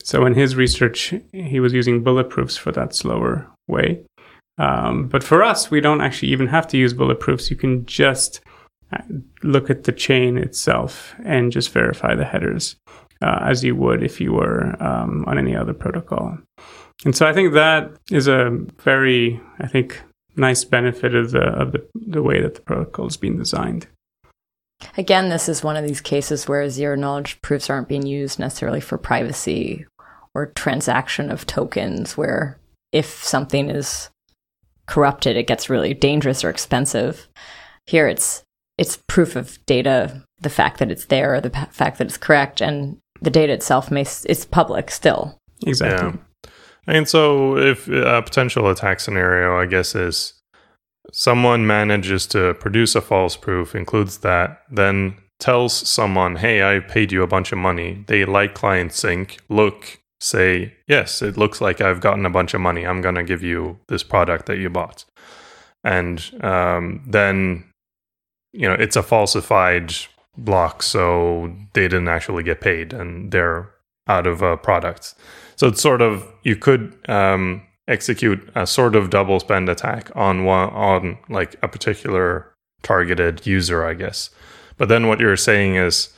So 0.03 0.27
in 0.27 0.35
his 0.35 0.57
research, 0.57 1.15
he 1.33 1.61
was 1.61 1.73
using 1.73 2.03
bulletproofs 2.03 2.59
for 2.59 2.73
that 2.73 2.95
slower 2.95 3.49
way. 3.69 4.05
Um, 4.59 5.07
but 5.09 5.23
for 5.23 5.43
us, 5.43 5.71
we 5.71 5.81
don't 5.81 6.01
actually 6.01 6.33
even 6.33 6.49
have 6.49 6.67
to 6.69 6.77
use 6.77 6.93
bulletproofs. 6.93 7.51
You 7.51 7.57
can 7.57 7.87
just 7.87 8.41
uh, 8.93 8.99
look 9.43 9.71
at 9.71 9.85
the 9.85 9.93
chain 9.93 10.37
itself 10.37 11.15
and 11.25 11.53
just 11.53 11.71
verify 11.71 12.15
the 12.15 12.25
headers 12.25 12.77
uh, 13.23 13.39
as 13.43 13.63
you 13.63 13.75
would 13.77 14.03
if 14.03 14.21
you 14.21 14.33
were 14.33 14.77
um, 14.83 15.25
on 15.27 15.39
any 15.39 15.57
other 15.57 15.73
protocol. 15.73 16.37
And 17.05 17.17
so 17.17 17.27
I 17.27 17.33
think 17.33 17.55
that 17.55 17.91
is 18.11 18.29
a 18.29 18.51
very, 18.79 19.41
I 19.59 19.67
think, 19.67 20.01
nice 20.37 20.65
benefit 20.65 21.15
of 21.15 21.31
the 21.31 21.43
of 21.43 21.73
the, 21.73 21.87
the 21.95 22.23
way 22.23 22.41
that 22.41 22.55
the 22.55 22.61
protocol 22.61 23.07
is 23.07 23.17
being 23.17 23.39
designed. 23.39 23.87
Again, 24.97 25.29
this 25.29 25.49
is 25.49 25.63
one 25.63 25.77
of 25.77 25.87
these 25.87 26.01
cases 26.01 26.49
where 26.49 26.69
zero 26.69 26.97
knowledge 26.97 27.41
proofs 27.43 27.71
aren't 27.71 27.89
being 27.89 28.07
used 28.07 28.39
necessarily 28.39 28.81
for 28.81 28.99
privacy 28.99 29.87
or 30.35 30.47
transaction 30.47 31.31
of 31.31 31.47
tokens, 31.47 32.17
where 32.17 32.59
if 32.91 33.23
something 33.23 33.71
is 33.71 34.11
corrupted, 34.87 35.37
it 35.37 35.47
gets 35.47 35.71
really 35.71 35.95
dangerous 35.95 36.45
or 36.45 36.51
expensive. 36.51 37.29
Here, 37.87 38.09
it's 38.09 38.43
it's 38.79 39.03
proof 39.07 39.37
of 39.37 39.65
data, 39.67 40.25
the 40.41 40.51
fact 40.51 40.79
that 40.79 40.91
it's 40.91 41.07
there, 41.07 41.41
the 41.41 41.51
pa- 41.51 41.69
fact 41.71 41.99
that 41.99 42.07
it's 42.07 42.17
correct, 42.17 42.61
and 42.61 42.99
the 43.23 43.31
data 43.31 43.53
itself 43.53 43.91
may 43.91 44.03
it's 44.03 44.45
public 44.45 44.91
still. 44.91 45.39
Exactly. 45.67 46.19
And 46.87 47.09
so, 47.09 47.57
if 47.57 47.89
a 47.89 48.23
potential 48.23 48.69
attack 48.69 48.99
scenario, 48.99 49.57
I 49.57 49.67
guess, 49.67 49.95
is 49.95 50.35
someone 51.13 51.67
manages 51.67 52.27
to 52.29 52.55
produce 52.55 52.95
a 52.95 53.01
false 53.01 53.37
proof, 53.37 53.75
includes 53.75 54.19
that, 54.19 54.63
then 54.71 55.17
tells 55.39 55.73
someone, 55.73 56.37
hey, 56.37 56.63
I 56.63 56.81
paid 56.81 57.13
you 57.13 57.23
a 57.23 57.27
bunch 57.27 57.53
of 57.53 57.59
money. 57.59 58.05
They 58.07 58.25
like 58.25 58.55
client 58.55 58.93
sync, 58.93 59.39
look, 59.49 60.01
say, 60.21 60.75
yes, 60.89 61.23
it 61.23 61.37
looks 61.37 61.61
like 61.61 61.81
I've 61.81 62.01
gotten 62.01 62.27
a 62.27 62.31
bunch 62.31 62.55
of 62.55 62.61
money. 62.61 62.87
I'm 62.87 63.01
going 63.01 63.17
to 63.17 63.25
give 63.25 63.43
you 63.43 63.79
this 63.89 64.03
product 64.03 64.47
that 64.47 64.59
you 64.59 64.71
bought. 64.71 65.05
And 65.85 66.23
um, 66.43 67.03
then, 67.09 67.65
you 68.53 68.69
know, 68.69 68.75
it's 68.75 68.97
a 68.97 69.03
falsified 69.03 69.93
block. 70.37 70.83
So 70.83 71.55
they 71.75 71.83
didn't 71.83 72.09
actually 72.09 72.43
get 72.43 72.61
paid 72.61 72.93
and 72.93 73.31
they're 73.33 73.71
out 74.09 74.27
of 74.27 74.43
a 74.43 74.57
product. 74.57 75.15
So 75.57 75.69
it's 75.69 75.83
sort 75.83 76.03
of 76.03 76.27
you 76.43 76.57
could 76.57 76.97
um, 77.09 77.63
execute 77.89 78.51
a 78.55 78.67
sort 78.67 78.97
of 78.97 79.11
double 79.11 79.41
spend 79.41 79.69
attack 79.69 80.11
on 80.15 80.45
one 80.45 80.71
on 80.71 81.19
like 81.29 81.57
a 81.63 81.69
particular 81.69 82.55
targeted 82.83 83.47
user, 83.47 83.85
I 83.85 83.95
guess. 83.95 84.31
But 84.77 84.89
then 84.89 85.07
what 85.07 85.21
you're 85.21 85.37
saying 85.37 85.77
is 85.77 86.09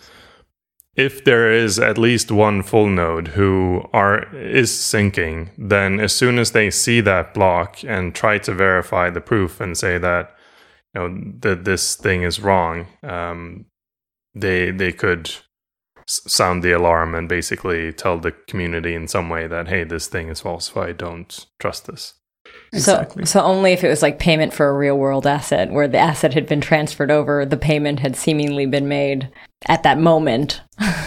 if 0.96 1.24
there 1.24 1.50
is 1.50 1.78
at 1.78 1.98
least 1.98 2.30
one 2.30 2.62
full 2.62 2.88
node 2.88 3.28
who 3.28 3.88
are 3.92 4.34
is 4.34 4.70
syncing, 4.70 5.50
then 5.58 5.98
as 5.98 6.14
soon 6.14 6.38
as 6.38 6.52
they 6.52 6.70
see 6.70 7.00
that 7.00 7.34
block 7.34 7.82
and 7.84 8.14
try 8.14 8.38
to 8.38 8.54
verify 8.54 9.10
the 9.10 9.20
proof 9.20 9.60
and 9.60 9.76
say 9.76 9.98
that 9.98 10.34
you 10.94 11.00
know 11.00 11.32
that 11.40 11.64
this 11.64 11.96
thing 11.96 12.22
is 12.22 12.40
wrong, 12.40 12.86
um, 13.02 13.66
they 14.34 14.70
they 14.70 14.92
could 14.92 15.30
sound 16.06 16.62
the 16.62 16.72
alarm 16.72 17.14
and 17.14 17.28
basically 17.28 17.92
tell 17.92 18.18
the 18.18 18.32
community 18.48 18.94
in 18.94 19.08
some 19.08 19.28
way 19.28 19.46
that 19.46 19.68
hey, 19.68 19.84
this 19.84 20.06
thing 20.06 20.28
is 20.28 20.40
falsified. 20.40 20.98
Don't 20.98 21.46
trust 21.58 21.86
this. 21.86 22.14
Exactly. 22.72 23.24
So, 23.24 23.40
so 23.40 23.44
only 23.44 23.72
if 23.72 23.84
it 23.84 23.88
was 23.88 24.02
like 24.02 24.18
payment 24.18 24.52
for 24.52 24.68
a 24.68 24.76
real 24.76 24.98
world 24.98 25.26
asset, 25.26 25.70
where 25.72 25.88
the 25.88 25.98
asset 25.98 26.34
had 26.34 26.46
been 26.46 26.60
transferred 26.60 27.10
over, 27.10 27.46
the 27.46 27.56
payment 27.56 28.00
had 28.00 28.16
seemingly 28.16 28.66
been 28.66 28.88
made 28.88 29.30
at 29.66 29.82
that 29.84 29.98
moment, 29.98 30.60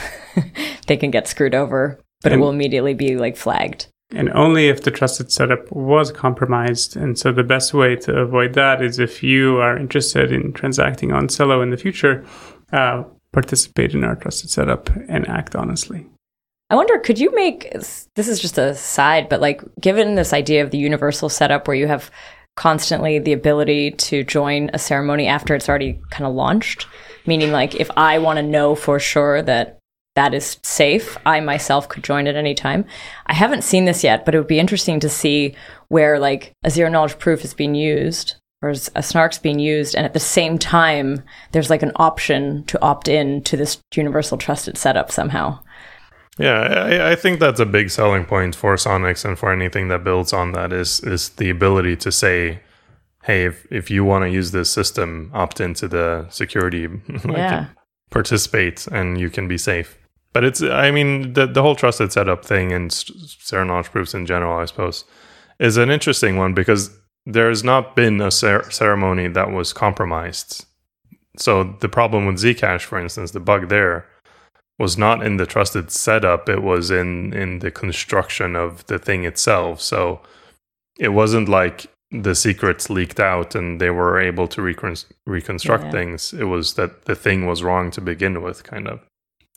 they 0.87 0.97
can 0.97 1.11
get 1.11 1.27
screwed 1.27 1.53
over, 1.53 1.99
but 2.21 2.31
it 2.31 2.37
will 2.37 2.49
immediately 2.49 2.93
be 2.93 3.17
like 3.17 3.37
flagged. 3.37 3.87
and 4.11 4.29
only 4.31 4.69
if 4.69 4.83
the 4.83 4.91
trusted 4.91 5.31
setup 5.31 5.71
was 5.71 6.11
compromised. 6.11 6.95
And 6.95 7.19
so 7.19 7.31
the 7.31 7.43
best 7.43 7.73
way 7.73 7.95
to 7.97 8.17
avoid 8.17 8.53
that 8.53 8.81
is 8.81 8.97
if 8.97 9.21
you 9.21 9.57
are 9.57 9.77
interested 9.77 10.31
in 10.31 10.53
transacting 10.53 11.11
on 11.11 11.27
Celo 11.27 11.61
in 11.61 11.69
the 11.69 11.77
future, 11.77 12.25
uh, 12.71 13.03
participate 13.37 13.93
in 13.93 14.03
our 14.03 14.15
trusted 14.15 14.49
setup 14.49 14.89
and 15.07 15.27
act 15.29 15.55
honestly. 15.55 16.07
I 16.71 16.75
wonder, 16.75 16.97
could 16.97 17.19
you 17.19 17.33
make 17.35 17.71
this 17.71 18.27
is 18.27 18.39
just 18.39 18.57
a 18.57 18.73
side, 18.73 19.29
but 19.29 19.41
like 19.41 19.61
given 19.79 20.15
this 20.15 20.33
idea 20.33 20.63
of 20.63 20.71
the 20.71 20.79
universal 20.79 21.29
setup 21.29 21.67
where 21.67 21.77
you 21.77 21.85
have 21.85 22.09
constantly 22.55 23.19
the 23.19 23.33
ability 23.33 23.91
to 23.91 24.23
join 24.23 24.71
a 24.73 24.79
ceremony 24.79 25.27
after 25.27 25.53
it's 25.53 25.69
already 25.69 26.01
kind 26.09 26.25
of 26.25 26.33
launched, 26.33 26.87
meaning 27.27 27.51
like 27.51 27.75
if 27.75 27.91
I 27.95 28.17
want 28.17 28.37
to 28.37 28.43
know 28.43 28.73
for 28.73 28.97
sure 28.97 29.43
that 29.43 29.77
that 30.15 30.33
is 30.33 30.57
safe, 30.63 31.15
I 31.23 31.39
myself 31.39 31.87
could 31.87 32.03
join 32.03 32.25
at 32.25 32.35
any 32.35 32.55
time. 32.55 32.85
I 33.27 33.35
haven't 33.35 33.63
seen 33.63 33.85
this 33.85 34.03
yet, 34.03 34.25
but 34.25 34.33
it 34.33 34.39
would 34.39 34.47
be 34.47 34.59
interesting 34.59 34.99
to 35.01 35.09
see 35.09 35.53
where 35.89 36.17
like 36.17 36.53
a 36.63 36.71
zero 36.71 36.89
knowledge 36.89 37.19
proof 37.19 37.45
is 37.45 37.53
being 37.53 37.75
used 37.75 38.33
or 38.67 38.71
is 38.71 38.89
a 38.95 39.01
snark's 39.01 39.39
being 39.39 39.59
used 39.59 39.95
and 39.95 40.05
at 40.05 40.13
the 40.13 40.19
same 40.19 40.57
time 40.57 41.23
there's 41.51 41.69
like 41.69 41.83
an 41.83 41.91
option 41.95 42.63
to 42.65 42.81
opt 42.81 43.07
in 43.07 43.41
to 43.43 43.57
this 43.57 43.81
universal 43.95 44.37
trusted 44.37 44.77
setup 44.77 45.11
somehow. 45.11 45.57
Yeah, 46.37 46.59
I, 46.61 47.11
I 47.11 47.15
think 47.15 47.39
that's 47.39 47.59
a 47.59 47.65
big 47.65 47.89
selling 47.89 48.25
point 48.25 48.55
for 48.55 48.75
Sonics 48.75 49.25
and 49.25 49.39
for 49.39 49.51
anything 49.51 49.87
that 49.87 50.03
builds 50.03 50.33
on 50.33 50.51
that 50.51 50.71
is 50.71 50.99
is 50.99 51.29
the 51.29 51.49
ability 51.49 51.95
to 51.97 52.11
say, 52.11 52.59
hey, 53.23 53.45
if, 53.45 53.65
if 53.71 53.89
you 53.89 54.03
want 54.05 54.23
to 54.23 54.29
use 54.29 54.51
this 54.51 54.69
system, 54.69 55.31
opt 55.33 55.59
into 55.59 55.87
the 55.87 56.27
security, 56.29 56.87
like, 57.25 57.37
Yeah. 57.37 57.65
participate, 58.11 58.85
and 58.87 59.19
you 59.19 59.29
can 59.29 59.47
be 59.47 59.57
safe. 59.57 59.97
But 60.33 60.43
it's, 60.43 60.61
I 60.61 60.91
mean, 60.91 61.33
the 61.33 61.47
the 61.47 61.63
whole 61.63 61.75
trusted 61.75 62.11
setup 62.11 62.45
thing 62.45 62.71
and 62.71 62.91
zero 62.91 63.63
knowledge 63.63 63.91
proofs 63.91 64.13
in 64.13 64.25
general, 64.27 64.59
I 64.59 64.65
suppose, 64.65 65.05
is 65.59 65.77
an 65.77 65.89
interesting 65.89 66.37
one 66.37 66.53
because 66.53 66.91
there's 67.35 67.63
not 67.63 67.95
been 67.95 68.21
a 68.21 68.31
cer- 68.31 68.69
ceremony 68.71 69.27
that 69.27 69.51
was 69.51 69.73
compromised. 69.73 70.65
So 71.37 71.75
the 71.81 71.89
problem 71.89 72.25
with 72.25 72.37
Zcash, 72.37 72.81
for 72.83 72.97
instance, 72.99 73.31
the 73.31 73.39
bug 73.41 73.67
there 73.69 74.05
was 74.79 74.97
not 74.97 75.25
in 75.25 75.37
the 75.37 75.45
trusted 75.45 75.89
setup 75.91 76.47
it 76.47 76.61
was 76.61 76.91
in 76.91 77.33
in 77.33 77.59
the 77.59 77.71
construction 77.71 78.55
of 78.55 78.85
the 78.85 78.99
thing 78.99 79.25
itself 79.25 79.81
so 79.81 80.21
it 80.99 81.09
wasn't 81.09 81.49
like 81.49 81.87
the 82.11 82.35
secrets 82.35 82.87
leaked 82.87 83.19
out 83.19 83.55
and 83.55 83.81
they 83.81 83.89
were 83.89 84.19
able 84.21 84.47
to 84.47 84.61
recon- 84.61 84.95
reconstruct 85.25 85.85
Yeah. 85.85 85.91
things 85.91 86.31
it 86.31 86.43
was 86.43 86.75
that 86.75 87.05
the 87.05 87.15
thing 87.15 87.47
was 87.47 87.63
wrong 87.63 87.89
to 87.91 88.01
begin 88.01 88.43
with 88.43 88.63
kind 88.63 88.87
of 88.87 88.99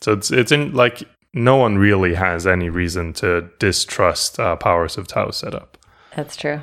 so 0.01 0.13
it's 0.13 0.31
it's 0.31 0.51
in 0.51 0.73
like 0.73 1.03
no 1.35 1.55
one 1.55 1.77
really 1.77 2.15
has 2.15 2.47
any 2.47 2.69
reason 2.69 3.13
to 3.21 3.47
distrust 3.59 4.39
uh, 4.39 4.55
powers 4.55 4.97
of 4.97 5.05
tau 5.07 5.29
setup 5.29 5.77
That's 6.15 6.35
true. 6.35 6.61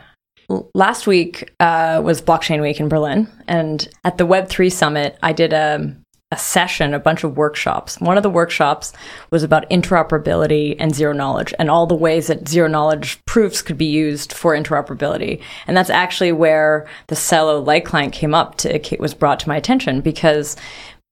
Last 0.49 1.07
week 1.07 1.53
uh, 1.61 2.01
was 2.03 2.23
Blockchain 2.23 2.63
Week 2.63 2.81
in 2.81 2.89
Berlin, 2.89 3.29
and 3.47 3.87
at 4.03 4.17
the 4.17 4.27
Web3 4.27 4.73
Summit, 4.73 5.19
I 5.23 5.35
did 5.35 5.53
a, 5.53 5.95
a 6.33 6.39
session, 6.39 6.95
a 6.95 6.99
bunch 6.99 7.23
of 7.23 7.37
workshops. 7.37 8.01
One 8.01 8.17
of 8.17 8.23
the 8.23 8.31
workshops 8.31 8.95
was 9.31 9.43
about 9.43 9.69
interoperability 9.69 10.75
and 10.79 10.95
zero 10.95 11.13
knowledge, 11.13 11.53
and 11.59 11.71
all 11.71 11.87
the 11.87 11.95
ways 11.95 12.29
that 12.29 12.49
zero 12.49 12.67
knowledge 12.67 13.23
proofs 13.27 13.61
could 13.61 13.77
be 13.77 13.85
used 13.85 14.33
for 14.33 14.57
interoperability. 14.57 15.43
And 15.67 15.77
that's 15.77 15.91
actually 15.91 16.33
where 16.33 16.89
the 17.09 17.15
Celo 17.15 17.65
light 17.65 17.85
client 17.85 18.15
came 18.15 18.35
up 18.35 18.57
to, 18.59 18.75
it 18.75 19.01
was 19.01 19.13
brought 19.13 19.41
to 19.41 19.49
my 19.49 19.57
attention 19.57 20.01
because 20.01 20.57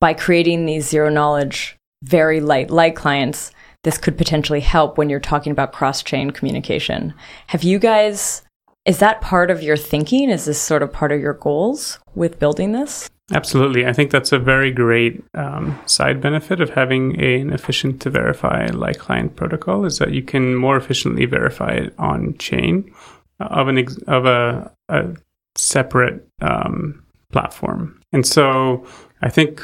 by 0.01 0.14
creating 0.14 0.64
these 0.64 0.89
zero 0.89 1.11
knowledge, 1.11 1.76
very 2.03 2.41
light 2.41 2.70
light 2.70 2.97
clients, 2.97 3.53
this 3.84 3.99
could 3.99 4.16
potentially 4.16 4.61
help 4.61 4.97
when 4.97 5.11
you're 5.11 5.20
talking 5.20 5.53
about 5.53 5.72
cross 5.72 6.03
chain 6.03 6.30
communication. 6.30 7.12
Have 7.49 7.62
you 7.62 7.78
guys, 7.78 8.43
is 8.87 8.99
that 8.99 9.20
part 9.20 9.51
of 9.51 9.62
your 9.62 9.76
thinking? 9.76 10.30
Is 10.30 10.45
this 10.45 10.61
sort 10.61 10.82
of 10.82 10.93
part 10.93 11.12
of 11.12 11.20
your 11.20 11.34
goals 11.34 11.99
with 12.14 12.39
building 12.39 12.72
this? 12.72 13.11
Absolutely. 13.32 13.84
I 13.84 13.93
think 13.93 14.12
that's 14.12 14.30
a 14.30 14.39
very 14.39 14.70
great 14.70 15.24
um, 15.34 15.76
side 15.87 16.20
benefit 16.20 16.61
of 16.61 16.70
having 16.70 17.20
a, 17.20 17.41
an 17.41 17.53
efficient 17.53 18.01
to 18.03 18.11
verify 18.11 18.66
light 18.66 19.01
client 19.01 19.34
protocol 19.34 19.84
is 19.84 19.99
that 19.99 20.12
you 20.12 20.22
can 20.22 20.55
more 20.55 20.76
efficiently 20.76 21.24
verify 21.26 21.72
it 21.72 21.95
on 21.99 22.39
chain 22.39 22.95
of 23.41 23.66
an 23.66 23.78
ex- 23.78 23.99
of 24.07 24.26
a, 24.26 24.72
a 24.89 25.09
separate 25.57 26.26
um, 26.41 27.05
platform. 27.32 28.01
And 28.12 28.24
so 28.24 28.87
I 29.22 29.28
think 29.28 29.61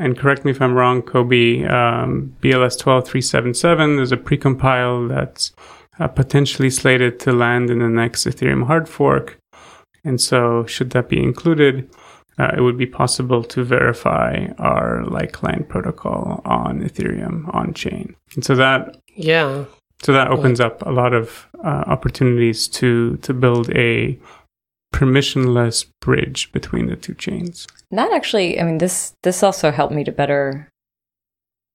and 0.00 0.18
correct 0.18 0.44
me 0.44 0.50
if 0.50 0.60
I'm 0.60 0.74
wrong, 0.74 1.02
Kobi, 1.02 1.70
um, 1.70 2.34
BLS 2.42 2.76
12377 2.78 4.00
is 4.00 4.10
a 4.10 4.16
precompile 4.16 5.08
that's 5.08 5.52
uh, 5.98 6.08
potentially 6.08 6.70
slated 6.70 7.20
to 7.20 7.32
land 7.32 7.70
in 7.70 7.78
the 7.78 7.88
next 7.88 8.26
Ethereum 8.26 8.66
hard 8.66 8.88
fork. 8.88 9.38
And 10.04 10.20
so, 10.20 10.66
should 10.66 10.90
that 10.90 11.08
be 11.08 11.22
included, 11.22 11.88
uh, 12.38 12.50
it 12.56 12.60
would 12.60 12.76
be 12.76 12.86
possible 12.86 13.42
to 13.44 13.64
verify 13.64 14.48
our 14.58 15.04
light 15.04 15.32
client 15.32 15.68
protocol 15.68 16.42
on 16.44 16.80
Ethereum 16.80 17.52
on 17.54 17.72
chain. 17.74 18.16
And 18.34 18.44
so 18.44 18.54
that 18.56 18.96
Yeah. 19.14 19.64
so 20.02 20.12
that 20.12 20.28
opens 20.28 20.60
up 20.60 20.82
a 20.82 20.90
lot 20.90 21.14
of 21.14 21.46
uh, 21.62 21.84
opportunities 21.86 22.68
to 22.68 23.16
to 23.18 23.32
build 23.32 23.70
a 23.70 24.18
permissionless 24.92 25.86
bridge 26.00 26.52
between 26.52 26.86
the 26.86 26.96
two 26.96 27.14
chains. 27.14 27.66
That 27.90 28.12
actually, 28.12 28.60
I 28.60 28.64
mean, 28.64 28.78
this 28.78 29.14
this 29.22 29.42
also 29.42 29.70
helped 29.70 29.94
me 29.94 30.04
to 30.04 30.12
better 30.12 30.68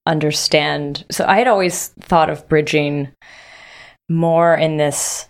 understand. 0.06 1.06
So 1.12 1.26
I 1.26 1.38
had 1.38 1.48
always 1.48 1.90
thought 2.02 2.30
of 2.30 2.48
bridging 2.50 3.10
more 4.10 4.55
in 4.55 4.78
this. 4.78 5.28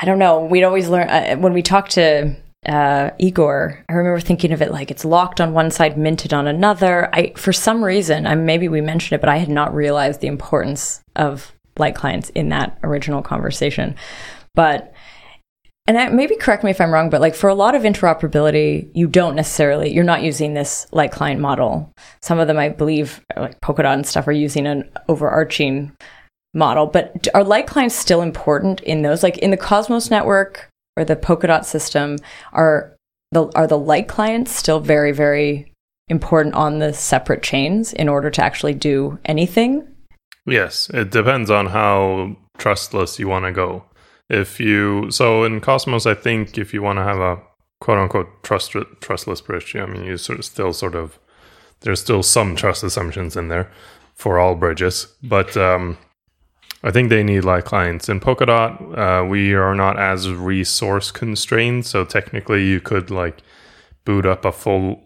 I 0.00 0.04
don't 0.04 0.18
know. 0.18 0.44
We'd 0.44 0.64
always 0.64 0.88
learn 0.88 1.08
uh, 1.08 1.36
when 1.36 1.52
we 1.52 1.62
talked 1.62 1.92
to 1.92 2.36
uh, 2.66 3.10
Igor. 3.18 3.84
I 3.88 3.92
remember 3.92 4.20
thinking 4.20 4.52
of 4.52 4.62
it 4.62 4.70
like 4.70 4.90
it's 4.90 5.04
locked 5.04 5.40
on 5.40 5.52
one 5.52 5.70
side, 5.70 5.98
minted 5.98 6.32
on 6.32 6.46
another. 6.46 7.12
I, 7.14 7.32
for 7.36 7.52
some 7.52 7.84
reason, 7.84 8.26
I 8.26 8.34
maybe 8.34 8.68
we 8.68 8.80
mentioned 8.80 9.16
it, 9.16 9.20
but 9.20 9.28
I 9.28 9.38
had 9.38 9.48
not 9.48 9.74
realized 9.74 10.20
the 10.20 10.28
importance 10.28 11.02
of 11.16 11.52
light 11.78 11.94
clients 11.94 12.30
in 12.30 12.50
that 12.50 12.78
original 12.82 13.22
conversation. 13.22 13.96
But 14.54 14.92
and 15.88 15.98
I, 15.98 16.08
maybe 16.10 16.36
correct 16.36 16.62
me 16.62 16.70
if 16.70 16.80
I'm 16.80 16.92
wrong, 16.92 17.10
but 17.10 17.20
like 17.20 17.34
for 17.34 17.48
a 17.48 17.54
lot 17.54 17.74
of 17.74 17.82
interoperability, 17.82 18.88
you 18.94 19.08
don't 19.08 19.34
necessarily 19.34 19.92
you're 19.92 20.04
not 20.04 20.22
using 20.22 20.54
this 20.54 20.86
light 20.92 21.10
client 21.10 21.40
model. 21.40 21.92
Some 22.20 22.38
of 22.38 22.46
them, 22.46 22.58
I 22.58 22.68
believe, 22.68 23.24
like 23.36 23.60
Polkadot 23.60 23.94
and 23.94 24.06
stuff, 24.06 24.28
are 24.28 24.32
using 24.32 24.66
an 24.66 24.88
overarching 25.08 25.96
model. 26.54 26.86
But 26.86 27.28
are 27.34 27.44
light 27.44 27.66
clients 27.66 27.94
still 27.94 28.22
important 28.22 28.80
in 28.82 29.02
those? 29.02 29.22
Like 29.22 29.38
in 29.38 29.50
the 29.50 29.56
Cosmos 29.56 30.10
network 30.10 30.68
or 30.96 31.04
the 31.04 31.16
Polkadot 31.16 31.64
system, 31.64 32.18
are 32.52 32.96
the 33.30 33.50
are 33.54 33.66
the 33.66 33.78
light 33.78 34.08
clients 34.08 34.52
still 34.52 34.80
very 34.80 35.12
very 35.12 35.72
important 36.08 36.54
on 36.54 36.78
the 36.78 36.92
separate 36.92 37.42
chains 37.42 37.92
in 37.92 38.08
order 38.08 38.30
to 38.30 38.44
actually 38.44 38.74
do 38.74 39.18
anything? 39.24 39.86
Yes, 40.46 40.90
it 40.90 41.10
depends 41.10 41.50
on 41.50 41.66
how 41.66 42.36
trustless 42.58 43.18
you 43.18 43.28
want 43.28 43.44
to 43.46 43.52
go. 43.52 43.84
If 44.28 44.60
you 44.60 45.10
so 45.10 45.44
in 45.44 45.60
Cosmos, 45.60 46.06
I 46.06 46.14
think 46.14 46.58
if 46.58 46.74
you 46.74 46.82
want 46.82 46.98
to 46.98 47.04
have 47.04 47.18
a 47.18 47.40
quote 47.80 47.98
unquote 47.98 48.42
trust 48.42 48.74
trustless 49.00 49.40
bridge, 49.40 49.74
I 49.76 49.86
mean 49.86 50.04
you 50.04 50.16
sort 50.16 50.38
of 50.38 50.44
still 50.44 50.72
sort 50.72 50.94
of 50.94 51.18
there's 51.80 52.00
still 52.00 52.22
some 52.22 52.54
trust 52.56 52.82
assumptions 52.84 53.36
in 53.36 53.48
there 53.48 53.70
for 54.14 54.38
all 54.38 54.54
bridges, 54.54 55.08
but 55.22 55.56
um, 55.56 55.98
I 56.84 56.90
think 56.90 57.10
they 57.10 57.22
need 57.22 57.44
light 57.44 57.64
clients. 57.64 58.08
In 58.08 58.18
Polkadot, 58.18 58.98
uh, 58.98 59.24
we 59.24 59.54
are 59.54 59.74
not 59.74 59.98
as 59.98 60.28
resource 60.30 61.10
constrained, 61.12 61.86
so 61.86 62.04
technically 62.04 62.64
you 62.66 62.80
could 62.80 63.10
like 63.10 63.42
boot 64.04 64.26
up 64.26 64.44
a 64.44 64.52
full 64.52 65.02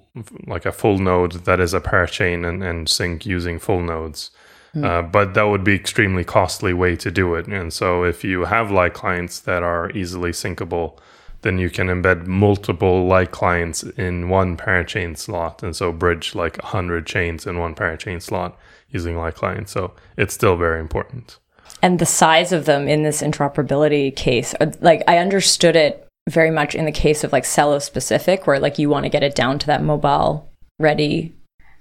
like 0.46 0.64
a 0.64 0.72
full 0.72 0.98
node 0.98 1.44
that 1.44 1.60
is 1.60 1.74
a 1.74 1.80
parachain 1.80 2.48
and, 2.48 2.64
and 2.64 2.88
sync 2.88 3.26
using 3.26 3.58
full 3.58 3.82
nodes. 3.82 4.30
Uh, 4.82 5.00
but 5.00 5.32
that 5.34 5.44
would 5.44 5.64
be 5.64 5.74
extremely 5.74 6.24
costly 6.24 6.74
way 6.74 6.96
to 6.96 7.10
do 7.10 7.34
it. 7.34 7.46
And 7.46 7.72
so 7.72 8.04
if 8.04 8.22
you 8.24 8.44
have 8.44 8.70
light 8.70 8.92
clients 8.92 9.40
that 9.40 9.62
are 9.62 9.90
easily 9.92 10.32
syncable, 10.32 10.98
then 11.40 11.58
you 11.58 11.70
can 11.70 11.86
embed 11.86 12.26
multiple 12.26 13.06
light 13.06 13.30
clients 13.30 13.82
in 13.82 14.28
one 14.28 14.56
parachain 14.56 15.16
slot. 15.16 15.62
And 15.62 15.74
so 15.74 15.92
bridge 15.92 16.34
like 16.34 16.58
100 16.58 17.06
chains 17.06 17.46
in 17.46 17.58
one 17.58 17.74
parachain 17.74 18.20
slot 18.20 18.58
using 18.90 19.16
light 19.16 19.34
clients. 19.34 19.72
So 19.72 19.94
it's 20.16 20.34
still 20.34 20.56
very 20.56 20.80
important. 20.80 21.38
And 21.82 21.98
the 21.98 22.06
size 22.06 22.52
of 22.52 22.64
them 22.64 22.88
in 22.88 23.02
this 23.02 23.22
interoperability 23.22 24.14
case 24.14 24.54
uh, 24.60 24.70
like 24.80 25.02
i 25.08 25.18
understood 25.18 25.76
it 25.76 26.06
very 26.28 26.50
much 26.50 26.74
in 26.74 26.84
the 26.86 26.92
case 26.92 27.22
of 27.22 27.32
like 27.32 27.44
Celo 27.44 27.80
specific 27.80 28.46
where 28.46 28.58
like 28.58 28.78
you 28.78 28.88
want 28.88 29.04
to 29.04 29.08
get 29.10 29.22
it 29.22 29.34
down 29.34 29.58
to 29.60 29.66
that 29.66 29.82
mobile 29.82 30.50
ready 30.80 31.32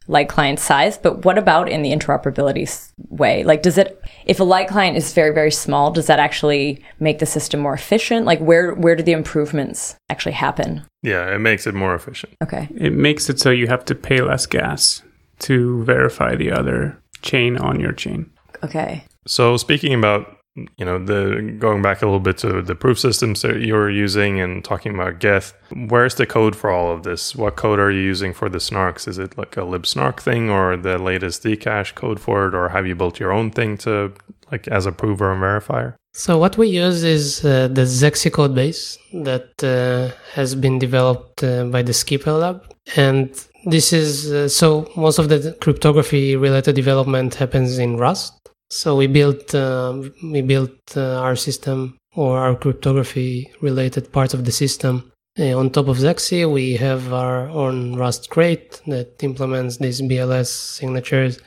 light 0.08 0.30
client 0.30 0.60
size 0.60 1.00
but 1.00 1.26
what 1.26 1.36
about 1.36 1.68
in 1.68 1.82
the 1.82 1.91
interoperability 1.91 2.91
way 3.10 3.43
like 3.43 3.64
does 3.64 3.76
it 3.76 4.00
if 4.26 4.39
a 4.39 4.43
light 4.43 4.68
client 4.68 4.96
is 4.96 5.14
very 5.14 5.34
very 5.34 5.50
small 5.50 5.89
does 5.91 6.06
that 6.06 6.20
actually 6.20 6.80
make 7.00 7.18
the 7.18 7.26
system 7.26 7.60
more 7.60 7.74
efficient 7.74 8.24
like 8.24 8.39
where 8.39 8.76
where 8.76 8.96
do 8.96 9.02
the 9.02 9.12
improvements 9.12 9.96
actually 10.10 10.34
happen 10.34 10.86
Yeah, 11.02 11.34
it 11.34 11.39
makes 11.39 11.66
it 11.66 11.74
more 11.74 11.96
efficient. 11.96 12.34
okay 12.43 12.70
It 12.78 12.93
makes 12.93 13.30
it 13.30 13.39
so 13.39 13.50
you 13.50 13.66
have 13.66 13.84
to 13.86 13.96
pay 13.96 14.22
less 14.22 14.46
gas 14.46 15.02
to 15.39 15.84
verify 15.84 16.36
the 16.36 16.52
other 16.52 17.02
chain 17.22 17.58
on 17.58 17.80
your 17.80 17.91
chain. 17.91 18.30
Okay 18.66 19.03
So 19.26 19.57
speaking 19.57 19.93
about 19.93 20.36
you 20.78 20.86
know 20.86 20.97
the 21.03 21.55
going 21.59 21.82
back 21.82 22.01
a 22.01 22.05
little 22.05 22.20
bit 22.20 22.38
to 22.38 22.61
the 22.61 22.76
proof 22.76 22.97
systems 22.97 23.41
that 23.41 23.61
you're 23.61 23.89
using 23.89 24.39
and 24.39 24.63
talking 24.63 24.93
about 24.93 25.20
Geth, 25.20 25.53
where's 25.89 26.16
the 26.16 26.26
code 26.26 26.55
for 26.55 26.70
all 26.70 26.91
of 26.91 27.03
this? 27.03 27.36
What 27.36 27.57
code 27.57 27.80
are 27.80 27.91
you 27.91 28.01
using 28.01 28.34
for 28.34 28.47
the 28.49 28.59
snarks? 28.59 29.07
Is 29.07 29.18
it 29.18 29.38
like 29.38 29.57
a 29.57 29.61
libsnark 29.61 30.20
thing 30.20 30.49
or 30.49 30.78
the 30.78 30.97
latest 30.97 31.43
Zcash 31.43 31.93
code 31.95 32.20
for 32.20 32.47
it, 32.47 32.55
or 32.55 32.70
have 32.70 32.88
you 32.88 32.95
built 32.95 33.20
your 33.20 33.32
own 33.32 33.51
thing 33.51 33.78
to 33.80 34.13
like 34.51 34.68
as 34.70 34.86
a 34.86 34.91
prover 34.91 35.32
and 35.32 35.41
verifier? 35.41 35.95
So 36.13 36.38
what 36.38 36.57
we 36.57 36.68
use 36.68 37.03
is 37.03 37.43
uh, 37.43 37.68
the 37.68 37.82
Zexe 37.82 38.32
code 38.32 38.55
base 38.55 38.97
that 39.11 39.49
uh, 39.61 40.16
has 40.34 40.55
been 40.55 40.80
developed 40.80 41.43
uh, 41.43 41.66
by 41.66 41.82
the 41.82 41.91
SCIPR 41.91 42.39
lab, 42.39 42.63
and 42.95 43.30
this 43.66 43.91
is 43.91 44.32
uh, 44.32 44.47
so 44.47 44.89
most 44.95 45.20
of 45.20 45.28
the 45.28 45.57
cryptography 45.59 46.38
related 46.38 46.76
development 46.76 47.36
happens 47.36 47.78
in 47.78 47.97
Rust. 47.97 48.45
So 48.70 48.95
we 48.95 49.07
built 49.07 49.53
uh, 49.53 50.01
we 50.24 50.41
built 50.41 50.97
uh, 50.97 51.22
our 51.22 51.36
system 51.36 51.97
or 52.16 52.39
our 52.39 52.55
cryptography 52.55 53.51
related 53.61 54.11
parts 54.11 54.34
of 54.34 54.45
the 54.45 54.51
system 54.51 55.11
uh, 55.39 55.57
on 55.57 55.70
top 55.70 55.88
of 55.88 55.97
Zexe. 55.97 56.51
We 56.51 56.76
have 56.78 57.13
our 57.13 57.47
own 57.49 57.95
Rust 57.95 58.30
crate 58.30 58.82
that 58.88 59.22
implements 59.24 59.78
these 59.78 60.01
BLS 60.01 60.47
signatures 60.47 61.39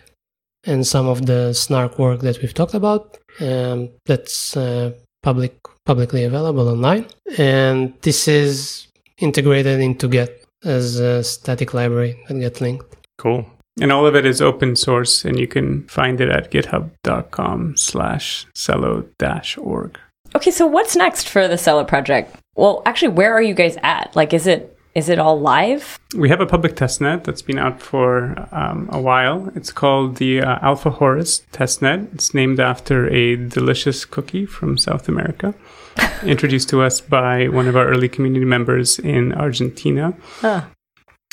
and 0.64 0.86
some 0.86 1.06
of 1.06 1.26
the 1.26 1.52
snark 1.52 1.98
work 1.98 2.20
that 2.20 2.40
we've 2.40 2.54
talked 2.54 2.74
about. 2.74 3.18
Um, 3.40 3.90
that's 4.06 4.56
uh, 4.56 4.92
public 5.22 5.56
publicly 5.84 6.24
available 6.24 6.68
online, 6.68 7.06
and 7.36 7.94
this 8.02 8.28
is 8.28 8.88
integrated 9.18 9.80
into 9.80 10.08
Geth 10.08 10.44
as 10.64 11.00
a 11.00 11.24
static 11.24 11.74
library 11.74 12.22
that 12.28 12.38
get 12.38 12.60
linked. 12.60 12.96
Cool. 13.16 13.46
And 13.80 13.92
all 13.92 14.06
of 14.06 14.14
it 14.16 14.26
is 14.26 14.40
open 14.42 14.76
source, 14.76 15.24
and 15.24 15.38
you 15.38 15.46
can 15.46 15.86
find 15.88 16.20
it 16.20 16.28
at 16.28 16.50
github.com 16.50 17.76
slash 17.76 18.46
celo 18.54 19.06
dash 19.18 19.56
org. 19.58 19.98
okay 20.34 20.50
so 20.50 20.66
what's 20.66 20.94
next 20.96 21.28
for 21.28 21.48
the 21.48 21.54
Celo 21.56 21.86
project 21.86 22.36
well 22.54 22.82
actually 22.84 23.08
where 23.08 23.32
are 23.32 23.40
you 23.42 23.54
guys 23.54 23.76
at 23.82 24.14
like 24.14 24.34
is 24.34 24.46
it 24.46 24.76
is 24.94 25.08
it 25.08 25.18
all 25.18 25.38
live 25.40 25.98
We 26.16 26.28
have 26.28 26.40
a 26.40 26.46
public 26.46 26.74
testnet 26.74 27.24
that's 27.24 27.42
been 27.42 27.58
out 27.58 27.80
for 27.80 28.10
um, 28.50 28.88
a 28.90 29.00
while. 29.00 29.38
It's 29.54 29.70
called 29.72 30.16
the 30.16 30.40
uh, 30.40 30.58
Alfajores 30.68 31.42
testnet. 31.52 32.12
It's 32.14 32.32
named 32.34 32.58
after 32.60 32.98
a 33.22 33.36
delicious 33.36 34.04
cookie 34.14 34.46
from 34.46 34.78
South 34.78 35.06
America, 35.08 35.54
introduced 36.34 36.68
to 36.70 36.80
us 36.82 37.00
by 37.02 37.48
one 37.48 37.68
of 37.68 37.76
our 37.76 37.86
early 37.86 38.08
community 38.08 38.46
members 38.56 38.98
in 38.98 39.32
Argentina. 39.34 40.14
Huh. 40.40 40.62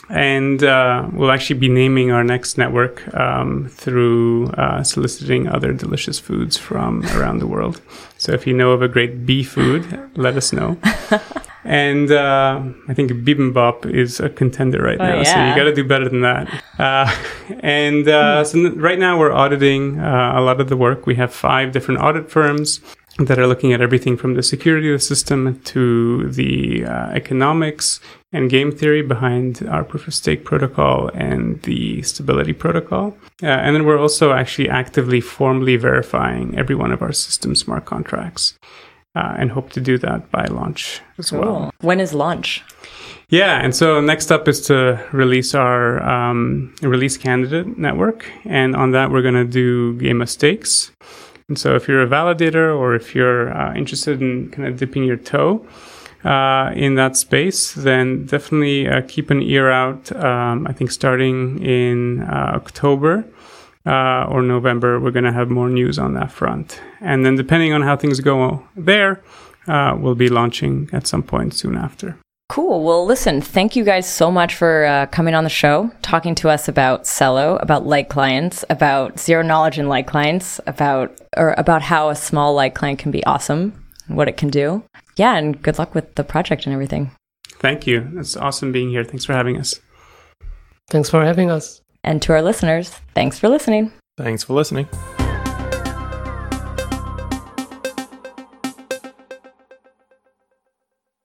And 0.10 0.64
uh, 0.64 1.10
we'll 1.14 1.32
actually 1.32 1.60
be 1.60 1.70
naming 1.70 2.12
our 2.12 2.24
next 2.24 2.58
network 2.58 3.14
um, 3.16 3.68
through 3.70 4.47
uh, 4.51 4.84
soliciting 4.84 5.47
other 5.47 5.74
delicious 5.74 6.20
foods 6.20 6.58
from 6.58 7.03
around 7.18 7.39
the 7.39 7.47
world. 7.47 7.82
So 8.18 8.32
if 8.32 8.45
you 8.45 8.53
know 8.53 8.72
of 8.72 8.82
a 8.82 8.88
great 8.88 9.26
bee 9.26 9.43
food, 9.43 9.84
let 10.16 10.38
us 10.38 10.53
know. 10.53 10.78
and 11.66 12.12
uh, 12.12 12.62
I 12.88 12.93
think 12.93 13.12
bibimbap 13.12 13.86
is 13.91 14.20
a 14.20 14.30
contender 14.30 14.84
right 14.84 14.99
Oh, 14.99 15.03
now, 15.03 15.24
so 15.24 15.32
you 15.32 15.56
got 15.56 15.64
to 15.64 15.74
do 15.74 15.84
better 15.84 16.08
than 16.08 16.22
that. 16.22 16.64
Uh, 16.78 17.12
and 17.62 18.08
uh, 18.08 18.43
so 18.43 18.70
right 18.76 18.99
now 18.99 19.18
we're 19.18 19.34
auditing 19.34 19.99
uh, 19.99 20.34
a 20.36 20.41
lot 20.41 20.62
of 20.62 20.70
the 20.70 20.78
work. 20.78 21.08
We 21.08 21.16
have 21.16 21.34
five 21.34 21.72
different 21.72 22.01
audit 22.01 22.30
firms 22.30 22.80
that 23.18 23.39
are 23.39 23.47
looking 23.47 23.72
at 23.72 23.82
everything 23.82 24.18
from 24.18 24.34
the 24.34 24.43
security 24.43 24.91
of 24.91 24.99
the 24.99 25.05
system 25.05 25.59
to 25.61 26.30
the 26.30 26.86
uh, 26.86 27.09
economics 27.11 28.01
and 28.34 28.49
game 28.49 28.72
theory 28.72 29.01
behind 29.01 29.66
our 29.70 29.86
proof 29.86 30.07
of 30.07 30.13
stake 30.13 30.43
protocol 30.43 31.09
and 31.13 31.61
the 31.61 32.01
stability 32.01 32.51
protocol. 32.51 33.16
Uh, 33.41 33.47
and 33.47 33.74
then 33.74 33.86
we're 33.86 33.99
also 33.99 34.34
actually 34.34 34.70
actively 34.70 35.22
formally 35.22 35.78
verifying 35.78 36.57
every 36.57 36.76
one 36.76 36.91
of 36.91 37.01
our 37.01 37.13
system 37.13 37.55
smart 37.55 37.86
contracts. 37.86 38.57
Uh, 39.16 39.34
and 39.38 39.51
hope 39.51 39.70
to 39.72 39.80
do 39.80 39.97
that 39.97 40.30
by 40.30 40.43
launch 40.47 40.99
as 41.18 41.32
well. 41.32 41.72
when 41.80 42.01
is 42.01 42.13
launch 42.13 42.66
Yeah, 43.30 43.63
and 43.63 43.74
so 43.74 44.01
next 44.01 44.30
up 44.30 44.45
is 44.49 44.59
to 44.68 45.01
release 45.13 45.55
our 45.55 46.03
um, 46.03 46.76
release 46.82 47.16
candidate 47.16 47.78
network, 47.78 48.30
and 48.43 48.76
on 48.76 48.91
that 48.91 49.11
we're 49.11 49.22
going 49.22 49.36
to 49.36 49.45
do 49.45 49.97
game 49.99 50.22
of 50.22 50.30
stakes. 50.30 50.91
And 51.47 51.59
so 51.59 51.75
if 51.75 51.87
you're 51.87 52.01
a 52.01 52.07
validator 52.07 52.75
or 52.75 52.95
if 52.95 53.13
you're 53.13 53.53
uh, 53.53 53.73
interested 53.75 54.21
in 54.21 54.49
kind 54.49 54.67
of 54.67 54.77
dipping 54.77 55.03
your 55.03 55.17
toe, 55.17 55.65
uh, 56.25 56.71
in 56.75 56.95
that 56.95 57.15
space, 57.15 57.73
then 57.73 58.25
definitely 58.25 58.87
uh, 58.89 59.01
keep 59.07 59.29
an 59.29 59.41
ear 59.41 59.69
out. 59.69 60.11
Um, 60.15 60.65
I 60.67 60.73
think 60.73 60.91
starting 60.91 61.63
in 61.63 62.23
uh, 62.23 62.53
October 62.55 63.25
uh, 63.85 64.25
or 64.27 64.41
November, 64.41 64.99
we're 64.99 65.11
going 65.11 65.25
to 65.25 65.31
have 65.31 65.49
more 65.49 65.69
news 65.69 65.99
on 65.99 66.15
that 66.15 66.31
front. 66.31 66.81
And 66.99 67.25
then 67.25 67.35
depending 67.35 67.73
on 67.73 67.83
how 67.83 67.95
things 67.95 68.19
go 68.19 68.63
there, 68.75 69.21
uh, 69.67 69.95
we'll 69.97 70.15
be 70.15 70.29
launching 70.29 70.89
at 70.91 71.05
some 71.05 71.21
point 71.21 71.53
soon 71.53 71.77
after. 71.77 72.17
Cool. 72.47 72.83
Well, 72.83 73.05
listen, 73.05 73.41
thank 73.41 73.75
you 73.75 73.83
guys 73.83 74.07
so 74.07 74.29
much 74.29 74.55
for 74.55 74.85
uh, 74.85 75.07
coming 75.07 75.33
on 75.33 75.43
the 75.43 75.49
show, 75.49 75.91
talking 76.03 76.35
to 76.35 76.49
us 76.49 76.67
about 76.67 77.03
Celo, 77.03 77.61
about 77.61 77.87
light 77.87 78.07
clients, 78.07 78.63
about 78.69 79.19
zero 79.19 79.41
knowledge 79.41 79.79
in 79.79 79.89
light 79.89 80.05
clients, 80.05 80.59
about 80.67 81.19
or 81.35 81.55
about 81.57 81.81
how 81.81 82.09
a 82.09 82.15
small 82.15 82.53
light 82.53 82.75
client 82.75 82.99
can 82.99 83.11
be 83.11 83.25
awesome, 83.25 83.73
and 84.07 84.15
what 84.15 84.27
it 84.27 84.37
can 84.37 84.49
do. 84.49 84.83
Yeah, 85.17 85.35
and 85.35 85.59
good 85.61 85.79
luck 85.79 85.95
with 85.95 86.13
the 86.15 86.23
project 86.23 86.65
and 86.65 86.73
everything. 86.73 87.11
Thank 87.59 87.87
you. 87.87 88.11
It's 88.15 88.37
awesome 88.37 88.71
being 88.71 88.89
here. 88.89 89.03
Thanks 89.03 89.25
for 89.25 89.33
having 89.33 89.57
us. 89.57 89.79
Thanks 90.89 91.09
for 91.09 91.25
having 91.25 91.49
us. 91.49 91.81
And 92.03 92.21
to 92.21 92.33
our 92.33 92.43
listeners, 92.43 92.89
thanks 93.15 93.39
for 93.39 93.49
listening. 93.49 93.91
Thanks 94.17 94.43
for 94.43 94.53
listening. 94.53 94.87